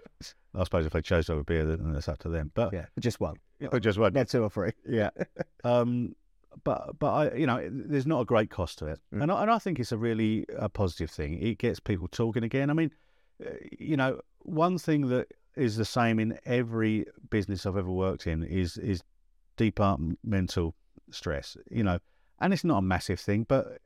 I 0.55 0.64
suppose 0.64 0.87
if 0.87 0.92
they 0.92 1.03
chose 1.03 1.27
to 1.27 1.33
have 1.33 1.40
a 1.40 1.45
beer, 1.45 1.64
then 1.66 1.92
that's 1.92 2.09
up 2.09 2.19
to 2.21 2.29
them. 2.31 2.51
But 2.55 2.73
yeah, 2.73 2.87
just 2.99 3.21
one, 3.21 3.37
but 3.71 3.83
just 3.83 3.99
one. 3.99 4.12
not 4.14 4.29
two 4.29 4.42
or 4.42 4.49
three. 4.51 4.71
Yeah. 4.88 5.11
um, 5.64 6.14
but 6.64 6.99
but 6.99 7.12
I, 7.12 7.35
you 7.37 7.47
know, 7.47 7.69
there's 7.71 8.07
not 8.07 8.21
a 8.21 8.25
great 8.25 8.49
cost 8.51 8.79
to 8.79 8.87
it, 8.87 8.99
Mm. 9.14 9.23
and 9.25 9.33
I, 9.33 9.42
and 9.42 9.51
I 9.51 9.59
think 9.59 9.79
it's 9.79 9.92
a 9.92 9.99
really 9.99 10.47
a 10.57 10.69
positive 10.71 11.11
thing. 11.11 11.35
It 11.42 11.59
gets 11.59 11.79
people 11.79 12.09
talking 12.09 12.42
again. 12.42 12.71
I 12.71 12.73
mean, 12.73 12.90
uh, 13.45 13.51
you 13.79 13.97
know, 13.99 14.21
one 14.40 14.79
thing 14.79 15.09
that 15.09 15.27
is 15.57 15.77
the 15.77 15.85
same 15.85 16.19
in 16.19 16.38
every 16.47 17.05
business 17.29 17.66
I've 17.66 17.77
ever 17.77 17.90
worked 17.90 18.27
in 18.27 18.42
is 18.42 18.79
is 18.79 19.03
departmental 19.59 20.75
stress. 21.11 21.57
You 21.71 21.85
know, 21.85 21.99
and 22.40 22.53
it's 22.53 22.64
not 22.64 22.79
a 22.79 22.83
massive 22.83 23.21
thing, 23.21 23.45
but 23.47 23.79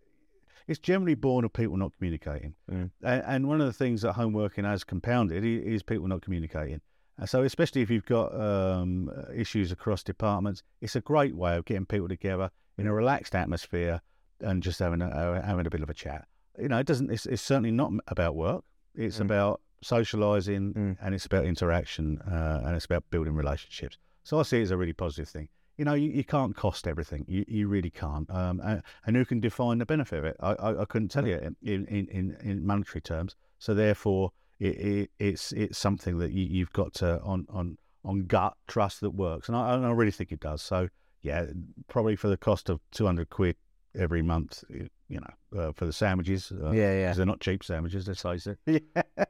it's 0.70 0.78
generally 0.78 1.16
born 1.16 1.44
of 1.44 1.52
people 1.52 1.76
not 1.76 1.92
communicating. 1.96 2.54
Mm. 2.70 2.90
And 3.02 3.48
one 3.48 3.60
of 3.60 3.66
the 3.66 3.72
things 3.72 4.02
that 4.02 4.12
home 4.12 4.32
working 4.32 4.64
has 4.64 4.84
compounded 4.84 5.44
is 5.44 5.82
people 5.82 6.06
not 6.06 6.22
communicating. 6.22 6.80
And 7.18 7.28
so, 7.28 7.42
especially 7.42 7.82
if 7.82 7.90
you've 7.90 8.06
got 8.06 8.32
um, 8.40 9.10
issues 9.34 9.72
across 9.72 10.04
departments, 10.04 10.62
it's 10.80 10.94
a 10.94 11.00
great 11.00 11.34
way 11.34 11.56
of 11.56 11.64
getting 11.64 11.86
people 11.86 12.06
together 12.08 12.50
in 12.78 12.86
a 12.86 12.94
relaxed 12.94 13.34
atmosphere 13.34 14.00
and 14.40 14.62
just 14.62 14.78
having 14.78 15.02
a, 15.02 15.42
having 15.44 15.66
a 15.66 15.70
bit 15.70 15.82
of 15.82 15.90
a 15.90 15.94
chat. 15.94 16.28
You 16.56 16.68
know, 16.68 16.78
it 16.78 16.86
doesn't. 16.86 17.10
It's, 17.10 17.26
it's 17.26 17.42
certainly 17.42 17.72
not 17.72 17.92
about 18.06 18.36
work. 18.36 18.64
It's 18.94 19.18
Mm. 19.18 19.22
about 19.22 19.60
socialising 19.84 20.72
Mm. 20.74 20.96
and 21.02 21.14
it's 21.16 21.26
about 21.26 21.46
interaction 21.46 22.20
uh, 22.20 22.62
and 22.64 22.76
it's 22.76 22.84
about 22.84 23.02
building 23.10 23.34
relationships. 23.34 23.98
So 24.22 24.38
I 24.38 24.42
see 24.44 24.58
it 24.60 24.62
as 24.62 24.70
a 24.70 24.76
really 24.76 24.92
positive 24.92 25.28
thing. 25.28 25.48
You 25.80 25.86
know, 25.86 25.94
you, 25.94 26.10
you 26.10 26.24
can't 26.24 26.54
cost 26.54 26.86
everything. 26.86 27.24
You, 27.26 27.42
you 27.48 27.66
really 27.66 27.88
can't. 27.88 28.30
Um, 28.30 28.60
and, 28.62 28.82
and 29.06 29.16
who 29.16 29.24
can 29.24 29.40
define 29.40 29.78
the 29.78 29.86
benefit 29.86 30.18
of 30.18 30.26
it? 30.26 30.36
I, 30.38 30.52
I, 30.52 30.82
I 30.82 30.84
couldn't 30.84 31.08
tell 31.08 31.26
you 31.26 31.36
in, 31.62 31.86
in, 31.86 32.06
in, 32.08 32.36
in 32.42 32.66
monetary 32.66 33.00
terms. 33.00 33.34
So 33.58 33.72
therefore, 33.72 34.32
it, 34.58 34.76
it, 34.76 35.10
it's 35.18 35.52
it's 35.52 35.78
something 35.78 36.18
that 36.18 36.32
you, 36.32 36.44
you've 36.44 36.72
got 36.74 36.92
to 36.96 37.18
on 37.22 37.46
on 37.48 37.78
on 38.04 38.26
gut 38.26 38.58
trust 38.68 39.00
that 39.00 39.12
works, 39.12 39.48
and 39.48 39.56
I, 39.56 39.74
and 39.74 39.86
I 39.86 39.90
really 39.92 40.10
think 40.10 40.32
it 40.32 40.40
does. 40.40 40.60
So 40.60 40.90
yeah, 41.22 41.46
probably 41.88 42.14
for 42.14 42.28
the 42.28 42.36
cost 42.36 42.68
of 42.68 42.80
two 42.90 43.06
hundred 43.06 43.30
quid 43.30 43.56
every 43.98 44.20
month, 44.20 44.62
you 44.68 44.90
know, 45.08 45.58
uh, 45.58 45.72
for 45.72 45.86
the 45.86 45.94
sandwiches. 45.94 46.52
Uh, 46.52 46.72
yeah, 46.72 46.92
yeah, 46.92 47.12
they're 47.14 47.24
not 47.24 47.40
cheap 47.40 47.64
sandwiches, 47.64 48.06
let's 48.06 48.20
face 48.20 48.46
it. 48.46 48.58
yeah. 48.66 49.24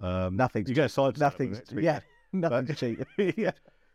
Um, 0.00 0.36
Nothing's 0.36 0.70
you 0.70 0.74
get 0.74 0.86
a 0.86 0.88
side 0.88 0.94
salad 0.94 1.14
with 1.16 1.20
nothing's 1.20 1.58
it, 1.58 1.68
to 1.68 1.74
be 1.74 1.82
yeah, 1.82 2.00
nothing's 2.32 2.78
cheap. 2.78 3.04
yeah, 3.36 3.50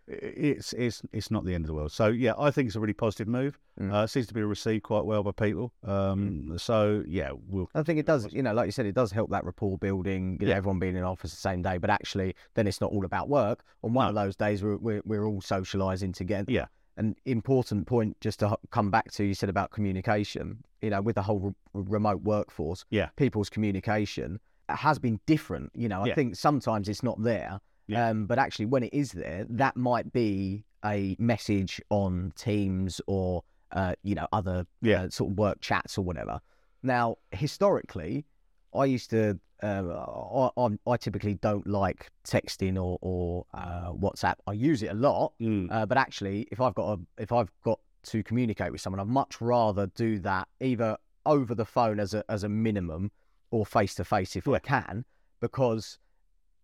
it's 0.07 0.73
it's 0.73 1.01
it's 1.11 1.31
not 1.31 1.45
the 1.45 1.53
end 1.55 1.63
of 1.63 1.67
the 1.67 1.73
world. 1.73 1.91
So 1.91 2.07
yeah, 2.07 2.33
I 2.37 2.51
think 2.51 2.67
it's 2.67 2.75
a 2.75 2.79
really 2.79 2.93
positive 2.93 3.27
move. 3.27 3.57
Mm. 3.79 3.93
Uh, 3.93 4.03
it 4.03 4.07
seems 4.09 4.27
to 4.27 4.33
be 4.33 4.43
received 4.43 4.83
quite 4.83 5.05
well 5.05 5.23
by 5.23 5.31
people. 5.31 5.71
Um, 5.83 6.57
So 6.57 7.03
yeah, 7.07 7.31
we'll 7.47 7.69
I 7.73 7.83
think 7.83 7.99
it 7.99 8.05
does, 8.05 8.31
you 8.31 8.43
know, 8.43 8.53
like 8.53 8.67
you 8.67 8.71
said, 8.71 8.85
it 8.85 8.95
does 8.95 9.11
help 9.11 9.31
that 9.31 9.43
rapport 9.43 9.77
building, 9.77 10.37
you 10.39 10.47
know, 10.47 10.53
everyone 10.53 10.79
being 10.79 10.95
in 10.95 11.03
office 11.03 11.31
the 11.31 11.37
same 11.37 11.61
day, 11.61 11.77
but 11.77 11.89
actually 11.89 12.35
then 12.53 12.67
it's 12.67 12.81
not 12.81 12.91
all 12.91 13.05
about 13.05 13.29
work. 13.29 13.63
On 13.83 13.93
one 13.93 14.07
of 14.07 14.15
those 14.15 14.35
days, 14.35 14.63
we're, 14.63 14.77
we're, 14.77 15.01
we're 15.05 15.25
all 15.25 15.41
socialising 15.41 16.13
together. 16.13 16.51
Yeah. 16.51 16.65
An 16.97 17.15
important 17.25 17.87
point 17.87 18.15
just 18.21 18.39
to 18.39 18.57
come 18.71 18.89
back 18.89 19.11
to, 19.13 19.25
you 19.25 19.33
said 19.33 19.49
about 19.49 19.71
communication, 19.71 20.63
you 20.81 20.91
know, 20.91 21.01
with 21.01 21.15
the 21.15 21.21
whole 21.23 21.39
re- 21.39 21.53
remote 21.73 22.21
workforce, 22.21 22.85
Yeah. 22.89 23.09
people's 23.17 23.49
communication 23.49 24.39
has 24.69 24.97
been 24.97 25.19
different. 25.25 25.71
You 25.75 25.89
know, 25.89 26.03
I 26.03 26.07
Yeah. 26.07 26.15
think 26.15 26.35
sometimes 26.35 26.87
it's 26.87 27.03
not 27.03 27.21
there. 27.21 27.59
Yeah. 27.88 28.10
Um, 28.10 28.26
but 28.26 28.39
actually, 28.39 28.65
when 28.65 28.84
it 28.84 28.93
is 28.93 29.12
there, 29.12 29.45
that 29.50 29.76
might 29.78 30.12
be 30.12 30.63
a 30.84 31.15
message 31.19 31.82
on 31.89 32.34
Teams 32.36 33.02
or 33.08 33.43
uh, 33.71 33.93
you 34.04 34.15
know 34.15 34.28
other 34.32 34.65
Yeah. 34.82 35.04
uh, 35.04 35.10
sort 35.10 35.32
of 35.32 35.38
work 35.38 35.60
chats 35.62 35.98
or 35.98 36.04
whatever. 36.04 36.39
Now, 36.84 37.17
historically, 37.32 38.26
I 38.74 38.86
used 38.86 39.10
to. 39.12 39.39
Uh, 39.63 40.50
I, 40.58 40.62
I'm- 40.62 40.80
typically 41.00 41.36
don't 41.36 41.65
like 41.65 42.12
texting 42.28 42.76
or, 42.76 42.98
or 43.02 43.45
uh, 43.54 43.91
WhatsApp. 43.93 44.36
I 44.45 44.52
use 44.52 44.84
it 44.84 44.91
a 44.91 44.93
lot, 44.93 45.34
Mm. 45.41 45.71
uh, 45.71 45.86
but 45.86 45.98
actually, 45.98 46.48
if 46.52 46.60
I've 46.60 46.76
got 46.76 47.00
a, 47.00 47.21
if 47.21 47.32
I've 47.32 47.50
got 47.63 47.80
to 48.04 48.21
communicate 48.21 48.71
with 48.74 48.82
someone, 48.82 49.00
I'd 49.00 49.08
much 49.08 49.39
rather 49.39 49.88
do 49.88 50.19
that 50.19 50.48
either 50.60 50.98
over 51.26 51.56
the 51.56 51.65
phone 51.65 52.00
as 52.00 52.13
a 52.13 52.24
as 52.30 52.43
a 52.43 52.50
minimum 52.50 53.12
or 53.50 53.65
face 53.65 53.95
to 53.95 54.04
face 54.04 54.36
if 54.36 54.48
I 54.48 54.60
can, 54.60 55.06
because 55.39 55.98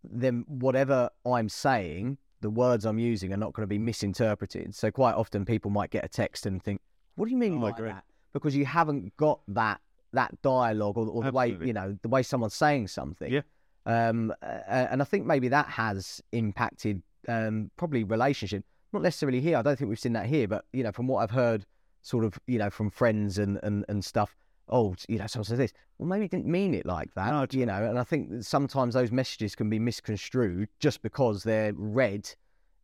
then 0.03 0.45
whatever 0.47 1.09
I'm 1.25 1.49
saying, 1.49 2.17
the 2.41 2.49
words 2.49 2.85
I'm 2.85 2.99
using 2.99 3.33
are 3.33 3.37
not 3.37 3.53
going 3.53 3.63
to 3.63 3.67
be 3.67 3.77
misinterpreted. 3.77 4.73
So 4.73 4.91
quite 4.91 5.13
often 5.13 5.45
people 5.45 5.71
might 5.71 5.91
get 5.91 6.03
a 6.03 6.07
text 6.07 6.45
and 6.45 6.61
think, 6.61 6.81
"What 7.15 7.25
do 7.25 7.31
you 7.31 7.37
mean 7.37 7.61
Oh, 7.63 7.67
agree. 7.67 7.89
that?" 7.89 8.03
Because 8.33 8.55
you 8.55 8.65
haven't 8.65 9.15
got 9.17 9.41
that 9.49 9.79
that 10.13 10.41
dialogue 10.41 10.97
or, 10.97 11.07
or 11.07 11.23
the 11.23 11.31
way 11.31 11.57
you 11.61 11.73
know 11.73 11.97
the 12.01 12.09
way 12.09 12.23
someone's 12.23 12.55
saying 12.55 12.87
something. 12.87 13.31
Yeah. 13.31 13.41
Um, 13.85 14.33
uh, 14.41 14.45
and 14.69 15.01
I 15.01 15.05
think 15.05 15.25
maybe 15.25 15.47
that 15.49 15.67
has 15.67 16.21
impacted 16.31 17.01
um, 17.27 17.71
probably 17.77 18.03
relationship. 18.03 18.63
Not 18.93 19.03
necessarily 19.03 19.39
here. 19.41 19.57
I 19.57 19.61
don't 19.61 19.77
think 19.77 19.89
we've 19.89 19.99
seen 19.99 20.13
that 20.13 20.25
here, 20.25 20.47
but 20.47 20.65
you 20.73 20.83
know, 20.83 20.91
from 20.91 21.07
what 21.07 21.23
I've 21.23 21.31
heard, 21.31 21.65
sort 22.01 22.25
of, 22.25 22.37
you 22.47 22.57
know, 22.59 22.69
from 22.69 22.89
friends 22.89 23.37
and 23.37 23.59
and, 23.63 23.85
and 23.87 24.03
stuff. 24.03 24.35
Oh, 24.69 24.95
you 25.07 25.17
know, 25.17 25.27
someone 25.27 25.45
says 25.45 25.57
this. 25.57 25.73
Well, 25.97 26.07
maybe 26.07 26.23
he 26.23 26.27
didn't 26.29 26.45
mean 26.45 26.73
it 26.73 26.85
like 26.85 27.13
that. 27.15 27.29
No, 27.31 27.45
you 27.59 27.65
know, 27.65 27.83
and 27.83 27.99
I 27.99 28.03
think 28.03 28.29
that 28.29 28.45
sometimes 28.45 28.93
those 28.93 29.11
messages 29.11 29.55
can 29.55 29.69
be 29.69 29.79
misconstrued 29.79 30.69
just 30.79 31.01
because 31.01 31.43
they're 31.43 31.73
read, 31.75 32.29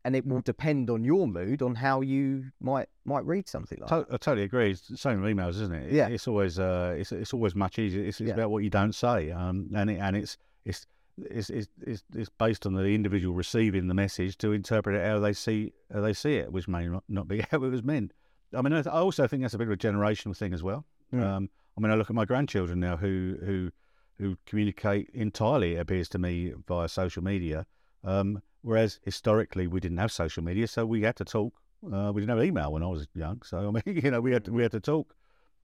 and 0.06 0.16
it 0.16 0.26
will 0.26 0.42
depend 0.42 0.90
on 0.90 1.04
your 1.04 1.28
mood 1.28 1.62
on 1.62 1.76
how 1.76 2.02
you 2.02 2.46
might 2.60 2.90
might 3.06 3.26
read 3.26 3.48
something 3.48 3.80
like. 3.80 3.90
To- 3.90 4.08
I 4.14 4.18
totally 4.18 4.44
agree. 4.44 4.72
It's 4.72 4.88
the 4.88 4.98
same 4.98 5.22
with 5.22 5.36
emails, 5.36 5.52
isn't 5.52 5.74
it? 5.74 5.92
Yeah. 5.92 6.08
It's 6.08 6.28
always 6.28 6.60
uh, 6.60 6.96
it's 6.98 7.12
it's 7.12 7.34
always 7.34 7.56
much 7.56 7.80
easier. 7.80 8.04
It's, 8.04 8.20
it's 8.20 8.28
Yeah. 8.28 8.34
about 8.34 8.52
what 8.52 8.64
you 8.64 8.70
don't 8.70 8.94
say, 8.94 9.32
um, 9.32 9.70
and 9.76 9.90
it, 9.90 10.00
and 10.00 10.16
it's 10.18 10.38
it's. 10.66 10.86
It's, 11.20 11.50
it's, 11.50 11.68
it's, 11.82 12.04
it's 12.14 12.30
based 12.30 12.68
on 12.68 12.76
the 12.76 12.84
individual 12.94 13.34
receiving 13.34 13.88
the 13.88 13.96
message 13.96 14.38
to 14.38 14.54
interpret 14.54 14.96
it 14.98 15.04
how 15.04 15.18
they 15.18 15.34
see 15.34 15.74
how 15.92 16.02
they 16.02 16.14
see 16.14 16.36
it, 16.36 16.52
which 16.52 16.68
may 16.68 16.88
not, 16.88 17.04
not 17.10 17.28
be 17.28 17.42
how 17.50 17.58
it 17.64 17.70
was 17.72 17.82
meant. 17.82 18.14
I 18.56 18.62
mean, 18.62 18.72
I, 18.72 18.82
I 18.82 19.00
also 19.00 19.28
think 19.28 19.42
that's 19.42 19.56
a 19.56 19.58
bit 19.58 19.66
of 19.66 19.74
a 19.74 19.78
generational 19.78 20.38
thing 20.38 20.54
as 20.54 20.62
well. 20.62 20.86
Mm. 21.12 21.24
Um, 21.24 21.50
I 21.78 21.82
mean, 21.82 21.92
I 21.92 21.96
look 21.96 22.10
at 22.10 22.16
my 22.16 22.26
grandchildren 22.26 22.80
now 22.80 22.98
who 22.98 23.38
who 23.46 23.72
who 24.18 24.38
communicate 24.48 25.10
entirely, 25.14 25.76
it 25.76 25.80
appears 25.80 26.10
to 26.10 26.18
me, 26.18 26.54
via 26.68 26.90
social 26.90 27.24
media. 27.24 27.68
Um, 28.04 28.42
whereas 28.64 29.00
historically 29.04 29.68
we 29.68 29.80
didn't 29.80 30.00
have 30.00 30.12
social 30.12 30.44
media, 30.44 30.68
so 30.68 30.86
we 30.86 31.04
had 31.04 31.16
to 31.18 31.26
talk. 31.26 31.54
Uh, 31.86 32.12
we 32.12 32.22
didn't 32.22 32.36
have 32.36 32.44
email 32.44 32.74
when 32.74 32.82
I 32.82 32.88
was 32.88 33.08
young, 33.14 33.44
so 33.44 33.60
I 33.60 33.72
mean, 33.72 33.84
you 34.04 34.10
know, 34.10 34.20
we 34.20 34.32
had 34.32 34.46
to, 34.46 34.52
we 34.52 34.64
had 34.64 34.72
to 34.72 34.80
talk 34.80 35.16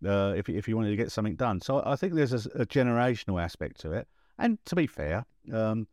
uh, 0.06 0.34
if 0.38 0.50
if 0.50 0.68
you 0.68 0.76
wanted 0.76 0.92
to 0.92 0.96
get 0.96 1.12
something 1.12 1.36
done. 1.36 1.62
So 1.62 1.82
I 1.84 1.96
think 1.96 2.14
there's 2.14 2.34
a 2.34 2.66
generational 2.66 3.42
aspect 3.42 3.80
to 3.82 3.94
it. 3.94 4.08
And 4.38 4.64
to 4.66 4.76
be 4.76 4.86
fair, 4.86 5.26
um, 5.52 5.88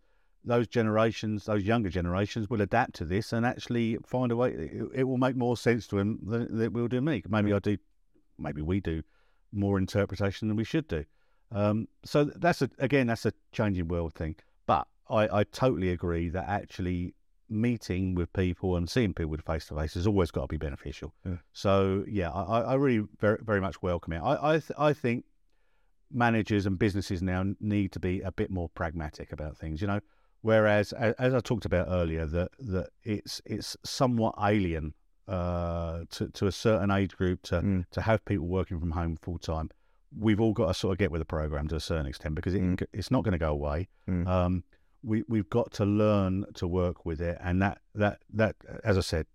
those 0.44 0.66
generations, 0.66 1.46
those 1.46 1.64
younger 1.64 1.88
generations, 1.88 2.50
will 2.50 2.60
adapt 2.60 2.94
to 2.96 3.06
this 3.06 3.32
and 3.32 3.46
actually 3.46 3.96
find 4.06 4.32
a 4.32 4.36
way. 4.36 4.50
It, 4.50 4.88
it 4.94 5.04
will 5.04 5.18
make 5.18 5.36
more 5.36 5.56
sense 5.56 5.86
to 5.88 5.96
them 5.96 6.18
than, 6.22 6.48
than 6.50 6.62
it 6.62 6.72
will 6.74 6.88
do 6.88 7.00
me. 7.00 7.22
Maybe 7.26 7.54
I 7.54 7.58
do, 7.58 7.78
maybe 8.38 8.60
we 8.60 8.80
do 8.80 9.02
more 9.52 9.78
interpretation 9.78 10.48
than 10.48 10.56
we 10.56 10.64
should 10.64 10.88
do. 10.88 11.04
Um, 11.52 11.88
so 12.04 12.24
that's 12.24 12.62
a 12.62 12.70
again 12.78 13.08
that's 13.08 13.26
a 13.26 13.32
changing 13.52 13.88
world 13.88 14.14
thing. 14.14 14.36
But 14.66 14.86
I, 15.08 15.40
I 15.40 15.44
totally 15.44 15.90
agree 15.90 16.28
that 16.28 16.48
actually 16.48 17.14
meeting 17.48 18.14
with 18.14 18.32
people 18.32 18.76
and 18.76 18.88
seeing 18.88 19.12
people 19.12 19.36
face 19.44 19.66
to 19.66 19.74
face 19.74 19.94
has 19.94 20.06
always 20.06 20.30
got 20.30 20.42
to 20.42 20.46
be 20.46 20.56
beneficial. 20.56 21.12
Yeah. 21.26 21.36
So 21.52 22.04
yeah, 22.06 22.30
I, 22.30 22.42
I 22.42 22.60
I 22.60 22.74
really 22.74 23.06
very 23.18 23.38
very 23.42 23.60
much 23.60 23.82
welcome 23.82 24.12
it. 24.12 24.20
I 24.20 24.54
I, 24.54 24.58
th- 24.58 24.78
I 24.78 24.92
think 24.92 25.24
managers 26.12 26.66
and 26.66 26.78
businesses 26.78 27.22
now 27.22 27.44
need 27.60 27.92
to 27.92 28.00
be 28.00 28.20
a 28.20 28.32
bit 28.32 28.50
more 28.50 28.68
pragmatic 28.68 29.32
about 29.32 29.56
things. 29.56 29.80
You 29.80 29.88
know, 29.88 30.00
whereas 30.42 30.92
as, 30.92 31.14
as 31.18 31.34
I 31.34 31.40
talked 31.40 31.64
about 31.64 31.88
earlier, 31.88 32.26
that 32.26 32.50
that 32.60 32.90
it's 33.02 33.42
it's 33.44 33.76
somewhat 33.84 34.34
alien 34.40 34.94
uh, 35.30 36.04
to 36.10 36.28
to 36.28 36.46
a 36.46 36.52
certain 36.52 36.90
age 36.90 37.16
group 37.16 37.42
to 37.42 37.56
Mm. 37.62 37.84
to 37.90 38.00
have 38.02 38.24
people 38.24 38.46
working 38.46 38.78
from 38.80 38.90
home 38.92 39.16
full 39.16 39.38
time. 39.38 39.70
We've 40.18 40.40
all 40.40 40.52
got 40.52 40.66
to 40.66 40.74
sort 40.74 40.92
of 40.92 40.98
get 40.98 41.10
with 41.12 41.20
the 41.20 41.24
program 41.36 41.68
to 41.68 41.76
a 41.76 41.80
certain 41.80 42.06
extent 42.06 42.34
because 42.34 42.54
it, 42.54 42.62
Mm. 42.62 42.82
it's 42.92 43.10
not 43.10 43.22
going 43.24 43.32
to 43.32 43.38
go 43.38 43.52
away. 43.52 43.88
Mm. 44.08 44.26
Um, 44.26 44.64
we 45.02 45.22
we've 45.28 45.48
got 45.48 45.72
to 45.74 45.84
learn 45.84 46.44
to 46.54 46.66
work 46.66 47.06
with 47.06 47.20
it, 47.20 47.38
and 47.40 47.62
that 47.62 47.78
that 47.94 48.20
that 48.40 48.56
as 48.84 48.98
I 48.98 49.02
said 49.02 49.26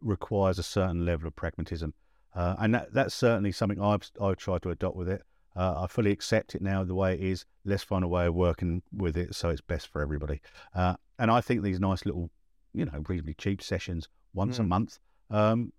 requires 0.00 0.58
a 0.58 0.62
certain 0.62 1.04
level 1.04 1.26
of 1.28 1.34
pragmatism, 1.36 1.94
uh, 2.34 2.56
and 2.58 2.74
that 2.74 2.92
that's 2.92 3.14
certainly 3.14 3.52
something 3.52 3.80
I've 3.80 4.10
I've 4.20 4.36
tried 4.36 4.62
to 4.62 4.70
adopt 4.70 4.96
with 4.96 5.08
it. 5.08 5.22
Uh, 5.56 5.82
I 5.82 5.86
fully 5.88 6.12
accept 6.12 6.54
it 6.54 6.62
now 6.62 6.84
the 6.84 6.94
way 6.94 7.14
it 7.14 7.20
is. 7.20 7.44
Let's 7.64 7.82
find 7.82 8.04
a 8.04 8.08
way 8.08 8.26
of 8.26 8.34
working 8.34 8.82
with 8.92 9.16
it 9.16 9.34
so 9.34 9.48
it's 9.48 9.60
best 9.60 9.88
for 9.88 10.00
everybody. 10.02 10.40
Uh, 10.74 10.94
and 11.18 11.30
I 11.32 11.40
think 11.40 11.62
these 11.62 11.80
nice 11.80 12.06
little, 12.06 12.30
you 12.72 12.84
know, 12.84 13.02
reasonably 13.08 13.34
cheap 13.34 13.60
sessions 13.60 14.08
once 14.34 14.58
a 14.60 14.62
Mm. 14.62 14.68
month 14.68 14.98
um, 15.30 15.72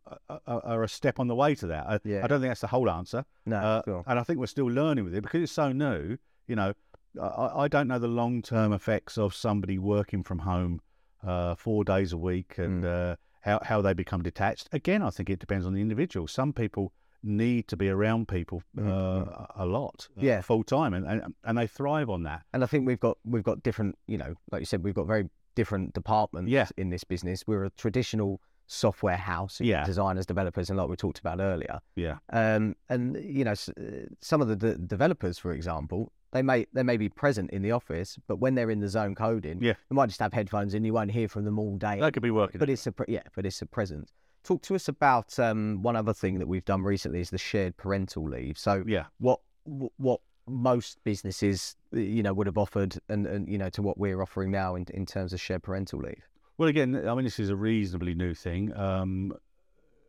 are, 0.48 0.84
a 0.84 0.88
step 0.90 1.20
on 1.20 1.28
the 1.28 1.36
way 1.36 1.56
to 1.56 1.68
that. 1.68 1.86
I, 1.88 2.00
Yeah. 2.04 2.24
I 2.24 2.28
don't 2.28 2.40
think 2.42 2.50
that's 2.52 2.62
the 2.62 2.68
whole 2.68 2.90
answer. 2.90 3.26
No, 3.46 3.58
Uh, 3.58 3.82
sure. 3.86 4.04
and 4.08 4.20
I 4.20 4.24
think 4.24 4.40
we're 4.40 4.46
still 4.48 4.68
learning 4.68 5.06
with 5.06 5.16
it 5.16 5.22
because 5.24 5.42
it's 5.42 5.52
so 5.52 5.72
new. 5.72 6.18
You 6.48 6.56
know, 6.56 6.74
I, 7.22 7.64
I 7.64 7.68
don't 7.68 7.88
know 7.88 8.00
the 8.00 8.08
long 8.08 8.42
term 8.42 8.74
effects 8.74 9.18
of 9.18 9.34
somebody 9.36 9.78
working 9.80 10.24
from 10.24 10.40
home 10.40 10.82
uh, 11.24 11.56
four 11.56 11.84
days 11.84 12.14
a 12.14 12.18
week 12.18 12.58
and 12.58 12.86
uh, 12.86 13.16
how 13.42 13.60
how 13.64 13.82
they 13.82 13.94
become 13.94 14.22
detached. 14.24 14.70
Again, 14.72 15.02
I 15.02 15.10
think 15.10 15.30
it 15.30 15.40
depends 15.40 15.66
on 15.66 15.74
the 15.74 15.82
individual. 15.82 16.28
Some 16.28 16.54
people 16.54 16.94
need 17.22 17.68
to 17.68 17.76
be 17.76 17.90
around 17.90 18.28
people 18.30 18.64
uh, 18.78 18.82
Mm, 18.82 19.46
a 19.56 19.66
lot, 19.66 20.08
uh, 20.18 20.22
Yeah. 20.22 20.40
full 20.42 20.64
time, 20.64 20.94
and, 20.94 21.06
and 21.06 21.36
and 21.44 21.58
they 21.58 21.68
thrive 21.68 22.10
on 22.10 22.24
that. 22.24 22.44
And 22.54 22.64
I 22.64 22.68
think 22.68 22.88
we've 22.88 23.00
got 23.00 23.18
we've 23.26 23.44
got 23.44 23.62
different, 23.64 23.98
you 24.08 24.18
know, 24.18 24.36
like 24.52 24.62
you 24.62 24.66
said, 24.66 24.84
we've 24.84 24.96
got 24.96 25.08
very 25.08 25.30
different 25.56 25.94
departments 25.94 26.50
Yeah. 26.50 26.68
in 26.78 26.90
this 26.90 27.04
business. 27.04 27.44
We're 27.46 27.66
a 27.66 27.70
traditional 27.72 28.40
software 28.72 29.18
house, 29.18 29.60
Yeah. 29.60 29.84
designers, 29.84 30.26
developers, 30.28 30.70
and 30.70 30.78
like 30.78 30.88
we 30.88 30.96
talked 30.96 31.18
about 31.20 31.40
earlier. 31.42 31.80
Yeah, 31.96 32.20
Um, 32.30 32.76
and 32.88 33.18
you 33.18 33.44
know, 33.44 33.52
uh, 33.54 34.06
some 34.22 34.42
of 34.42 34.48
the 34.48 34.56
de- 34.56 34.78
developers, 34.78 35.40
for 35.40 35.52
example, 35.54 36.12
they 36.32 36.44
may 36.44 36.68
they 36.74 36.84
may 36.84 36.96
be 36.96 37.10
present 37.10 37.50
in 37.50 37.64
the 37.64 37.72
office, 37.72 38.20
but 38.28 38.38
when 38.38 38.54
they're 38.54 38.70
in 38.70 38.80
the 38.80 38.88
zone 38.88 39.16
coding, 39.16 39.58
Yeah. 39.62 39.74
they 39.90 39.96
might 39.96 40.06
just 40.08 40.20
have 40.20 40.34
headphones 40.34 40.76
in. 40.76 40.84
You 40.86 40.94
won't 40.94 41.10
hear 41.12 41.28
from 41.28 41.46
them 41.46 41.58
all 41.58 41.78
day. 41.78 42.00
they 42.00 42.12
could 42.12 42.22
be 42.22 42.30
working. 42.32 42.60
But 42.60 42.70
it's 42.70 42.86
a 42.86 42.92
pre- 42.92 43.08
yeah, 43.10 43.24
but 43.36 43.46
it's 43.48 43.62
a 43.64 43.66
presence. 43.66 44.14
Talk 44.44 44.62
to 44.64 44.76
us 44.76 44.88
about 44.88 45.38
um, 45.40 45.82
one 45.82 45.96
other 45.96 46.14
thing 46.14 46.38
that 46.38 46.48
we've 46.48 46.64
done 46.66 46.84
recently 46.84 47.20
is 47.22 47.32
the 47.32 47.40
shared 47.40 47.76
parental 47.76 48.24
leave. 48.30 48.58
So 48.60 48.84
yeah, 48.86 49.08
what 49.18 49.40
what 49.98 50.22
most 50.48 51.04
businesses 51.04 51.76
you 51.92 52.22
know 52.24 52.34
would 52.34 52.48
have 52.48 52.58
offered 52.58 52.98
and, 53.10 53.26
and 53.26 53.50
you 53.50 53.58
know 53.58 53.70
to 53.70 53.82
what 53.82 53.98
we're 53.98 54.22
offering 54.22 54.52
now 54.52 54.76
in, 54.76 54.86
in 54.94 55.06
terms 55.08 55.34
of 55.34 55.40
shared 55.42 55.62
parental 55.64 56.00
leave 56.00 56.28
Well, 56.60 56.68
again, 56.68 57.08
I 57.08 57.16
mean, 57.16 57.24
this 57.24 57.40
is 57.40 57.50
a 57.50 57.56
reasonably 57.56 58.14
new 58.14 58.34
thing. 58.34 58.76
Um, 58.76 59.32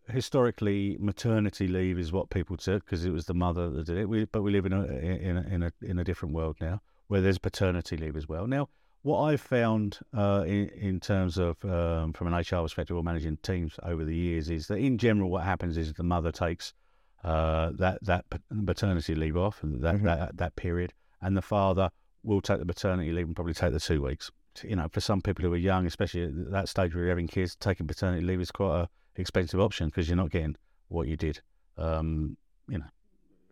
historically, 0.09 0.97
maternity 0.99 1.69
leave 1.69 1.97
is 1.97 2.11
what 2.11 2.29
people 2.29 2.57
took 2.57 2.85
because 2.85 3.05
it 3.05 3.13
was 3.13 3.27
the 3.27 3.35
mother 3.35 3.71
that 3.71 3.87
did 3.87 3.97
it. 3.97 4.09
We, 4.09 4.25
but 4.25 4.43
we 4.43 4.51
live 4.51 4.67
in 4.67 4.73
a 4.73 4.85
in 4.85 5.37
a, 5.37 5.41
in 5.43 5.63
a 5.63 5.73
in 5.81 5.99
a 6.01 6.03
different 6.03 6.35
world 6.35 6.57
now 6.61 6.83
where 7.07 7.21
there's 7.21 7.39
paternity 7.39 7.97
leave 7.97 8.17
as 8.17 8.29
well. 8.29 8.49
Now, 8.49 8.69
what 9.03 9.21
I've 9.21 9.41
found 9.41 10.01
uh, 10.13 10.43
in 10.45 10.71
in 10.71 10.99
terms 10.99 11.39
of 11.39 11.65
um, 11.65 12.13
from 12.15 12.27
an 12.27 12.35
HR 12.35 12.63
perspective 12.63 12.97
or 12.97 13.05
managing 13.05 13.37
teams 13.45 13.79
over 13.85 14.05
the 14.05 14.17
years 14.17 14.51
is 14.51 14.67
that 14.67 14.79
in 14.79 14.99
general, 14.99 15.31
what 15.31 15.45
happens 15.45 15.77
is 15.77 15.93
the 15.93 16.03
mother 16.03 16.33
takes 16.33 16.75
uh, 17.23 17.71
that 17.79 18.01
that 18.03 18.25
maternity 18.51 19.15
leave 19.15 19.37
off 19.37 19.63
and 19.63 19.81
that, 19.83 19.95
Mhm. 19.95 20.03
that 20.03 20.37
that 20.37 20.57
period, 20.57 20.95
and 21.23 21.37
the 21.37 21.43
father 21.43 21.91
will 22.25 22.41
take 22.41 22.59
the 22.59 22.65
maternity 22.65 23.13
leave 23.13 23.27
and 23.27 23.37
probably 23.37 23.55
take 23.55 23.73
the 23.73 23.79
two 23.79 24.03
weeks. 24.03 24.33
You 24.63 24.77
know, 24.77 24.89
for 24.89 25.01
some 25.01 25.21
people 25.21 25.45
who 25.45 25.53
are 25.53 25.57
young, 25.59 25.87
especially 25.87 26.25
at 26.25 26.51
that 26.51 26.69
stage 26.69 26.95
where 26.95 27.05
you're 27.05 27.11
having 27.11 27.29
kids, 27.29 27.57
taking 27.57 27.87
paternity 27.87 28.25
leave 28.25 28.41
is 28.41 28.51
quite 28.51 28.81
a 28.81 28.89
expensive 29.17 29.61
option 29.61 29.89
because 29.89 30.09
you're 30.09 30.17
not 30.17 30.31
getting 30.31 30.57
what 30.89 31.07
you 31.07 31.17
did, 31.17 31.41
um, 31.79 32.37
you 32.69 32.79
know, 32.79 32.87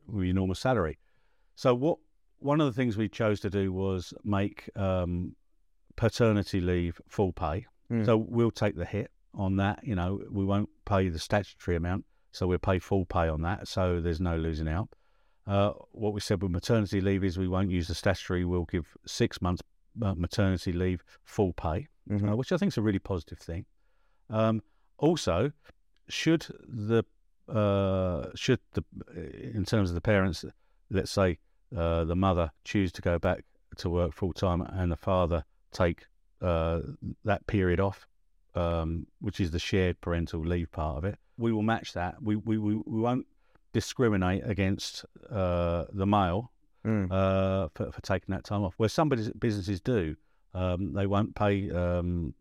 with 0.07 0.25
your 0.25 0.35
normal 0.35 0.55
salary. 0.55 0.99
So 1.55 1.75
what 1.75 1.99
one 2.39 2.61
of 2.61 2.67
the 2.67 2.73
things 2.73 2.97
we 2.97 3.09
chose 3.09 3.41
to 3.41 3.51
do 3.51 3.73
was 3.73 4.15
make 4.25 4.71
um, 4.77 5.35
paternity 5.97 6.61
leave 6.61 7.01
full 7.09 7.33
pay. 7.33 7.67
Mm. 7.91 8.07
So 8.07 8.17
we'll 8.17 8.51
take 8.51 8.77
the 8.77 8.85
hit 8.85 9.11
on 9.35 9.57
that. 9.57 9.81
You 9.83 9.95
know, 9.95 10.21
we 10.31 10.45
won't 10.45 10.69
pay 10.85 11.09
the 11.09 11.19
statutory 11.19 11.77
amount, 11.77 12.05
so 12.33 12.47
we'll 12.47 12.59
pay 12.59 12.79
full 12.79 13.05
pay 13.05 13.29
on 13.29 13.43
that. 13.43 13.69
So 13.69 14.01
there's 14.01 14.21
no 14.21 14.37
losing 14.37 14.69
out. 14.69 14.89
Uh, 15.47 15.73
what 15.93 16.13
we 16.13 16.21
said 16.21 16.43
with 16.43 16.53
maternity 16.53 17.01
leave 17.01 17.25
is 17.25 17.39
we 17.39 17.49
won't 17.49 17.71
use 17.71 17.89
the 17.89 17.95
statutory. 17.95 18.45
We'll 18.45 18.67
give 18.67 18.87
six 19.07 19.41
months 19.41 19.63
uh, 20.03 20.15
maternity 20.15 20.73
leave 20.73 21.03
full 21.25 21.53
pay 21.53 21.89
Mhm. 22.09 22.33
uh, 22.33 22.37
which 22.37 22.53
I 22.53 22.57
think 22.57 22.73
is 22.73 22.79
a 22.79 22.83
really 22.83 22.99
positive 22.99 23.39
thing. 23.39 23.67
Um, 24.31 24.63
also, 24.99 25.53
should 26.09 26.47
the 26.67 27.05
uh, 27.49 28.31
should 28.35 28.61
the 28.73 28.85
in 29.55 29.65
terms 29.65 29.91
of 29.91 29.95
the 29.95 30.01
parents, 30.01 30.45
let's 30.91 31.11
say 31.11 31.39
uh, 31.77 32.05
the 32.05 32.17
mother 32.17 32.51
choose 32.65 32.93
to 32.93 33.03
go 33.03 33.19
back 33.19 33.45
to 33.77 33.91
work 33.91 34.13
full 34.13 34.33
time 34.33 34.61
and 34.63 34.91
the 34.93 34.97
father 34.97 35.45
take 35.73 36.07
uh, 36.41 36.81
that 37.25 37.47
period 37.47 37.81
off, 37.81 38.07
um, 38.55 39.07
which 39.21 39.41
is 39.41 39.51
the 39.51 39.59
shared 39.59 40.01
parental 40.01 40.41
leave 40.41 40.71
part 40.73 40.97
of 40.99 41.05
it. 41.05 41.19
We 41.37 41.53
will 41.53 41.63
match 41.63 41.93
that. 41.93 42.23
We 42.23 42.37
we, 42.37 42.59
we, 42.59 42.75
we 42.75 43.01
won't 43.01 43.27
discriminate 43.73 44.43
against 44.45 45.05
uh, 45.31 45.85
the 45.93 46.07
male 46.07 46.53
Mm. 46.87 47.11
uh, 47.11 47.69
for, 47.75 47.91
for 47.93 48.01
taking 48.03 48.33
that 48.35 48.45
time 48.45 48.63
off. 48.63 48.75
Where 48.77 48.89
some 48.89 49.09
businesses 49.09 49.81
do, 49.81 50.17
um, 50.55 50.93
they 50.93 51.07
won't 51.07 51.35
pay 51.35 51.71
um, 51.71 52.35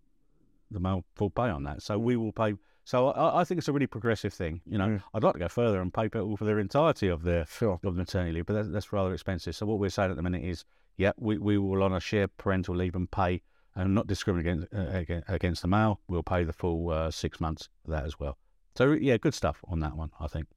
the 0.71 0.79
male 0.79 1.03
full 1.15 1.29
pay 1.29 1.49
on 1.49 1.63
that. 1.63 1.81
So 1.81 1.97
we 1.97 2.15
will 2.15 2.31
pay. 2.31 2.53
So 2.85 3.09
I, 3.09 3.41
I 3.41 3.43
think 3.43 3.57
it's 3.57 3.67
a 3.67 3.73
really 3.73 3.87
progressive 3.87 4.33
thing. 4.33 4.61
You 4.65 4.77
know, 4.77 4.87
Mm. 4.87 5.01
I'd 5.13 5.23
like 5.23 5.33
to 5.33 5.39
go 5.39 5.47
further 5.47 5.81
and 5.81 5.93
pay 5.93 6.03
people 6.07 6.37
for 6.37 6.45
their 6.45 6.59
entirety 6.59 7.07
of 7.07 7.23
their 7.23 7.45
Sure. 7.47 7.79
of 7.83 7.95
maternity 7.95 8.33
leave, 8.33 8.45
but 8.45 8.53
that's, 8.53 8.69
that's 8.69 8.93
rather 8.93 9.13
expensive. 9.13 9.55
So 9.55 9.65
what 9.65 9.79
we're 9.79 9.89
saying 9.89 10.11
at 10.11 10.17
the 10.17 10.23
minute 10.23 10.43
is, 10.43 10.63
yeah, 10.95 11.11
we, 11.17 11.37
we 11.37 11.57
will 11.57 11.83
on 11.83 11.93
a 11.93 11.99
shared 11.99 12.35
parental 12.37 12.75
leave 12.75 12.95
and 12.95 13.09
pay, 13.11 13.41
and 13.75 13.93
not 13.93 14.07
discriminate 14.07 14.47
against, 14.47 14.73
uh, 14.73 14.97
against, 14.97 15.29
against 15.29 15.61
the 15.61 15.67
male. 15.67 15.99
We'll 16.07 16.23
pay 16.23 16.43
the 16.43 16.53
full 16.53 16.89
uh, 16.89 17.11
six 17.11 17.39
months 17.41 17.69
for 17.83 17.91
that 17.91 18.05
as 18.05 18.19
well. 18.19 18.37
So 18.75 18.93
yeah, 18.93 19.17
good 19.17 19.33
stuff 19.33 19.61
on 19.67 19.79
that 19.81 19.95
one, 19.97 20.11
I 20.19 20.27
think. 20.27 20.47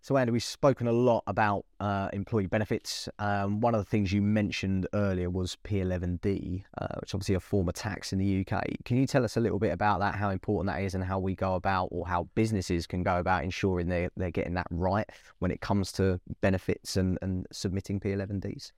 So, 0.00 0.16
Andy, 0.16 0.30
we've 0.30 0.42
spoken 0.42 0.86
a 0.86 0.92
lot 0.92 1.24
about 1.26 1.66
uh, 1.80 2.08
employee 2.12 2.46
benefits. 2.46 3.08
Um, 3.18 3.60
one 3.60 3.74
of 3.74 3.80
the 3.80 3.84
things 3.84 4.12
you 4.12 4.22
mentioned 4.22 4.86
earlier 4.94 5.28
was 5.28 5.56
P11D, 5.64 6.64
uh, 6.78 6.86
which 7.00 7.14
obviously 7.14 7.34
a 7.34 7.40
form 7.40 7.68
of 7.68 7.74
tax 7.74 8.12
in 8.12 8.18
the 8.18 8.40
UK. 8.40 8.64
Can 8.84 8.96
you 8.96 9.06
tell 9.06 9.24
us 9.24 9.36
a 9.36 9.40
little 9.40 9.58
bit 9.58 9.72
about 9.72 9.98
that, 10.00 10.14
how 10.14 10.30
important 10.30 10.74
that 10.74 10.82
is, 10.82 10.94
and 10.94 11.02
how 11.02 11.18
we 11.18 11.34
go 11.34 11.56
about, 11.56 11.88
or 11.90 12.06
how 12.06 12.28
businesses 12.34 12.86
can 12.86 13.02
go 13.02 13.18
about 13.18 13.42
ensuring 13.42 13.88
they're, 13.88 14.10
they're 14.16 14.30
getting 14.30 14.54
that 14.54 14.68
right 14.70 15.08
when 15.40 15.50
it 15.50 15.60
comes 15.60 15.90
to 15.92 16.20
benefits 16.40 16.96
and, 16.96 17.18
and 17.20 17.46
submitting 17.50 17.98
P11Ds? 17.98 18.72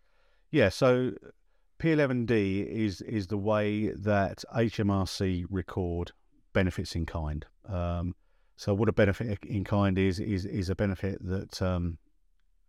Yeah, 0.51 0.71
so 0.71 1.13
P11D 1.81 2.67
is 2.67 3.01
is 3.03 3.27
the 3.29 3.39
way 3.39 3.89
that 3.89 4.45
HMRC 4.55 5.47
record 5.49 6.13
benefits 6.53 6.95
in 6.95 7.07
kind. 7.07 7.47
Um, 7.69 8.15
so 8.61 8.75
what 8.75 8.89
a 8.91 8.93
benefit 8.93 9.39
in 9.57 9.65
kind 9.65 9.97
is 9.99 10.21
is 10.21 10.45
is 10.45 10.69
a 10.69 10.75
benefit 10.75 11.17
that 11.35 11.63
um, 11.63 11.97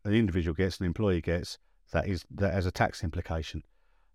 an 0.06 0.14
individual 0.14 0.56
gets, 0.56 0.80
an 0.80 0.86
employee 0.86 1.22
gets 1.22 1.50
that 1.92 2.08
is 2.08 2.26
that 2.40 2.54
has 2.54 2.66
a 2.66 2.72
tax 2.72 3.04
implication. 3.04 3.62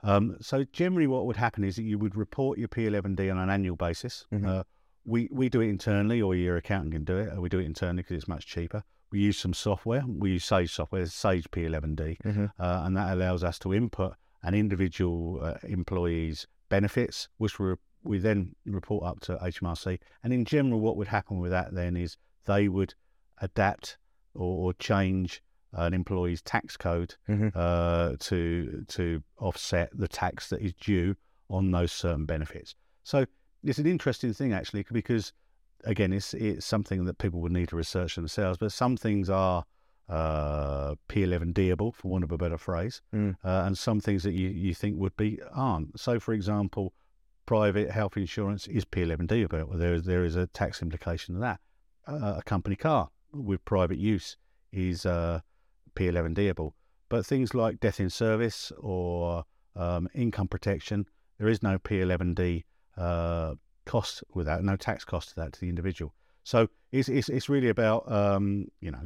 Um, 0.02 0.36
so 0.40 0.64
generally, 0.72 1.06
what 1.06 1.26
would 1.26 1.36
happen 1.36 1.64
is 1.64 1.76
that 1.76 1.82
you 1.82 1.98
would 1.98 2.16
report 2.16 2.58
your 2.58 2.68
P11D 2.68 3.30
on 3.30 3.38
an 3.38 3.50
annual 3.50 3.76
basis. 3.76 4.24
Mhm. 4.32 4.46
Uh, 4.48 4.62
we 5.04 5.28
we 5.40 5.48
do 5.50 5.60
it 5.60 5.68
internally, 5.68 6.22
or 6.22 6.34
your 6.34 6.56
accountant 6.56 6.92
can 6.94 7.04
do 7.04 7.16
it. 7.18 7.26
We 7.44 7.48
do 7.50 7.58
it 7.58 7.66
internally 7.66 8.02
because 8.02 8.16
it's 8.16 8.28
much 8.36 8.46
cheaper. 8.46 8.82
We 9.12 9.20
use 9.20 9.38
some 9.38 9.54
software. 9.54 10.02
We 10.06 10.32
use 10.32 10.44
Sage 10.46 10.72
software, 10.72 11.04
Sage 11.06 11.50
P11D 11.50 12.16
Mm-hmm. 12.24 12.46
uh, 12.58 12.80
and 12.84 12.96
that 12.96 13.12
allows 13.14 13.44
us 13.44 13.58
to 13.60 13.74
input 13.74 14.14
an 14.42 14.54
individual 14.54 15.40
uh, 15.42 15.58
employee's 15.62 16.46
benefits, 16.68 17.28
which 17.36 17.58
we 17.60 17.74
we 18.06 18.18
then 18.18 18.54
report 18.64 19.04
up 19.04 19.20
to 19.20 19.36
HMRC. 19.36 19.98
And 20.22 20.32
in 20.32 20.44
general, 20.44 20.80
what 20.80 20.96
would 20.96 21.08
happen 21.08 21.38
with 21.38 21.50
that 21.50 21.74
then 21.74 21.96
is 21.96 22.16
they 22.44 22.68
would 22.68 22.94
adapt 23.42 23.98
or, 24.34 24.66
or 24.68 24.72
change 24.74 25.42
an 25.72 25.92
employee's 25.92 26.40
tax 26.42 26.76
code 26.76 27.14
Mhm. 27.28 27.52
uh, 27.54 28.16
to 28.20 28.84
to 28.88 29.22
offset 29.38 29.90
the 29.92 30.08
tax 30.08 30.48
that 30.48 30.60
is 30.62 30.72
due 30.74 31.16
on 31.50 31.70
those 31.70 31.92
certain 31.92 32.24
benefits. 32.24 32.74
So 33.02 33.26
it's 33.62 33.78
an 33.78 33.86
interesting 33.86 34.32
thing 34.32 34.52
actually 34.52 34.84
because 34.90 35.32
again, 35.84 36.12
it's 36.12 36.32
it's 36.34 36.64
something 36.66 37.04
that 37.04 37.18
people 37.18 37.40
would 37.40 37.52
need 37.52 37.68
to 37.68 37.76
research 37.76 38.14
themselves. 38.16 38.58
But 38.58 38.72
some 38.72 38.96
things 38.96 39.28
are 39.28 39.64
uh, 40.08 40.94
P11Dable, 41.08 41.92
for 41.94 42.08
want 42.08 42.22
of 42.24 42.30
a 42.32 42.38
better 42.38 42.56
phrase, 42.58 43.02
Mm. 43.12 43.34
uh, 43.44 43.64
and 43.66 43.76
some 43.76 44.00
things 44.00 44.22
that 44.22 44.32
you, 44.34 44.48
you 44.48 44.72
think 44.72 44.96
would 44.98 45.16
be 45.16 45.40
aren't. 45.52 45.98
So, 45.98 46.20
for 46.20 46.32
example, 46.32 46.94
private 47.46 47.90
health 47.90 48.16
insurance 48.16 48.66
is 48.66 48.84
P11Dable. 48.84 49.78
There 49.78 49.94
is 49.94 50.04
there 50.04 50.24
is 50.24 50.36
a 50.36 50.46
tax 50.48 50.82
implication 50.82 51.34
to 51.34 51.40
that. 51.40 51.60
Uh, 52.06 52.34
a 52.38 52.42
company 52.44 52.76
car 52.76 53.08
with 53.32 53.64
private 53.64 53.98
use 53.98 54.36
is 54.72 55.06
uh, 55.06 55.40
P11Dable. 55.94 56.72
But 57.08 57.24
things 57.24 57.54
like 57.54 57.80
death 57.80 58.00
in 58.00 58.10
service 58.10 58.72
or 58.78 59.44
um, 59.76 60.08
income 60.14 60.48
protection, 60.48 61.06
there 61.38 61.48
is 61.48 61.62
no 61.62 61.78
P11D 61.78 62.64
uh, 62.96 63.54
cost 63.84 64.24
with 64.34 64.46
that, 64.46 64.64
no 64.64 64.76
tax 64.76 65.04
cost 65.04 65.30
to 65.30 65.34
that 65.36 65.52
to 65.54 65.60
the 65.60 65.68
individual. 65.68 66.14
So 66.42 66.68
it's 66.92 67.08
it's, 67.08 67.28
it's 67.28 67.48
really 67.48 67.68
about 67.68 68.10
um, 68.10 68.66
you 68.80 68.90
know 68.90 69.00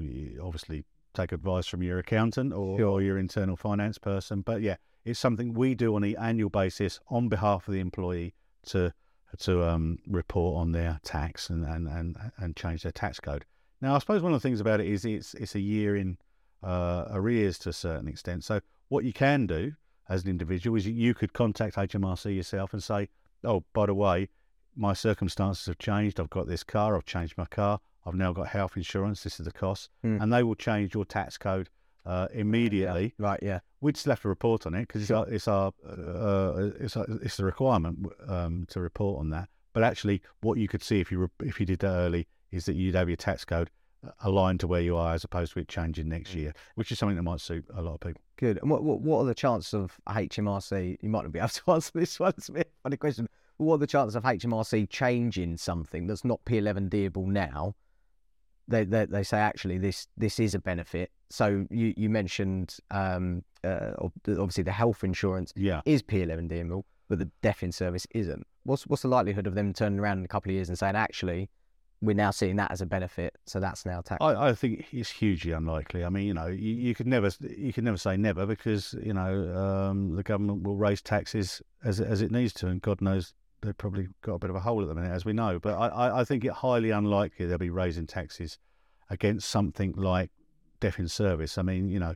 obviously 0.44 0.84
take 1.14 1.32
advice 1.32 1.66
from 1.66 1.82
your 1.82 1.98
accountant 1.98 2.52
or, 2.52 2.78
Sure. 2.78 2.88
or 2.88 3.02
your 3.02 3.18
internal 3.18 3.56
finance 3.56 3.98
person, 3.98 4.42
but 4.42 4.60
yeah, 4.62 4.76
it's 5.04 5.18
something 5.18 5.54
we 5.54 5.74
do 5.74 5.94
on 5.96 6.04
an 6.04 6.16
annual 6.18 6.50
basis 6.50 7.00
on 7.08 7.28
behalf 7.28 7.66
of 7.68 7.74
the 7.74 7.80
employee 7.80 8.34
to 8.66 8.92
to 9.38 9.64
um, 9.64 9.98
report 10.08 10.60
on 10.60 10.72
their 10.72 10.98
tax 11.04 11.50
and, 11.50 11.64
and, 11.64 11.86
and, 11.86 12.16
and 12.38 12.56
change 12.56 12.82
their 12.82 12.90
tax 12.90 13.20
code. 13.20 13.44
Now, 13.80 13.94
I 13.94 13.98
suppose 14.00 14.22
one 14.22 14.32
of 14.34 14.42
the 14.42 14.48
things 14.48 14.60
about 14.60 14.80
it 14.80 14.86
is 14.88 15.04
it's 15.04 15.34
it's 15.34 15.54
a 15.54 15.60
year 15.60 15.94
in 15.96 16.18
uh, 16.62 17.04
arrears 17.10 17.58
to 17.60 17.68
a 17.68 17.72
certain 17.72 18.08
extent. 18.08 18.44
So 18.44 18.60
what 18.88 19.04
you 19.04 19.12
can 19.12 19.46
do 19.46 19.72
as 20.08 20.24
an 20.24 20.30
individual 20.30 20.76
is 20.76 20.86
you- 20.86 21.14
could 21.14 21.32
contact 21.32 21.76
HMRC 21.76 22.34
yourself 22.34 22.72
and 22.72 22.82
say, 22.82 23.08
oh, 23.44 23.62
by 23.72 23.86
the 23.86 23.94
way, 23.94 24.28
my 24.76 24.92
circumstances 24.92 25.64
have 25.66 25.78
changed. 25.78 26.18
I've 26.18 26.28
got 26.30 26.48
this 26.48 26.64
car. 26.64 26.96
I've 26.96 27.06
changed 27.06 27.38
my 27.38 27.46
car. 27.46 27.80
I've 28.04 28.14
now 28.14 28.32
got 28.32 28.48
health 28.48 28.76
insurance. 28.76 29.22
This 29.22 29.38
is 29.38 29.46
the 29.46 29.52
cost, 29.52 29.90
Hmm. 30.02 30.18
and 30.20 30.32
they 30.32 30.42
will 30.42 30.56
change 30.56 30.94
your 30.94 31.04
tax 31.04 31.38
code 31.38 31.70
uh, 32.06 32.28
immediately. 32.32 33.14
Right, 33.18 33.40
yeah. 33.42 33.60
We'd 33.80 33.96
still 33.96 34.12
have 34.12 34.22
to 34.22 34.28
report 34.28 34.66
on 34.66 34.74
it 34.74 34.88
because 34.88 35.02
it's 35.02 35.10
our, 35.10 35.28
it's 35.28 35.48
our, 35.48 35.72
uh, 35.86 36.70
it's 36.78 36.96
our, 36.96 37.06
it's 37.22 37.36
the 37.36 37.44
requirement 37.44 38.06
um, 38.28 38.66
to 38.70 38.80
report 38.80 39.20
on 39.20 39.30
that. 39.30 39.48
But 39.72 39.84
actually, 39.84 40.22
what 40.40 40.58
you 40.58 40.68
could 40.68 40.82
see 40.82 41.00
if 41.00 41.12
you 41.12 41.18
re- 41.18 41.48
if 41.48 41.60
you 41.60 41.66
did 41.66 41.78
that 41.80 41.92
early 41.92 42.26
is 42.50 42.64
that 42.66 42.74
you'd 42.74 42.94
have 42.94 43.08
your 43.08 43.16
tax 43.16 43.44
code 43.44 43.70
uh, 44.04 44.10
aligned 44.22 44.60
to 44.60 44.66
where 44.66 44.80
you 44.80 44.96
are, 44.96 45.14
as 45.14 45.24
opposed 45.24 45.52
to 45.52 45.60
it 45.60 45.68
changing 45.68 46.08
next 46.08 46.34
year, 46.34 46.52
which 46.74 46.90
is 46.90 46.98
something 46.98 47.16
that 47.16 47.22
might 47.22 47.40
suit 47.40 47.64
a 47.74 47.80
lot 47.80 47.94
of 47.94 48.00
people. 48.00 48.20
Good. 48.36 48.58
And 48.60 48.70
what, 48.70 48.82
what 48.82 49.00
what 49.00 49.20
are 49.20 49.26
the 49.26 49.34
chances 49.34 49.74
of 49.74 49.96
HMRC? 50.08 50.98
You 51.00 51.08
might 51.08 51.22
not 51.22 51.32
be 51.32 51.38
able 51.38 51.48
to 51.48 51.62
answer 51.72 51.92
this 51.94 52.18
one. 52.18 52.34
It's 52.36 52.48
a 52.48 52.52
bit 52.52 52.72
funny 52.82 52.96
question. 52.96 53.28
What 53.58 53.74
are 53.74 53.78
the 53.78 53.86
chances 53.86 54.16
of 54.16 54.24
HMRC 54.24 54.88
changing 54.88 55.58
something 55.58 56.06
that's 56.06 56.24
not 56.24 56.44
P11Dable 56.46 57.26
now? 57.26 57.74
They, 58.70 58.84
they 58.84 59.04
they 59.06 59.22
say 59.24 59.38
actually 59.38 59.78
this 59.78 60.06
this 60.16 60.38
is 60.40 60.54
a 60.54 60.58
benefit. 60.60 61.10
So 61.28 61.66
you 61.70 61.92
you 61.96 62.08
mentioned 62.08 62.76
um 62.90 63.42
uh 63.64 63.92
obviously 64.28 64.64
the 64.64 64.72
health 64.72 65.04
insurance 65.04 65.52
Yeah. 65.56 65.80
is 65.84 66.02
P11Dable, 66.02 66.84
but 67.08 67.18
the 67.18 67.28
death 67.42 67.62
in 67.62 67.72
service 67.72 68.06
isn't. 68.14 68.46
What's 68.62 68.86
what's 68.86 69.02
the 69.02 69.08
likelihood 69.08 69.46
of 69.46 69.54
them 69.54 69.72
turning 69.72 69.98
around 69.98 70.18
in 70.18 70.24
a 70.24 70.28
couple 70.28 70.50
of 70.50 70.54
years 70.54 70.68
and 70.68 70.78
saying 70.78 70.96
actually 70.96 71.50
we're 72.02 72.14
now 72.16 72.30
seeing 72.30 72.56
that 72.56 72.70
as 72.70 72.80
a 72.80 72.86
benefit, 72.86 73.36
so 73.44 73.60
that's 73.60 73.84
now 73.84 74.00
tax. 74.00 74.18
I, 74.22 74.48
I 74.48 74.54
think 74.54 74.86
it's 74.90 75.10
hugely 75.10 75.52
unlikely. 75.52 76.02
I 76.02 76.08
mean, 76.08 76.26
you 76.26 76.32
know, 76.32 76.46
you, 76.46 76.72
you 76.72 76.94
could 76.94 77.06
never 77.06 77.30
you 77.42 77.74
can 77.74 77.84
never 77.84 77.98
say 77.98 78.16
never 78.16 78.46
because 78.46 78.94
you 79.02 79.12
know 79.12 79.54
um, 79.54 80.16
the 80.16 80.22
government 80.22 80.62
will 80.62 80.76
raise 80.76 81.02
taxes 81.02 81.60
as 81.84 82.00
as 82.00 82.22
it 82.22 82.30
needs 82.30 82.54
to, 82.54 82.68
and 82.68 82.80
God 82.80 83.02
knows 83.02 83.34
they've 83.62 83.76
probably 83.76 84.08
got 84.22 84.34
a 84.34 84.38
bit 84.38 84.50
of 84.50 84.56
a 84.56 84.60
hole 84.60 84.82
at 84.82 84.88
the 84.88 84.94
minute, 84.94 85.12
as 85.12 85.24
we 85.24 85.32
know. 85.32 85.58
But 85.58 85.74
I, 85.74 86.20
I, 86.20 86.24
think 86.24 86.44
it 86.44 86.52
highly 86.52 86.90
unlikely 86.90 87.46
they'll 87.46 87.58
be 87.58 87.70
raising 87.70 88.06
taxes 88.06 88.58
against 89.08 89.48
something 89.48 89.92
like 89.96 90.30
death 90.80 90.98
in 90.98 91.08
service. 91.08 91.58
I 91.58 91.62
mean, 91.62 91.88
you 91.88 91.98
know, 91.98 92.14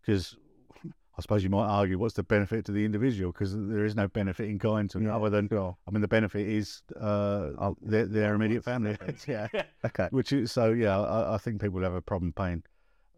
because 0.00 0.36
I 0.82 1.20
suppose 1.20 1.42
you 1.42 1.50
might 1.50 1.66
argue 1.66 1.98
what's 1.98 2.14
the 2.14 2.22
benefit 2.22 2.64
to 2.66 2.72
the 2.72 2.84
individual 2.84 3.32
because 3.32 3.54
there 3.54 3.84
is 3.84 3.96
no 3.96 4.08
benefit 4.08 4.48
in 4.48 4.58
kind 4.58 4.88
to 4.90 5.00
Yeah, 5.00 5.16
other 5.16 5.30
than 5.30 5.48
sure. 5.48 5.76
I 5.86 5.90
mean 5.90 6.00
the 6.00 6.08
benefit 6.08 6.46
is 6.46 6.82
uh, 6.98 7.50
Oh, 7.58 7.76
their, 7.82 8.06
their 8.06 8.34
immediate 8.34 8.64
family. 8.64 8.96
yeah. 9.26 9.48
Okay. 9.84 10.08
Which 10.10 10.32
is 10.32 10.52
so, 10.52 10.70
yeah. 10.70 10.98
I, 10.98 11.34
I 11.34 11.38
think 11.38 11.60
people 11.60 11.82
have 11.82 11.94
a 11.94 12.02
problem 12.02 12.32
paying 12.32 12.62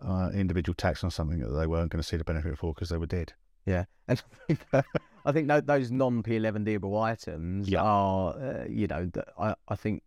uh, 0.01 0.31
individual 0.33 0.75
tax 0.75 1.05
on 1.05 1.11
something 1.11 1.41
that 1.41 1.51
they 1.51 1.67
weren't 1.67 1.91
going 1.91 2.03
to 2.03 2.09
see 2.09 2.17
the 2.17 2.25
benefit 2.25 2.57
for 2.59 2.73
because 2.75 2.89
they 2.89 2.97
were 2.97 3.07
dead. 3.07 3.35
Yeah, 3.67 3.85
and 4.09 4.23
I 5.25 5.33
think 5.33 5.49
tho- 5.49 5.61
those 5.61 5.91
non 5.91 6.23
P11Dable 6.23 7.01
items 7.03 7.69
Yeah. 7.69 7.83
are, 7.83 8.35
uh, 8.35 8.65
you 8.69 8.87
know, 8.87 9.11
I, 9.39 9.55
I 9.69 9.77
think, 9.77 10.03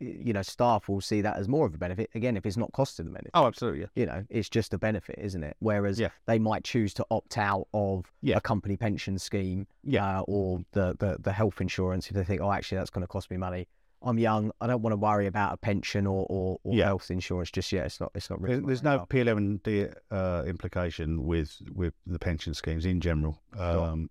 you 0.00 0.32
know, 0.32 0.42
staff 0.42 0.88
will 0.88 1.00
see 1.00 1.20
that 1.22 1.36
as 1.36 1.48
more 1.48 1.66
of 1.66 1.74
a 1.74 1.78
benefit. 1.78 2.08
Again, 2.14 2.36
if 2.36 2.46
it's 2.46 2.56
not 2.56 2.70
costing 2.72 3.06
them 3.06 3.16
anything, 3.16 3.32
Oh, 3.34 3.46
absolutely. 3.46 3.80
Yeah. 3.80 3.86
you 3.96 4.06
know, 4.06 4.24
it's 4.30 4.48
just 4.48 4.72
a 4.72 4.78
benefit, 4.78 5.18
isn't 5.18 5.42
it? 5.42 5.56
Whereas 5.58 5.98
Yeah. 5.98 6.10
they 6.26 6.38
might 6.38 6.62
choose 6.64 6.94
to 6.94 7.06
opt 7.10 7.36
out 7.36 7.66
of 7.74 8.12
Yeah. 8.22 8.36
a 8.36 8.40
company 8.40 8.76
pension 8.76 9.18
scheme 9.18 9.66
Yeah. 9.82 10.20
uh, 10.20 10.22
or 10.28 10.60
the, 10.72 10.94
the, 10.98 11.16
the 11.20 11.32
health 11.32 11.60
insurance 11.60 12.06
if 12.08 12.14
they 12.14 12.22
think, 12.24 12.40
oh, 12.40 12.52
actually, 12.52 12.78
that's 12.78 12.90
going 12.90 13.02
to 13.02 13.08
cost 13.08 13.30
me 13.30 13.36
money. 13.36 13.66
I'm 14.00 14.16
young. 14.20 14.52
I 14.60 14.68
don't 14.68 14.80
want 14.82 14.92
to 14.92 14.96
worry 14.96 15.26
about 15.26 15.52
a 15.54 15.56
pension 15.56 16.06
or, 16.06 16.24
or, 16.30 16.60
or 16.62 16.72
Yeah. 16.76 16.84
health 16.84 17.10
insurance 17.10 17.50
just 17.50 17.72
yet. 17.72 17.86
It's 17.86 17.98
not. 17.98 18.12
It's 18.14 18.30
not. 18.30 18.40
There's, 18.40 18.60
really 18.60 18.66
there's 18.66 18.84
no 18.84 19.04
P11D 19.10 19.92
uh, 20.12 20.44
implication 20.46 21.24
with 21.26 21.60
with 21.74 21.94
the 22.06 22.20
pension 22.20 22.54
schemes 22.54 22.86
in 22.86 23.00
general. 23.00 23.40
Sure. 23.56 23.82
Um, 23.82 24.08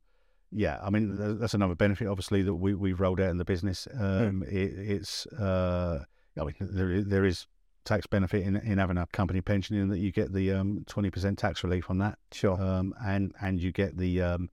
Yeah, 0.51 0.79
I 0.81 0.89
mean 0.89 1.37
that's 1.39 1.53
another 1.53 1.75
benefit, 1.75 2.07
obviously, 2.07 2.41
that 2.43 2.53
we 2.55 2.73
we've 2.73 2.99
rolled 2.99 3.19
out 3.19 3.29
in 3.29 3.37
the 3.37 3.45
business. 3.45 3.87
Hmm. 3.91 4.03
Um, 4.03 4.43
it, 4.43 4.73
it's 4.77 5.27
uh, 5.27 6.03
I 6.39 6.43
mean 6.43 6.55
there 6.59 6.91
is, 6.91 7.05
there 7.05 7.25
is 7.25 7.47
tax 7.83 8.07
benefit 8.07 8.43
in 8.43 8.55
in 8.57 8.77
having 8.77 8.97
a 8.97 9.07
company 9.07 9.41
pension 9.41 9.75
in 9.75 9.89
that 9.89 9.99
you 9.99 10.11
get 10.11 10.33
the 10.33 10.51
um 10.51 10.83
twenty 10.87 11.09
percent 11.09 11.37
tax 11.37 11.63
relief 11.63 11.89
on 11.89 11.97
that. 11.99 12.17
Sure. 12.31 12.61
um, 12.61 12.93
and 13.05 13.33
and 13.41 13.59
you 13.61 13.71
get 13.71 13.97
the 13.97 14.21
um, 14.21 14.49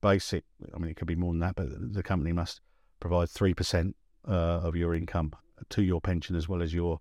basic. 0.00 0.44
I 0.74 0.78
mean, 0.78 0.90
it 0.90 0.96
could 0.96 1.08
be 1.08 1.16
more 1.16 1.32
than 1.32 1.40
that, 1.40 1.56
but 1.56 1.66
the 1.92 2.02
company 2.02 2.32
must 2.32 2.60
provide 3.00 3.30
three 3.30 3.54
percent 3.54 3.96
uh, 4.26 4.60
of 4.62 4.76
your 4.76 4.94
income 4.94 5.32
to 5.70 5.82
your 5.82 6.00
pension 6.00 6.36
as 6.36 6.48
well 6.48 6.62
as 6.62 6.74
your 6.74 7.00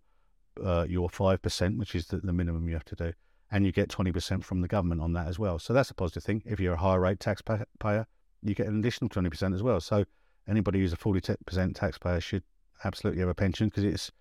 uh, 0.63 0.85
your 0.87 1.09
five 1.09 1.41
percent, 1.41 1.77
which 1.77 1.95
is 1.95 2.07
the, 2.07 2.17
the 2.17 2.33
minimum 2.33 2.67
you 2.67 2.73
have 2.73 2.85
to 2.85 2.95
do, 2.95 3.13
and 3.53 3.67
you 3.67 3.71
get 3.71 3.87
twenty 3.87 4.11
percent 4.11 4.43
from 4.43 4.61
the 4.61 4.67
government 4.67 4.99
on 4.99 5.13
that 5.13 5.27
as 5.27 5.37
well. 5.37 5.59
So 5.59 5.73
that's 5.73 5.91
a 5.91 5.93
positive 5.93 6.23
thing. 6.23 6.41
If 6.43 6.59
you're 6.59 6.73
a 6.73 6.77
higher 6.77 6.99
rate 6.99 7.19
taxpayer, 7.19 8.07
you 8.41 8.55
get 8.55 8.67
an 8.67 8.79
additional 8.79 9.09
twenty 9.09 9.29
percent 9.29 9.53
as 9.53 9.61
well. 9.61 9.79
So 9.79 10.03
anybody 10.47 10.79
who's 10.79 10.91
a 10.91 10.97
forty 10.97 11.21
percent 11.45 11.75
taxpayer 11.75 12.19
should 12.19 12.43
absolutely 12.83 13.21
have 13.21 13.29
a 13.29 13.35
pension 13.35 13.69
because 13.69 13.83
it's 13.83 14.11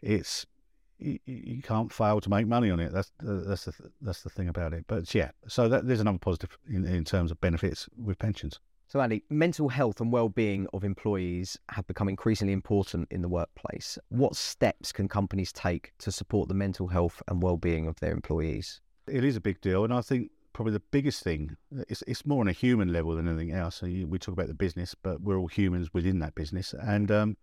it's 0.00 0.46
you, 0.98 1.18
you, 1.24 1.62
can't 1.62 1.92
fail 1.92 2.20
to 2.20 2.30
make 2.30 2.46
money 2.46 2.70
on 2.70 2.78
it. 2.78 2.92
That's 2.92 3.10
that's 3.20 3.64
the 3.64 3.72
that's 4.02 4.22
the 4.22 4.30
thing 4.30 4.48
about 4.48 4.74
it. 4.74 4.84
But 4.86 5.12
yeah, 5.14 5.30
so 5.48 5.66
that, 5.70 5.86
there's 5.86 6.00
another 6.00 6.18
positive 6.18 6.56
in, 6.68 6.84
in 6.84 7.04
terms 7.04 7.30
of 7.30 7.40
benefits 7.40 7.88
with 7.96 8.18
pensions. 8.18 8.60
So, 8.86 9.00
Andy, 9.00 9.24
mental 9.30 9.68
health 9.68 10.00
and 10.00 10.12
well-being 10.12 10.66
of 10.72 10.84
employees 10.84 11.58
have 11.70 11.86
become 11.86 12.08
increasingly 12.08 12.52
important 12.52 13.08
in 13.10 13.22
the 13.22 13.28
workplace. 13.28 13.98
What 14.10 14.36
steps 14.36 14.92
can 14.92 15.08
companies 15.08 15.52
take 15.52 15.92
to 15.98 16.12
support 16.12 16.48
the 16.48 16.54
mental 16.54 16.88
health 16.88 17.22
and 17.26 17.42
well-being 17.42 17.86
of 17.86 17.98
their 18.00 18.12
employees? 18.12 18.80
It 19.08 19.24
is 19.24 19.36
a 19.36 19.40
big 19.40 19.60
deal, 19.60 19.84
and 19.84 19.92
I 19.92 20.00
think 20.00 20.30
probably 20.52 20.72
the 20.72 20.80
biggest 20.92 21.24
thing 21.24 21.56
it's, 21.88 22.02
it's 22.06 22.24
more 22.24 22.40
on 22.40 22.48
a 22.48 22.52
human 22.52 22.92
level 22.92 23.16
than 23.16 23.26
anything 23.26 23.52
else. 23.52 23.76
So 23.76 23.86
we 23.86 24.18
talk 24.18 24.34
about 24.34 24.46
the 24.46 24.54
business, 24.54 24.94
but 24.94 25.20
we're 25.20 25.38
all 25.38 25.48
humans 25.48 25.92
within 25.92 26.20
that 26.20 26.34
business, 26.34 26.74
and 26.80 27.10
um, 27.10 27.36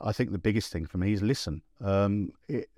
I 0.00 0.12
think 0.12 0.32
the 0.32 0.38
biggest 0.38 0.72
thing 0.72 0.86
for 0.86 0.98
me 0.98 1.12
is 1.12 1.22
listen. 1.22 1.62
Um, 1.80 2.32
it, 2.48 2.68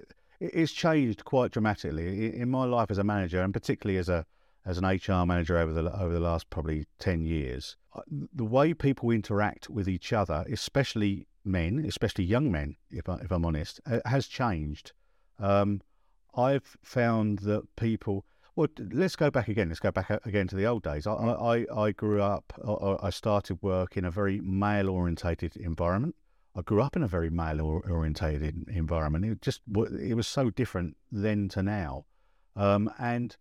it's 0.41 0.73
changed 0.73 1.25
quite 1.25 1.51
dramatically 1.53 2.35
in 2.35 2.51
my 2.51 2.65
life 2.65 2.91
as 2.91 2.99
a 2.99 3.05
manager, 3.05 3.41
and 3.43 3.53
particularly 3.53 3.99
as 3.99 4.09
a 4.09 4.27
as 4.65 4.79
an 4.79 4.85
HR 4.85 5.25
manager 5.27 5.59
over 5.59 5.73
the 5.73 5.93
over 5.99 6.13
the 6.13 6.21
last 6.21 6.51
probably 6.51 6.87
ten 6.99 7.25
years. 7.25 7.77
The 8.11 8.45
way 8.45 8.75
people 8.75 9.11
interact 9.11 9.69
with 9.69 9.89
each 9.89 10.13
other, 10.13 10.45
especially 10.51 11.27
men, 11.45 11.85
especially 11.87 12.25
young 12.25 12.51
men, 12.51 12.77
if 12.91 13.09
I, 13.09 13.17
if 13.17 13.31
I'm 13.31 13.45
honest, 13.45 13.81
has 14.05 14.27
changed. 14.27 14.93
Um, 15.39 15.81
I've 16.35 16.77
found 16.83 17.41
that 17.41 17.65
people. 17.77 18.25
Well, 18.57 18.69
let's 18.93 19.17
go 19.17 19.31
back 19.31 19.49
again. 19.49 19.69
Let's 19.69 19.81
go 19.81 19.91
back 19.91 20.11
again 20.27 20.49
to 20.49 20.57
the 20.57 20.67
old 20.67 20.83
days. 20.83 21.07
I, 21.07 21.13
I, 21.13 21.67
I 21.75 21.93
grew 21.93 22.21
up. 22.21 22.53
I 23.03 23.11
started 23.11 23.63
work 23.63 23.97
in 23.97 24.05
a 24.05 24.11
very 24.11 24.41
male 24.41 24.91
orientated 24.91 25.57
environment. 25.57 26.15
I 26.55 26.63
grew 26.63 26.83
up 26.83 26.97
in 26.97 27.03
a 27.03 27.09
very 27.09 27.31
male 27.31 27.61
orientated 27.61 28.69
environment. 28.69 29.25
It 29.25 29.41
just 29.41 29.63
it 30.01 30.15
was 30.15 30.27
so 30.27 30.51
different 30.51 30.97
then 31.11 31.49
to 31.51 31.63
now, 31.63 32.07
um, 32.57 32.91
and 32.99 33.37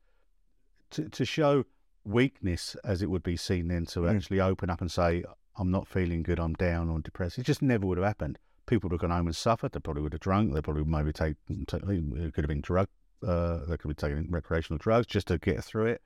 to 0.92 1.10
to 1.10 1.26
show 1.26 1.66
weakness 2.04 2.76
as 2.84 3.02
it 3.02 3.10
would 3.10 3.24
be 3.24 3.38
seen 3.38 3.68
then 3.68 3.86
to 3.86 4.02
mm. 4.02 4.16
actually 4.16 4.40
open 4.40 4.70
up 4.70 4.82
and 4.82 4.92
say 4.92 5.24
I'm 5.58 5.72
not 5.72 5.88
feeling 5.88 6.24
good, 6.24 6.40
I'm 6.40 6.54
down 6.54 6.90
or 6.90 7.00
depressed. 7.00 7.38
It 7.38 7.44
just 7.44 7.62
never 7.62 7.86
would 7.86 7.98
have 7.98 8.08
happened. 8.08 8.40
People 8.66 8.90
would 8.90 8.94
have 8.94 9.02
gone 9.02 9.18
home 9.18 9.28
and 9.28 9.36
suffered. 9.36 9.74
They 9.74 9.80
probably 9.80 10.04
would 10.04 10.14
have 10.14 10.22
drunk. 10.22 10.54
They 10.54 10.62
probably 10.62 10.86
maybe 10.86 11.12
take, 11.12 11.36
take 11.68 11.82
it 11.84 12.34
could 12.34 12.44
have 12.44 12.48
been 12.48 12.62
drug. 12.62 12.88
Uh, 13.26 13.66
they 13.68 13.76
could 13.76 13.90
be 13.90 13.94
taking 13.94 14.28
recreational 14.30 14.78
drugs 14.78 15.06
just 15.06 15.28
to 15.28 15.38
get 15.38 15.64
through 15.64 15.88
it. 15.88 16.02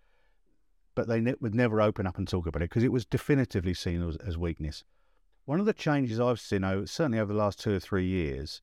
But 0.96 1.08
they 1.08 1.20
ne- 1.20 1.36
would 1.40 1.54
never 1.54 1.82
open 1.82 2.08
up 2.08 2.18
and 2.18 2.28
talk 2.28 2.48
about 2.48 2.64
it 2.64 2.70
because 2.70 2.84
it 2.84 2.92
was 2.92 3.06
definitively 3.06 3.76
seen 3.76 4.02
as, 4.08 4.16
as 4.18 4.38
weakness. 4.38 4.84
One 5.46 5.60
of 5.60 5.66
the 5.68 5.74
changes 5.74 6.20
I've 6.20 6.40
seen, 6.40 6.64
over, 6.64 6.88
certainly 6.88 7.20
over 7.20 7.34
the 7.34 7.40
last 7.40 7.60
two 7.60 7.76
or 7.76 7.80
three 7.80 8.06
years, 8.06 8.62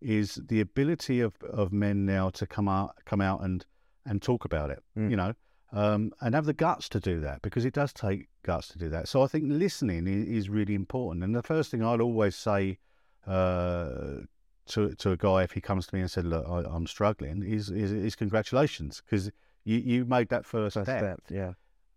is 0.00 0.40
the 0.48 0.60
ability 0.60 1.20
of, 1.20 1.34
of 1.42 1.72
men 1.72 2.04
now 2.04 2.30
to 2.30 2.46
come 2.46 2.68
out 2.68 2.96
come 3.04 3.20
out 3.20 3.42
and 3.42 3.64
and 4.06 4.20
talk 4.20 4.44
about 4.44 4.70
it. 4.70 4.82
Mm. 4.98 5.10
You 5.10 5.16
know, 5.16 5.34
um, 5.72 6.12
and 6.20 6.34
have 6.34 6.44
the 6.44 6.52
guts 6.52 6.88
to 6.90 7.00
do 7.00 7.20
that 7.20 7.42
because 7.42 7.64
it 7.64 7.72
does 7.72 7.92
take 7.92 8.28
guts 8.42 8.68
to 8.68 8.78
do 8.78 8.88
that. 8.90 9.08
So 9.08 9.22
I 9.22 9.26
think 9.26 9.44
listening 9.48 10.06
is, 10.06 10.48
really 10.48 10.74
important. 10.74 11.24
And 11.24 11.34
the 11.34 11.42
first 11.42 11.70
thing 11.70 11.82
I'd 11.82 12.00
always 12.00 12.36
say 12.36 12.78
uh, 13.26 14.20
to 14.66 14.94
to 14.94 15.10
a 15.12 15.16
guy 15.16 15.42
if 15.42 15.52
he 15.52 15.60
comes 15.60 15.86
to 15.86 15.94
me 15.94 16.02
and 16.02 16.10
said, 16.10 16.26
"Look, 16.26 16.46
I, 16.48 16.74
am 16.74 16.86
struggling," 16.86 17.42
is, 17.42 17.70
is, 17.70 17.92
is 17.92 18.14
congratulations 18.14 19.02
because 19.04 19.30
you 19.64 19.78
you 19.78 20.04
made 20.04 20.28
that 20.28 20.44
first, 20.44 20.74
first 20.74 20.86
step. 20.86 21.00
step. 21.00 21.20
Yeah. 21.30 21.52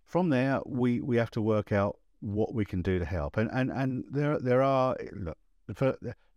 From 0.06 0.30
there, 0.30 0.62
we 0.66 1.02
we 1.02 1.18
have 1.18 1.32
to 1.32 1.42
work 1.42 1.72
out 1.72 1.98
what 2.22 2.54
we 2.54 2.66
can 2.66 2.82
do 2.82 2.98
to 3.00 3.06
help. 3.06 3.38
And 3.38 3.50
and 3.52 3.72
and 3.72 4.06
there 4.10 4.40
there 4.40 4.62
are 4.62 4.96
look, 5.12 5.38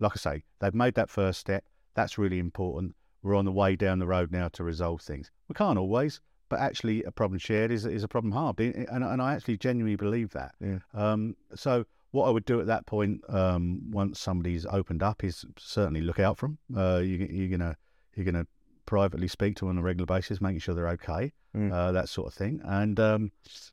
like 0.01 0.13
I 0.13 0.17
say, 0.17 0.43
they've 0.59 0.75
made 0.75 0.95
that 0.95 1.11
first 1.11 1.41
step. 1.41 1.65
That's 1.95 2.19
really 2.19 2.39
important. 2.39 2.95
We're 3.23 3.37
on 3.37 3.45
the 3.45 3.53
way 3.53 3.77
down 3.77 3.99
the 3.99 4.07
road 4.07 4.31
now 4.31 4.49
to 4.49 4.65
resolve 4.65 5.01
things. 5.01 5.31
We 5.49 5.55
can't 5.55 5.79
always, 5.79 6.21
but 6.49 6.61
actually, 6.61 7.05
a 7.05 7.11
problem 7.11 7.39
shared 7.39 7.71
is 7.71 7.85
is 7.85 8.03
a 8.03 8.09
problem 8.09 8.33
halved, 8.33 8.61
and 8.61 9.05
and 9.05 9.23
I 9.23 9.35
actually 9.35 9.59
genuinely 9.59 9.97
believe 9.97 10.31
that. 10.33 10.55
Yeah. 10.61 10.79
Um, 10.95 11.37
so 11.55 11.85
what 12.11 12.27
I 12.27 12.31
would 12.31 12.45
do 12.45 12.61
at 12.61 12.67
that 12.67 12.87
point, 12.87 13.21
um, 13.29 13.91
once 13.91 14.19
somebody's 14.19 14.65
opened 14.67 15.03
up, 15.03 15.25
is 15.25 15.45
certainly 15.59 16.01
look 16.01 16.19
out 16.19 16.39
for 16.39 16.47
them. 16.47 16.59
Uh, 16.77 16.99
you, 16.99 17.27
you're 17.31 17.59
gonna 17.59 17.77
you're 18.15 18.25
gonna 18.25 18.47
privately 18.87 19.29
speak 19.29 19.57
to 19.57 19.67
them 19.67 19.77
on 19.77 19.79
a 19.79 19.83
regular 19.83 20.07
basis, 20.07 20.41
making 20.41 20.61
sure 20.61 20.75
they're 20.75 20.89
okay, 20.89 21.33
mm. 21.55 21.71
uh, 21.73 21.93
that 21.93 22.09
sort 22.09 22.29
of 22.29 22.35
thing. 22.35 22.61
And 22.65 22.99
um, 22.99 23.33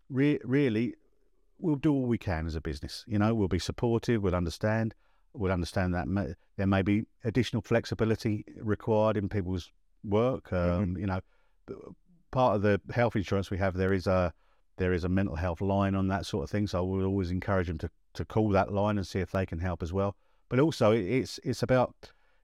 re- 0.10 0.40
really, 0.44 0.96
we'll 1.60 1.78
do 1.78 1.94
all 1.94 2.06
we 2.06 2.18
can 2.18 2.46
as 2.46 2.56
a 2.56 2.62
business. 2.62 3.06
You 3.08 3.20
know, 3.20 3.34
we'll 3.34 3.48
be 3.48 3.60
supportive, 3.60 4.22
we'll 4.22 4.36
understand, 4.36 4.94
we'll 5.34 5.54
understand 5.54 5.94
that 5.94 6.10
may, 6.10 6.34
there 6.58 6.68
may 6.68 6.82
be 6.82 7.06
additional 7.24 7.62
flexibility 7.62 8.44
required 8.58 9.16
in 9.16 9.30
people's 9.30 9.72
work. 10.04 10.50
Mm-hmm. 10.50 10.56
Um, 10.56 10.88
mm-hmm. 10.88 11.00
You 11.00 11.08
know, 11.08 11.22
part 12.36 12.58
of 12.58 12.62
the 12.62 12.82
health 12.94 13.16
insurance 13.16 13.50
we 13.50 13.58
have 13.58 13.76
there 13.76 13.94
is 13.94 14.08
a 14.08 14.34
there 14.78 14.92
is 14.92 15.06
a 15.06 15.10
mental 15.10 15.38
health 15.38 15.62
line 15.62 15.96
on 15.96 16.10
that 16.10 16.26
sort 16.26 16.44
of 16.44 16.50
thing. 16.50 16.68
So 16.68 16.84
we 16.84 17.00
will 17.00 17.06
always 17.06 17.32
encourage 17.32 17.68
them 17.68 17.78
to, 17.78 17.90
to 18.16 18.26
call 18.26 18.50
that 18.50 18.74
line 18.74 18.98
and 18.98 19.08
see 19.08 19.20
if 19.20 19.32
they 19.32 19.46
can 19.46 19.60
help 19.60 19.82
as 19.82 19.94
well. 19.94 20.18
But 20.50 20.60
also, 20.60 20.92
it's 20.92 21.40
it's 21.44 21.64
about. 21.64 21.96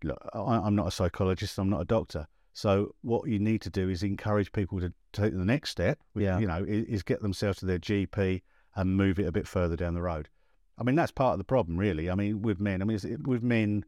Look, 0.04 0.18
I, 0.34 0.66
am 0.66 0.76
not 0.76 0.88
a 0.88 0.92
psychologist. 0.92 1.60
I'm 1.60 1.70
not 1.70 1.82
a 1.82 1.86
doctor. 1.86 2.26
So 2.54 2.96
what 3.02 3.30
you 3.30 3.38
need 3.38 3.62
to 3.62 3.70
do 3.70 3.88
is 3.90 4.02
encourage 4.02 4.52
people 4.52 4.80
to 4.80 4.92
take 5.14 5.34
the 5.34 5.46
next 5.46 5.70
step. 5.70 6.00
Yeah. 6.16 6.40
You 6.40 6.48
know, 6.48 6.66
is, 6.68 6.86
is 6.86 7.04
get 7.04 7.22
themselves 7.22 7.60
to 7.60 7.68
their 7.68 7.78
GP 7.78 8.42
and 8.76 8.98
move 8.98 9.20
it 9.20 9.28
a 9.28 9.32
bit 9.32 9.48
further 9.48 9.76
down 9.76 9.94
the 9.94 10.02
road. 10.02 10.28
I 10.80 10.84
mean, 10.84 10.96
that's 10.96 11.12
part 11.12 11.34
of 11.34 11.38
the 11.38 11.44
problem, 11.44 11.78
really. 11.78 12.10
I 12.10 12.16
mean, 12.16 12.42
with 12.42 12.60
men, 12.60 12.82
I 12.82 12.86
mean, 12.86 12.98
with 13.26 13.44
men, 13.44 13.86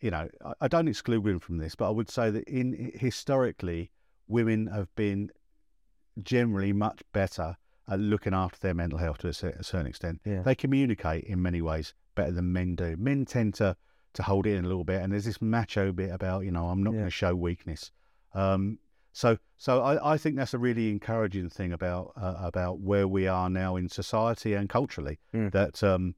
you 0.00 0.10
know, 0.10 0.28
I, 0.44 0.52
I 0.62 0.68
don't 0.68 0.88
exclude 0.88 1.22
women 1.22 1.38
from 1.38 1.58
this, 1.58 1.76
but 1.76 1.86
I 1.86 1.90
would 1.90 2.10
say 2.10 2.30
that 2.30 2.44
in 2.48 2.90
historically, 2.94 3.92
women 4.26 4.66
have 4.66 4.92
been 4.96 5.30
generally 6.22 6.72
much 6.72 7.02
better 7.12 7.56
at 7.88 7.98
looking 8.00 8.34
after 8.34 8.58
their 8.60 8.74
mental 8.74 8.98
health 8.98 9.18
to 9.18 9.28
a, 9.28 9.32
certain 9.32 9.86
extent. 9.86 10.20
Yeah. 10.24 10.42
They 10.42 10.54
communicate 10.54 11.24
in 11.24 11.42
many 11.42 11.60
ways 11.60 11.94
better 12.14 12.32
than 12.32 12.52
men 12.52 12.76
do. 12.76 12.96
Men 12.96 13.24
tend 13.24 13.54
to 13.54 13.76
to 14.14 14.22
hold 14.22 14.46
it 14.46 14.56
in 14.56 14.64
a 14.64 14.68
little 14.68 14.84
bit, 14.84 15.00
and 15.00 15.12
there's 15.12 15.24
this 15.24 15.40
macho 15.40 15.90
bit 15.90 16.10
about, 16.10 16.44
you 16.44 16.50
know, 16.50 16.66
I'm 16.66 16.82
not 16.82 16.92
yeah. 16.92 16.98
going 16.98 17.06
to 17.06 17.10
show 17.10 17.34
weakness. 17.34 17.90
Um, 18.34 18.78
so, 19.12 19.38
so 19.56 19.82
I, 19.82 20.12
I, 20.12 20.18
think 20.18 20.36
that's 20.36 20.54
a 20.54 20.58
really 20.58 20.90
encouraging 20.90 21.48
thing 21.48 21.72
about 21.72 22.12
uh, 22.16 22.36
about 22.38 22.80
where 22.80 23.06
we 23.06 23.26
are 23.26 23.50
now 23.50 23.76
in 23.76 23.88
society 23.88 24.54
and 24.54 24.68
culturally. 24.68 25.18
Mm. 25.34 25.52
That 25.52 25.82
um, 25.82 26.14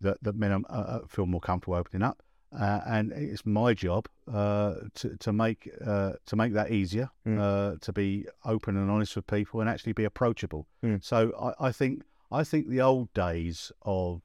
that 0.00 0.22
that 0.22 0.36
men 0.36 0.52
uh, 0.52 0.72
uh, 0.72 1.00
feel 1.06 1.26
more 1.26 1.40
comfortable 1.40 1.76
opening 1.76 2.02
up, 2.02 2.22
uh, 2.56 2.80
and 2.86 3.12
it's 3.12 3.44
my 3.44 3.74
job 3.74 4.08
uh, 4.32 4.74
to 4.94 5.16
to 5.18 5.32
make 5.32 5.70
uh, 5.84 6.12
to 6.26 6.36
make 6.36 6.52
that 6.54 6.70
easier, 6.70 7.10
mm. 7.26 7.80
to 7.80 7.92
be 7.92 8.26
open 8.44 8.76
and 8.76 8.90
honest 8.90 9.16
with 9.16 9.26
people, 9.26 9.60
and 9.60 9.68
actually 9.68 9.92
be 9.92 10.04
approachable. 10.04 10.66
Mm. 10.82 11.04
So, 11.04 11.32
I, 11.60 11.68
I 11.68 11.72
think 11.72 12.02
I 12.30 12.44
think 12.44 12.68
the 12.68 12.80
old 12.80 13.12
days 13.14 13.72
of 13.82 14.22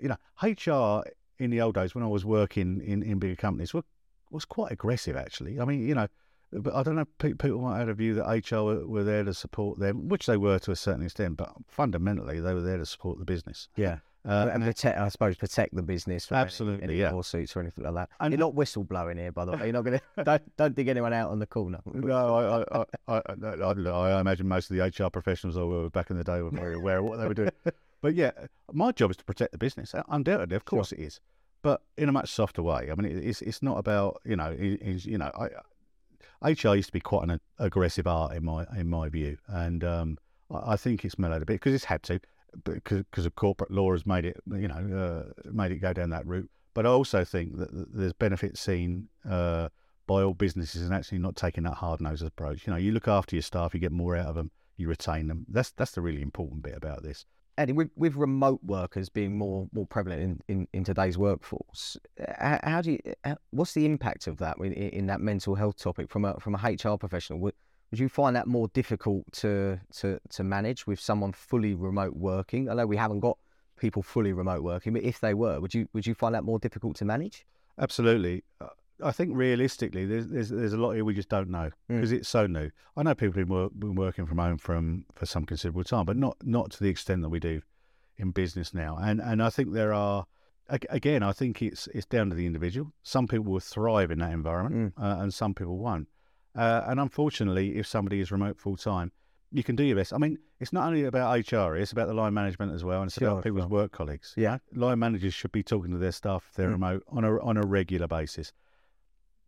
you 0.00 0.08
know 0.08 0.16
HR 0.42 1.08
in 1.38 1.50
the 1.50 1.60
old 1.60 1.74
days 1.74 1.94
when 1.94 2.04
I 2.04 2.08
was 2.08 2.24
working 2.24 2.80
in, 2.84 3.02
in 3.02 3.18
bigger 3.18 3.36
companies 3.36 3.74
were 3.74 3.84
was 4.30 4.44
quite 4.44 4.72
aggressive 4.72 5.16
actually. 5.16 5.60
I 5.60 5.64
mean, 5.64 5.86
you 5.86 5.94
know, 5.94 6.08
but 6.52 6.74
I 6.74 6.82
don't 6.82 6.96
know. 6.96 7.06
People 7.18 7.60
might 7.60 7.78
have 7.78 7.88
a 7.88 7.94
view 7.94 8.14
that 8.14 8.50
HR 8.50 8.62
were, 8.62 8.86
were, 8.86 9.04
there 9.04 9.24
to 9.24 9.34
support 9.34 9.78
them, 9.78 10.08
which 10.08 10.26
they 10.26 10.36
were 10.36 10.58
to 10.60 10.70
a 10.70 10.76
certain 10.76 11.04
extent, 11.04 11.36
but 11.36 11.52
fundamentally 11.68 12.40
they 12.40 12.54
were 12.54 12.62
there 12.62 12.78
to 12.78 12.86
support 12.86 13.18
the 13.18 13.24
business. 13.24 13.68
Yeah. 13.76 13.98
Uh, 14.26 14.50
and 14.52 14.64
protect, 14.64 14.98
I 14.98 15.08
suppose, 15.08 15.36
protect 15.36 15.74
the 15.74 15.82
business 15.82 16.26
from 16.26 16.38
absolutely, 16.38 16.82
any, 16.82 16.94
any 16.94 17.02
yeah. 17.02 17.12
lawsuits 17.12 17.54
or 17.56 17.60
anything 17.60 17.84
like 17.84 17.94
that. 17.94 18.08
And 18.18 18.32
you're 18.32 18.40
not 18.40 18.54
whistleblowing 18.54 19.18
here, 19.18 19.30
by 19.30 19.44
the 19.44 19.52
way. 19.52 19.64
You're 19.64 19.72
not 19.72 19.84
going 19.84 20.00
to 20.16 20.24
don't 20.24 20.56
don't 20.56 20.74
dig 20.74 20.88
anyone 20.88 21.12
out 21.12 21.30
on 21.30 21.38
the 21.38 21.46
corner. 21.46 21.78
no, 21.86 22.64
I 22.66 22.80
I, 22.80 22.84
I, 23.06 23.22
I, 23.28 23.62
I, 23.62 24.20
imagine 24.20 24.48
most 24.48 24.70
of 24.70 24.76
the 24.76 24.82
HR 24.82 25.10
professionals 25.10 25.56
were 25.56 25.90
back 25.90 26.10
in 26.10 26.18
the 26.18 26.24
day 26.24 26.42
were 26.42 26.50
very 26.50 26.74
aware 26.74 26.98
of 26.98 27.04
what 27.04 27.18
they 27.18 27.28
were 27.28 27.34
doing. 27.34 27.52
but 28.02 28.14
yeah, 28.14 28.32
my 28.72 28.90
job 28.90 29.12
is 29.12 29.16
to 29.18 29.24
protect 29.24 29.52
the 29.52 29.58
business. 29.58 29.94
Undoubtedly, 30.08 30.56
of 30.56 30.64
course, 30.64 30.88
sure. 30.88 30.98
it 30.98 31.02
is, 31.02 31.20
but 31.62 31.82
in 31.96 32.08
a 32.08 32.12
much 32.12 32.30
softer 32.30 32.62
way. 32.62 32.88
I 32.90 33.00
mean, 33.00 33.16
it's 33.16 33.42
it's 33.42 33.62
not 33.62 33.78
about 33.78 34.20
you 34.24 34.34
know, 34.34 34.50
you 34.50 35.18
know, 35.18 35.30
I 36.42 36.50
HR 36.50 36.74
used 36.74 36.88
to 36.88 36.92
be 36.92 37.00
quite 37.00 37.28
an 37.28 37.40
aggressive 37.58 38.06
art 38.06 38.34
in 38.34 38.44
my 38.44 38.66
in 38.76 38.88
my 38.88 39.08
view, 39.08 39.38
and 39.46 39.84
um, 39.84 40.18
I, 40.50 40.72
I, 40.72 40.76
think 40.76 41.04
it's 41.04 41.18
mellowed 41.18 41.42
a 41.42 41.46
bit 41.46 41.54
because 41.54 41.74
it's 41.74 41.84
had 41.84 42.02
to, 42.04 42.20
because 42.64 43.26
of 43.26 43.34
corporate 43.34 43.70
law 43.70 43.92
has 43.92 44.06
made 44.06 44.24
it 44.24 44.36
you 44.50 44.68
know 44.68 44.74
uh, 45.36 45.50
made 45.50 45.72
it 45.72 45.78
go 45.78 45.92
down 45.92 46.10
that 46.10 46.26
route. 46.26 46.50
But 46.74 46.86
I 46.86 46.90
also 46.90 47.24
think 47.24 47.56
that 47.56 47.68
there's 47.94 48.12
benefits 48.12 48.60
seen 48.60 49.08
uh, 49.28 49.70
by 50.06 50.22
all 50.22 50.34
businesses 50.34 50.82
and 50.82 50.94
actually 50.94 51.18
not 51.18 51.34
taking 51.34 51.64
that 51.64 51.74
hard 51.74 52.00
nosed 52.00 52.22
approach. 52.22 52.66
You 52.66 52.72
know, 52.72 52.78
you 52.78 52.92
look 52.92 53.08
after 53.08 53.34
your 53.34 53.42
staff, 53.42 53.72
you 53.72 53.80
get 53.80 53.92
more 53.92 54.14
out 54.16 54.26
of 54.26 54.34
them, 54.34 54.50
you 54.76 54.88
retain 54.88 55.28
them. 55.28 55.46
That's 55.48 55.70
that's 55.72 55.92
the 55.92 56.00
really 56.00 56.22
important 56.22 56.62
bit 56.62 56.76
about 56.76 57.02
this. 57.02 57.24
Andy, 57.58 57.72
with, 57.72 57.88
with 57.96 58.16
remote 58.16 58.60
workers 58.62 59.08
being 59.08 59.38
more 59.38 59.68
more 59.72 59.86
prevalent 59.86 60.20
in, 60.22 60.40
in, 60.48 60.68
in 60.74 60.84
today's 60.84 61.16
workforce, 61.16 61.96
how, 62.38 62.60
how 62.62 62.82
do 62.82 62.92
you? 62.92 63.34
What's 63.50 63.72
the 63.72 63.86
impact 63.86 64.26
of 64.26 64.36
that 64.38 64.58
in, 64.58 64.72
in 64.72 65.06
that 65.06 65.20
mental 65.20 65.54
health 65.54 65.78
topic 65.78 66.10
from 66.10 66.24
a 66.24 66.38
from 66.38 66.54
a 66.54 66.58
HR 66.58 66.96
professional? 66.98 67.40
Would, 67.96 68.00
would 68.00 68.02
you 68.02 68.08
find 68.10 68.36
that 68.36 68.46
more 68.46 68.68
difficult 68.68 69.24
to 69.32 69.80
to 70.00 70.20
to 70.28 70.44
manage 70.44 70.86
with 70.86 71.00
someone 71.00 71.32
fully 71.32 71.74
remote 71.74 72.14
working? 72.14 72.68
I 72.68 72.74
know 72.74 72.86
we 72.86 72.96
haven't 72.96 73.20
got 73.20 73.38
people 73.78 74.02
fully 74.02 74.32
remote 74.34 74.62
working, 74.62 74.92
but 74.92 75.02
if 75.02 75.20
they 75.20 75.34
were, 75.34 75.60
would 75.60 75.72
you 75.72 75.88
would 75.94 76.06
you 76.06 76.14
find 76.14 76.34
that 76.34 76.44
more 76.44 76.58
difficult 76.58 76.96
to 76.96 77.04
manage? 77.04 77.46
Absolutely. 77.78 78.44
Uh, 78.60 78.66
I 79.02 79.12
think 79.12 79.30
realistically, 79.34 80.04
there's 80.06 80.28
there's, 80.28 80.50
there's 80.50 80.72
a 80.74 80.76
lot 80.76 80.92
here 80.92 81.04
we 81.04 81.14
just 81.14 81.30
don't 81.30 81.48
know 81.48 81.70
because 81.88 82.12
mm. 82.12 82.16
it's 82.16 82.28
so 82.28 82.46
new. 82.46 82.70
I 82.96 83.02
know 83.02 83.14
people 83.14 83.40
who've 83.40 83.48
work, 83.48 83.72
been 83.78 83.94
working 83.94 84.26
from 84.26 84.38
home 84.38 84.58
from 84.58 85.06
for 85.14 85.26
some 85.26 85.46
considerable 85.46 85.84
time, 85.84 86.04
but 86.04 86.16
not 86.16 86.36
not 86.42 86.70
to 86.72 86.82
the 86.82 86.90
extent 86.90 87.22
that 87.22 87.30
we 87.30 87.40
do 87.40 87.62
in 88.18 88.30
business 88.30 88.74
now. 88.74 88.98
And 89.00 89.20
and 89.20 89.42
I 89.42 89.50
think 89.50 89.72
there 89.72 89.94
are 89.94 90.26
again, 90.68 91.22
I 91.22 91.32
think 91.32 91.62
it's 91.62 91.86
it's 91.94 92.06
down 92.06 92.28
to 92.30 92.36
the 92.36 92.46
individual. 92.46 92.92
Some 93.02 93.26
people 93.26 93.52
will 93.52 93.60
thrive 93.60 94.10
in 94.10 94.18
that 94.18 94.32
environment, 94.32 94.94
mm. 94.96 95.02
uh, 95.02 95.22
and 95.22 95.32
some 95.32 95.54
people 95.54 95.78
won't. 95.78 96.08
Uh, 96.56 96.84
and 96.86 97.00
unfortunately, 97.00 97.76
if 97.76 97.86
somebody 97.86 98.20
is 98.20 98.32
remote 98.32 98.58
full 98.58 98.76
time, 98.76 99.12
you 99.52 99.62
can 99.62 99.76
do 99.76 99.84
your 99.84 99.96
best. 99.96 100.12
I 100.12 100.18
mean, 100.18 100.38
it's 100.58 100.72
not 100.72 100.86
only 100.86 101.04
about 101.04 101.52
HR; 101.52 101.76
it's 101.76 101.92
about 101.92 102.08
the 102.08 102.14
line 102.14 102.34
management 102.34 102.72
as 102.72 102.84
well, 102.84 103.02
and 103.02 103.08
it's 103.08 103.18
sure, 103.18 103.28
about 103.28 103.44
people's 103.44 103.62
sure. 103.62 103.68
work 103.70 103.92
colleagues. 103.92 104.34
Yeah, 104.36 104.58
line 104.74 104.98
managers 104.98 105.34
should 105.34 105.52
be 105.52 105.62
talking 105.62 105.92
to 105.92 105.98
their 105.98 106.12
staff 106.12 106.44
if 106.48 106.56
they're 106.56 106.68
mm. 106.68 106.72
remote 106.72 107.04
on 107.08 107.24
a 107.24 107.38
on 107.40 107.56
a 107.56 107.62
regular 107.62 108.08
basis. 108.08 108.52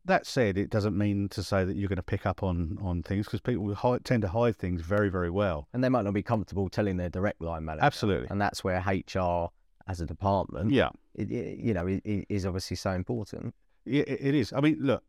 That 0.04 0.26
said, 0.26 0.56
it 0.56 0.70
doesn't 0.70 0.96
mean 0.96 1.28
to 1.30 1.42
say 1.42 1.64
that 1.64 1.76
you're 1.76 1.88
going 1.88 1.96
to 1.96 2.02
pick 2.02 2.26
up 2.26 2.42
on 2.42 2.78
on 2.80 3.02
things 3.02 3.26
because 3.26 3.40
people 3.40 3.74
hide, 3.74 4.04
tend 4.04 4.22
to 4.22 4.28
hide 4.28 4.56
things 4.56 4.82
very 4.82 5.08
very 5.08 5.30
well, 5.30 5.68
and 5.72 5.82
they 5.82 5.88
might 5.88 6.04
not 6.04 6.14
be 6.14 6.22
comfortable 6.22 6.68
telling 6.68 6.96
their 6.96 7.10
direct 7.10 7.40
line 7.40 7.64
manager. 7.64 7.84
Absolutely, 7.84 8.28
and 8.30 8.40
that's 8.40 8.62
where 8.62 8.78
HR 8.80 9.48
as 9.88 10.00
a 10.02 10.06
department, 10.06 10.70
yeah, 10.70 10.90
it, 11.14 11.30
it, 11.30 11.58
you 11.58 11.72
know, 11.72 11.86
it, 11.86 12.02
is 12.04 12.44
obviously 12.44 12.76
so 12.76 12.90
important. 12.92 13.54
It, 13.86 14.06
it 14.08 14.34
is. 14.34 14.52
I 14.52 14.60
mean, 14.60 14.76
look, 14.80 15.02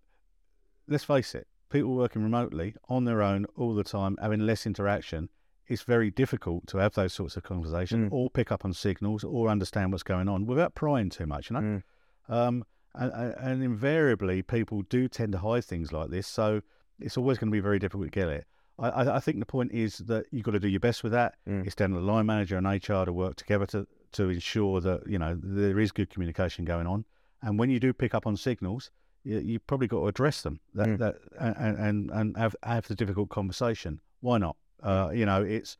let's 0.87 1.03
face 1.03 1.35
it. 1.35 1.47
People 1.69 1.93
working 1.93 2.23
remotely 2.23 2.75
on 2.87 3.05
their 3.05 3.21
own 3.21 3.45
all 3.55 3.75
the 3.75 3.83
time, 3.83 4.17
having 4.21 4.39
less 4.39 4.65
interaction, 4.65 5.29
it's 5.67 5.83
very 5.83 6.09
difficult 6.09 6.65
to 6.67 6.77
have 6.77 6.95
those 6.95 7.13
sorts 7.13 7.37
of 7.37 7.43
conversations 7.43 8.09
mm. 8.09 8.13
or 8.13 8.29
pick 8.29 8.51
up 8.51 8.65
on 8.65 8.73
signals 8.73 9.23
or 9.23 9.49
understand 9.49 9.91
what's 9.91 10.03
going 10.03 10.27
on 10.27 10.47
without 10.47 10.73
prying 10.73 11.09
too 11.09 11.27
much, 11.27 11.49
you 11.49 11.53
know. 11.53 11.81
Mm. 12.29 12.33
Um, 12.33 12.65
and, 12.95 13.35
and, 13.39 13.63
invariably, 13.63 14.41
people 14.41 14.81
do 14.81 15.07
tend 15.07 15.31
to 15.33 15.37
hide 15.37 15.63
things 15.63 15.93
like 15.93 16.09
this, 16.09 16.27
so 16.27 16.61
it's 16.99 17.17
always 17.17 17.37
going 17.37 17.49
to 17.49 17.55
be 17.55 17.59
very 17.59 17.77
difficult 17.77 18.07
to 18.07 18.11
get 18.11 18.27
it. 18.27 18.45
I, 18.79 19.15
I 19.15 19.19
think 19.19 19.39
the 19.39 19.45
point 19.45 19.71
is 19.71 19.97
that 19.99 20.25
you've 20.31 20.43
got 20.43 20.51
to 20.51 20.59
do 20.59 20.67
your 20.67 20.79
best 20.79 21.03
with 21.03 21.11
that. 21.11 21.35
Mm. 21.47 21.65
It's 21.65 21.75
down 21.75 21.91
to 21.91 21.95
the 21.97 22.01
line 22.01 22.25
manager 22.25 22.57
and 22.57 22.65
HR 22.65 23.03
to 23.03 23.13
work 23.13 23.35
together 23.35 23.65
to 23.67 23.87
to 24.11 24.29
ensure 24.29 24.81
that 24.81 25.05
you 25.05 25.19
know 25.19 25.37
there 25.41 25.79
is 25.79 25.91
good 25.91 26.09
communication 26.09 26.65
going 26.65 26.87
on. 26.87 27.05
And 27.41 27.59
when 27.59 27.69
you 27.69 27.79
do 27.79 27.93
pick 27.93 28.13
up 28.13 28.25
on 28.25 28.35
signals, 28.35 28.89
you, 29.23 29.39
you 29.39 29.59
probably 29.59 29.87
got 29.87 29.99
to 29.99 30.07
address 30.07 30.41
them 30.41 30.59
that, 30.73 30.87
mm. 30.87 30.97
that 30.97 31.15
and, 31.39 31.77
and 31.77 32.11
and 32.11 32.37
have 32.37 32.55
have 32.63 32.87
the 32.87 32.95
difficult 32.95 33.29
conversation. 33.29 33.99
Why 34.21 34.37
not? 34.37 34.55
Uh, 34.81 35.11
you 35.13 35.25
know, 35.25 35.43
it's 35.43 35.77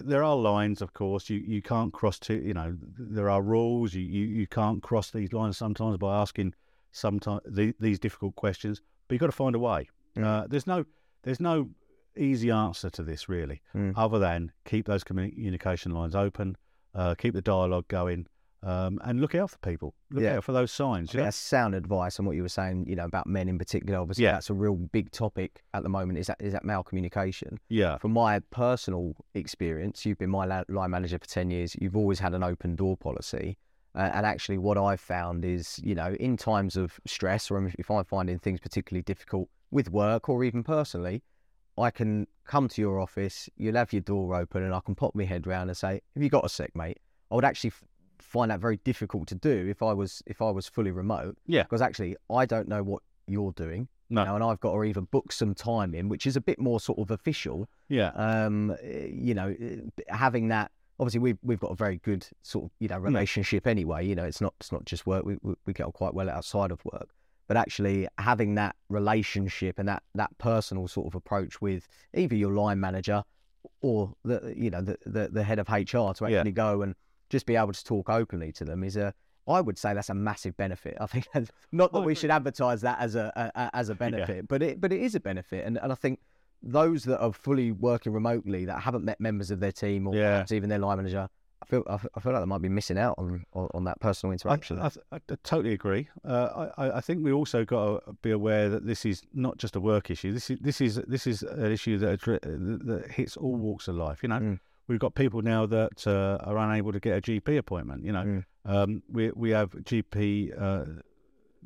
there 0.00 0.22
are 0.22 0.36
lines, 0.36 0.82
of 0.82 0.92
course. 0.92 1.28
You 1.30 1.38
you 1.38 1.62
can't 1.62 1.92
cross 1.92 2.18
to. 2.20 2.34
You 2.34 2.54
know, 2.54 2.76
there 2.98 3.30
are 3.30 3.42
rules. 3.42 3.94
You 3.94 4.02
you, 4.02 4.26
you 4.26 4.46
can't 4.46 4.82
cross 4.82 5.10
these 5.10 5.32
lines 5.32 5.56
sometimes 5.56 5.98
by 5.98 6.20
asking 6.20 6.54
sometimes 6.92 7.40
the, 7.46 7.74
these 7.80 7.98
difficult 7.98 8.36
questions. 8.36 8.80
But 9.08 9.14
you've 9.14 9.20
got 9.20 9.26
to 9.26 9.32
find 9.32 9.54
a 9.54 9.58
way. 9.58 9.88
Mm. 10.16 10.24
Uh, 10.24 10.46
there's 10.48 10.66
no 10.66 10.84
there's 11.22 11.40
no 11.40 11.68
easy 12.16 12.50
answer 12.50 12.90
to 12.90 13.02
this 13.02 13.28
really, 13.28 13.62
mm. 13.74 13.92
other 13.96 14.18
than 14.18 14.52
keep 14.64 14.86
those 14.86 15.04
communication 15.04 15.92
lines 15.92 16.14
open, 16.14 16.56
uh, 16.94 17.14
keep 17.14 17.34
the 17.34 17.42
dialogue 17.42 17.86
going, 17.88 18.26
um, 18.62 18.98
and 19.04 19.20
look 19.20 19.34
out 19.34 19.50
for 19.50 19.58
people. 19.58 19.94
Look 20.10 20.24
yeah. 20.24 20.36
out 20.36 20.44
for 20.44 20.52
those 20.52 20.70
signs. 20.70 21.14
Yeah, 21.14 21.24
that's 21.24 21.36
sound 21.36 21.74
advice 21.74 22.18
on 22.18 22.26
what 22.26 22.36
you 22.36 22.42
were 22.42 22.48
saying. 22.48 22.86
You 22.86 22.96
know 22.96 23.04
about 23.04 23.26
men 23.26 23.48
in 23.48 23.58
particular. 23.58 23.98
Obviously, 23.98 24.24
yeah. 24.24 24.32
that's 24.32 24.50
a 24.50 24.54
real 24.54 24.74
big 24.74 25.10
topic 25.10 25.62
at 25.72 25.82
the 25.82 25.88
moment. 25.88 26.18
Is 26.18 26.26
that 26.26 26.36
is 26.40 26.52
that 26.52 26.64
malcommunication? 26.64 27.58
Yeah. 27.68 27.96
From 27.98 28.12
my 28.12 28.40
personal 28.50 29.14
experience, 29.34 30.04
you've 30.04 30.18
been 30.18 30.30
my 30.30 30.62
line 30.68 30.90
manager 30.90 31.18
for 31.18 31.26
ten 31.26 31.50
years. 31.50 31.74
You've 31.80 31.96
always 31.96 32.18
had 32.18 32.34
an 32.34 32.42
open 32.42 32.76
door 32.76 32.96
policy. 32.96 33.56
Uh, 33.94 34.10
and 34.14 34.24
actually, 34.24 34.58
what 34.58 34.78
I've 34.78 35.00
found 35.00 35.44
is, 35.44 35.80
you 35.82 35.96
know, 35.96 36.14
in 36.20 36.36
times 36.36 36.76
of 36.76 37.00
stress 37.06 37.50
or 37.50 37.72
if 37.76 37.90
I'm 37.90 38.04
finding 38.04 38.38
things 38.38 38.60
particularly 38.60 39.02
difficult 39.02 39.48
with 39.72 39.90
work 39.90 40.28
or 40.28 40.44
even 40.44 40.62
personally, 40.62 41.22
I 41.76 41.90
can 41.90 42.28
come 42.44 42.68
to 42.68 42.80
your 42.80 43.00
office, 43.00 43.48
you'll 43.56 43.76
have 43.76 43.92
your 43.92 44.02
door 44.02 44.36
open, 44.36 44.62
and 44.62 44.74
I 44.74 44.80
can 44.80 44.94
pop 44.94 45.14
my 45.14 45.24
head 45.24 45.46
round 45.46 45.70
and 45.70 45.76
say, 45.76 46.00
"Have 46.14 46.22
you 46.22 46.28
got 46.28 46.44
a 46.44 46.48
sec, 46.48 46.76
mate?" 46.76 46.98
I 47.30 47.34
would 47.36 47.44
actually 47.44 47.72
find 48.30 48.50
that 48.50 48.60
very 48.60 48.76
difficult 48.78 49.26
to 49.26 49.34
do 49.34 49.66
if 49.68 49.82
I 49.82 49.92
was 49.92 50.22
if 50.26 50.40
I 50.40 50.50
was 50.50 50.68
fully 50.68 50.92
remote. 50.92 51.36
Yeah. 51.46 51.64
Because 51.64 51.82
actually, 51.82 52.16
I 52.32 52.46
don't 52.46 52.68
know 52.68 52.82
what 52.82 53.02
you're 53.26 53.52
doing. 53.52 53.88
No. 54.08 54.24
Now, 54.24 54.34
and 54.36 54.44
I've 54.44 54.60
got 54.60 54.72
to 54.72 54.84
even 54.84 55.04
book 55.04 55.32
some 55.32 55.54
time 55.54 55.94
in, 55.94 56.08
which 56.08 56.26
is 56.26 56.36
a 56.36 56.40
bit 56.40 56.58
more 56.58 56.80
sort 56.80 56.98
of 56.98 57.10
official. 57.10 57.68
Yeah. 57.88 58.10
Um, 58.14 58.76
you 58.82 59.34
know, 59.34 59.54
having 60.08 60.48
that. 60.48 60.70
Obviously, 60.98 61.20
we've 61.20 61.38
we've 61.42 61.60
got 61.60 61.72
a 61.72 61.76
very 61.76 61.96
good 61.98 62.26
sort 62.42 62.66
of 62.66 62.70
you 62.78 62.88
know 62.88 62.98
relationship 62.98 63.66
anyway. 63.66 64.06
You 64.06 64.14
know, 64.14 64.24
it's 64.24 64.40
not 64.40 64.54
it's 64.60 64.70
not 64.70 64.84
just 64.84 65.06
work. 65.06 65.24
We, 65.24 65.36
we 65.42 65.54
we 65.66 65.72
get 65.72 65.86
on 65.86 65.92
quite 65.92 66.14
well 66.14 66.30
outside 66.30 66.70
of 66.70 66.84
work. 66.84 67.08
But 67.48 67.56
actually, 67.56 68.06
having 68.18 68.54
that 68.56 68.76
relationship 68.88 69.78
and 69.78 69.88
that 69.88 70.02
that 70.14 70.36
personal 70.38 70.86
sort 70.86 71.08
of 71.08 71.14
approach 71.16 71.60
with 71.60 71.88
either 72.14 72.36
your 72.36 72.52
line 72.52 72.78
manager 72.78 73.24
or 73.80 74.12
the 74.24 74.54
you 74.56 74.70
know 74.70 74.82
the 74.82 74.98
the, 75.06 75.28
the 75.28 75.42
head 75.42 75.58
of 75.58 75.68
HR 75.68 76.12
to 76.12 76.26
actually 76.26 76.28
yeah. 76.28 76.50
go 76.50 76.82
and 76.82 76.94
just 77.30 77.46
be 77.46 77.56
able 77.56 77.72
to 77.72 77.84
talk 77.84 78.10
openly 78.10 78.52
to 78.52 78.64
them 78.64 78.84
is 78.84 78.96
a 78.96 79.14
I 79.48 79.60
would 79.60 79.78
say 79.78 79.94
that's 79.94 80.10
a 80.10 80.14
massive 80.14 80.56
benefit. 80.56 80.96
I 81.00 81.06
think 81.06 81.26
not 81.72 81.92
that 81.92 82.00
we 82.00 82.14
should 82.14 82.30
advertise 82.30 82.82
that 82.82 82.98
as 83.00 83.14
a, 83.14 83.32
a 83.54 83.70
as 83.74 83.88
a 83.88 83.94
benefit, 83.94 84.36
yeah. 84.36 84.42
but 84.48 84.62
it 84.62 84.80
but 84.80 84.92
it 84.92 85.00
is 85.00 85.14
a 85.14 85.20
benefit, 85.20 85.66
and 85.66 85.78
and 85.78 85.92
I 85.92 85.94
think 85.94 86.20
those 86.62 87.04
that 87.04 87.20
are 87.20 87.32
fully 87.32 87.72
working 87.72 88.12
remotely 88.12 88.66
that 88.66 88.80
haven't 88.80 89.04
met 89.04 89.18
members 89.18 89.50
of 89.50 89.60
their 89.60 89.72
team 89.72 90.06
or 90.06 90.14
yeah. 90.14 90.44
even 90.50 90.68
their 90.68 90.78
line 90.78 90.98
manager, 90.98 91.26
I 91.62 91.66
feel 91.66 91.82
I 91.88 91.96
feel 92.20 92.32
like 92.32 92.42
they 92.42 92.46
might 92.46 92.62
be 92.62 92.68
missing 92.68 92.98
out 92.98 93.14
on 93.18 93.44
on, 93.54 93.68
on 93.74 93.84
that 93.84 93.98
personal 94.00 94.32
interaction. 94.32 94.78
I, 94.78 94.86
I, 95.10 95.16
I 95.16 95.36
totally 95.42 95.72
agree. 95.72 96.08
Uh, 96.24 96.68
I 96.76 96.90
I 96.98 97.00
think 97.00 97.24
we 97.24 97.32
also 97.32 97.64
got 97.64 98.04
to 98.04 98.12
be 98.22 98.30
aware 98.30 98.68
that 98.68 98.86
this 98.86 99.04
is 99.04 99.22
not 99.32 99.58
just 99.58 99.74
a 99.74 99.80
work 99.80 100.10
issue. 100.10 100.32
This 100.32 100.50
is 100.50 100.58
this 100.60 100.80
is 100.80 100.96
this 101.06 101.26
is 101.26 101.42
an 101.42 101.72
issue 101.72 101.98
that 101.98 102.20
that 102.20 103.10
hits 103.10 103.36
all 103.36 103.56
walks 103.56 103.88
of 103.88 103.96
life. 103.96 104.22
You 104.22 104.28
know. 104.28 104.38
Mm 104.38 104.60
we've 104.90 104.98
got 104.98 105.14
people 105.14 105.40
now 105.40 105.66
that 105.66 106.04
uh, 106.04 106.38
are 106.42 106.58
unable 106.58 106.92
to 106.92 106.98
get 106.98 107.16
a 107.16 107.20
GP 107.20 107.56
appointment. 107.56 108.04
You 108.04 108.12
know, 108.12 108.24
mm. 108.24 108.44
um, 108.66 109.02
we 109.08 109.30
we 109.30 109.50
have 109.50 109.70
GP 109.70 110.60
uh, 110.60 110.84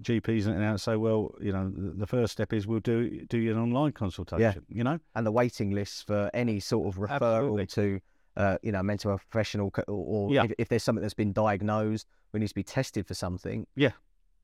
GPs 0.03 0.47
and 0.47 0.61
now 0.61 0.77
say, 0.77 0.97
well, 0.97 1.35
you 1.41 1.51
know, 1.51 1.72
the 1.75 2.07
first 2.07 2.35
step 2.35 2.53
is 2.53 2.66
we'll 2.66 2.81
do 2.81 3.25
do 3.27 3.51
an 3.51 3.59
online 3.59 3.93
consultation. 3.93 4.64
Yeah. 4.68 4.77
You 4.77 4.85
know, 4.85 5.01
and 5.14 5.27
the 5.27 5.33
waiting 5.33 5.70
lists 5.70 6.03
for 6.03 6.31
any 6.35 6.61
sort 6.61 6.87
of 6.87 7.01
referral 7.01 7.59
Absolutely. 7.59 7.66
to. 7.66 8.01
Uh, 8.37 8.59
you 8.64 8.72
know, 8.72 8.83
mental 8.83 9.12
health 9.12 9.25
professional, 9.31 9.72
or, 9.87 9.95
or 9.95 10.35
yeah. 10.35 10.43
if, 10.43 10.53
if, 10.59 10.68
there's 10.68 10.83
something 10.83 11.03
that's 11.03 11.14
been 11.14 11.33
diagnosed, 11.33 12.09
we 12.33 12.41
need 12.41 12.49
to 12.49 12.55
be 12.57 12.64
tested 12.64 13.07
for 13.07 13.14
something. 13.14 13.64
Yeah, 13.77 13.93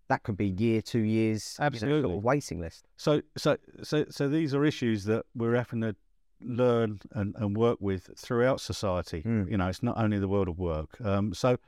that 0.07 0.23
could 0.23 0.37
be 0.37 0.47
year, 0.47 0.81
two 0.81 1.01
years. 1.01 1.57
Absolutely, 1.59 1.97
you 1.97 2.03
know, 2.03 2.09
sort 2.11 2.19
of 2.19 2.25
waiting 2.25 2.61
list. 2.61 2.87
So, 2.97 3.21
so, 3.37 3.57
so, 3.83 4.05
so 4.09 4.29
these 4.29 4.55
are 4.55 4.65
issues 4.65 5.03
that 5.07 5.27
we're 5.35 5.57
having 5.57 5.81
to 5.81 5.97
learn 6.43 7.01
and, 7.13 7.35
and 7.37 7.57
work 7.57 7.79
with 7.81 8.11
throughout 8.17 8.61
society. 8.61 9.23
Mm. 9.23 9.51
You 9.51 9.57
know, 9.57 9.69
it's 9.69 9.83
not 9.83 9.99
only 9.99 10.19
the 10.19 10.29
world 10.29 10.49
of 10.49 10.59
work. 10.59 11.01
Um, 11.05 11.35
so, 11.35 11.59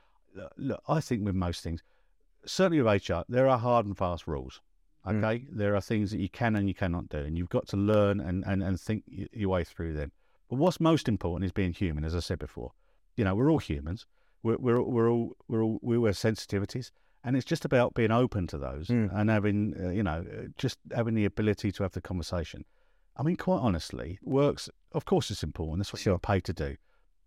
look, 0.57 0.81
I 0.87 0.99
think 0.99 1.25
with 1.25 1.35
most 1.35 1.63
things, 1.63 1.81
certainly 2.45 2.81
with 2.81 3.09
HR, 3.09 3.21
there 3.29 3.47
are 3.47 3.57
hard 3.57 3.85
and 3.85 3.97
fast 3.97 4.27
rules. 4.27 4.61
Hmm. 5.05 5.23
Okay, 5.23 5.39
mm. 5.39 5.47
there 5.51 5.75
are 5.75 5.81
things 5.81 6.11
that 6.11 6.19
you 6.19 6.29
can 6.29 6.55
and 6.55 6.67
you 6.67 6.73
cannot 6.73 7.09
do, 7.09 7.17
and 7.17 7.37
you've 7.37 7.49
got 7.49 7.67
to 7.69 7.77
learn 7.77 8.19
and, 8.19 8.43
and, 8.47 8.63
and 8.63 8.79
think 8.79 9.03
your 9.07 9.49
way 9.49 9.63
through 9.63 9.93
them. 9.93 10.11
But 10.49 10.57
what's 10.57 10.79
most 10.79 11.09
important 11.09 11.45
is 11.45 11.51
being 11.51 11.73
human, 11.73 12.05
as 12.05 12.15
I 12.15 12.19
said 12.19 12.39
before. 12.39 12.71
You 13.17 13.23
know, 13.23 13.35
we're 13.35 13.51
all 13.51 13.59
humans. 13.59 14.05
We're 14.43 14.57
we're 14.57 14.81
we're 14.81 15.09
all 15.09 15.35
we're 15.47 15.63
all 15.63 15.79
we 15.81 15.95
have 15.95 16.15
sensitivities, 16.15 16.91
and 17.23 17.35
it's 17.35 17.45
just 17.45 17.65
about 17.65 17.93
being 17.93 18.11
open 18.11 18.47
to 18.47 18.57
those 18.57 18.87
mm. 18.87 19.09
and 19.13 19.29
having 19.29 19.73
uh, 19.79 19.89
you 19.89 20.03
know 20.03 20.25
uh, 20.31 20.47
just 20.57 20.79
having 20.93 21.15
the 21.15 21.25
ability 21.25 21.71
to 21.73 21.83
have 21.83 21.93
the 21.93 22.01
conversation. 22.01 22.65
I 23.15 23.23
mean, 23.23 23.35
quite 23.35 23.59
honestly, 23.59 24.19
works, 24.23 24.69
of 24.91 25.05
course, 25.05 25.29
it's 25.29 25.43
important. 25.43 25.79
That's 25.79 25.93
what 25.93 26.01
sure. 26.01 26.13
you're 26.13 26.19
paid 26.19 26.43
to 26.45 26.53
do. 26.53 26.75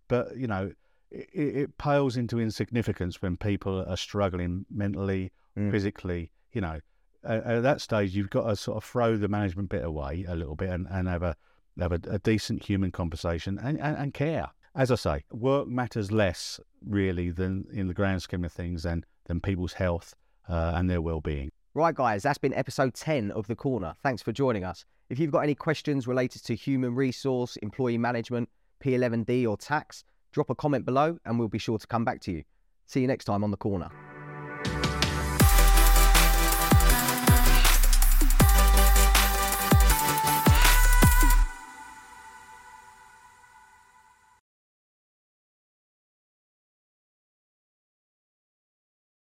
But, 0.09 0.37
you 0.37 0.47
know, 0.47 0.72
it, 1.11 1.28
it, 1.32 1.78
pales 1.78 2.16
into 2.16 2.41
insignificance 2.41 3.22
when 3.22 3.37
people 3.37 3.84
are 3.87 3.97
struggling 3.97 4.66
mentally, 4.70 5.32
mm. 5.57 5.70
physically. 5.70 6.32
You 6.53 6.61
know, 6.61 6.80
at, 7.24 7.45
at, 7.45 7.62
that 7.62 7.80
stage, 7.80 8.14
you've 8.14 8.30
got 8.30 8.49
to 8.49 8.57
sort 8.57 8.76
of 8.76 8.84
throw 8.84 9.16
the 9.16 9.28
management 9.28 9.68
bit 9.68 9.84
away 9.84 10.24
a 10.28 10.34
little 10.34 10.57
bit 10.57 10.70
and, 10.70 10.87
and 10.91 11.09
have 11.09 11.22
a 11.22 11.37
have 11.78 11.93
a, 11.93 12.01
a 12.09 12.18
decent 12.18 12.64
human 12.64 12.91
conversation 12.91 13.59
and, 13.62 13.78
and, 13.78 13.97
and, 13.99 14.14
care. 14.14 14.49
As 14.74 14.91
I 14.91 14.95
say, 14.95 15.24
work 15.30 15.68
matters 15.68 16.11
less 16.11 16.59
really 16.84 17.30
than 17.30 17.66
in 17.70 17.87
the 17.87 17.95
grand 17.95 18.22
scheme 18.22 18.45
of 18.45 18.53
things 18.53 18.82
than 18.82 19.05
than 19.26 19.41
people's 19.41 19.74
health 19.74 20.14
uh, 20.49 20.72
and 20.74 20.89
their 20.89 21.03
well-being. 21.03 21.51
Right, 21.74 21.95
guys, 21.95 22.22
that's 22.22 22.39
been 22.39 22.55
episode 22.55 22.95
10 22.95 23.30
of 23.32 23.47
The 23.47 23.57
Corner. 23.57 23.95
Thanks 24.03 24.22
for 24.22 24.32
joining 24.32 24.64
us. 24.64 24.87
If 25.09 25.19
you've 25.19 25.31
got 25.31 25.41
any 25.41 25.55
questions 25.55 26.07
related 26.07 26.45
to 26.47 26.55
human 26.55 26.95
resource, 26.95 27.57
employee 27.57 27.99
management, 27.99 28.49
P11D, 28.83 29.49
or 29.49 29.57
tax, 29.57 30.05
Drop 30.37 30.51
a 30.51 30.55
comment 30.55 30.85
below 30.85 31.17
and 31.25 31.39
we'll 31.39 31.49
be 31.49 31.57
sure 31.57 31.79
to 31.79 31.87
come 31.87 32.05
back 32.05 32.21
to 32.21 32.31
you. 32.31 32.43
See 32.85 33.01
you 33.01 33.07
next 33.07 33.25
time 33.25 33.43
on 33.43 33.51
The 33.51 33.57
Corner. 33.57 33.89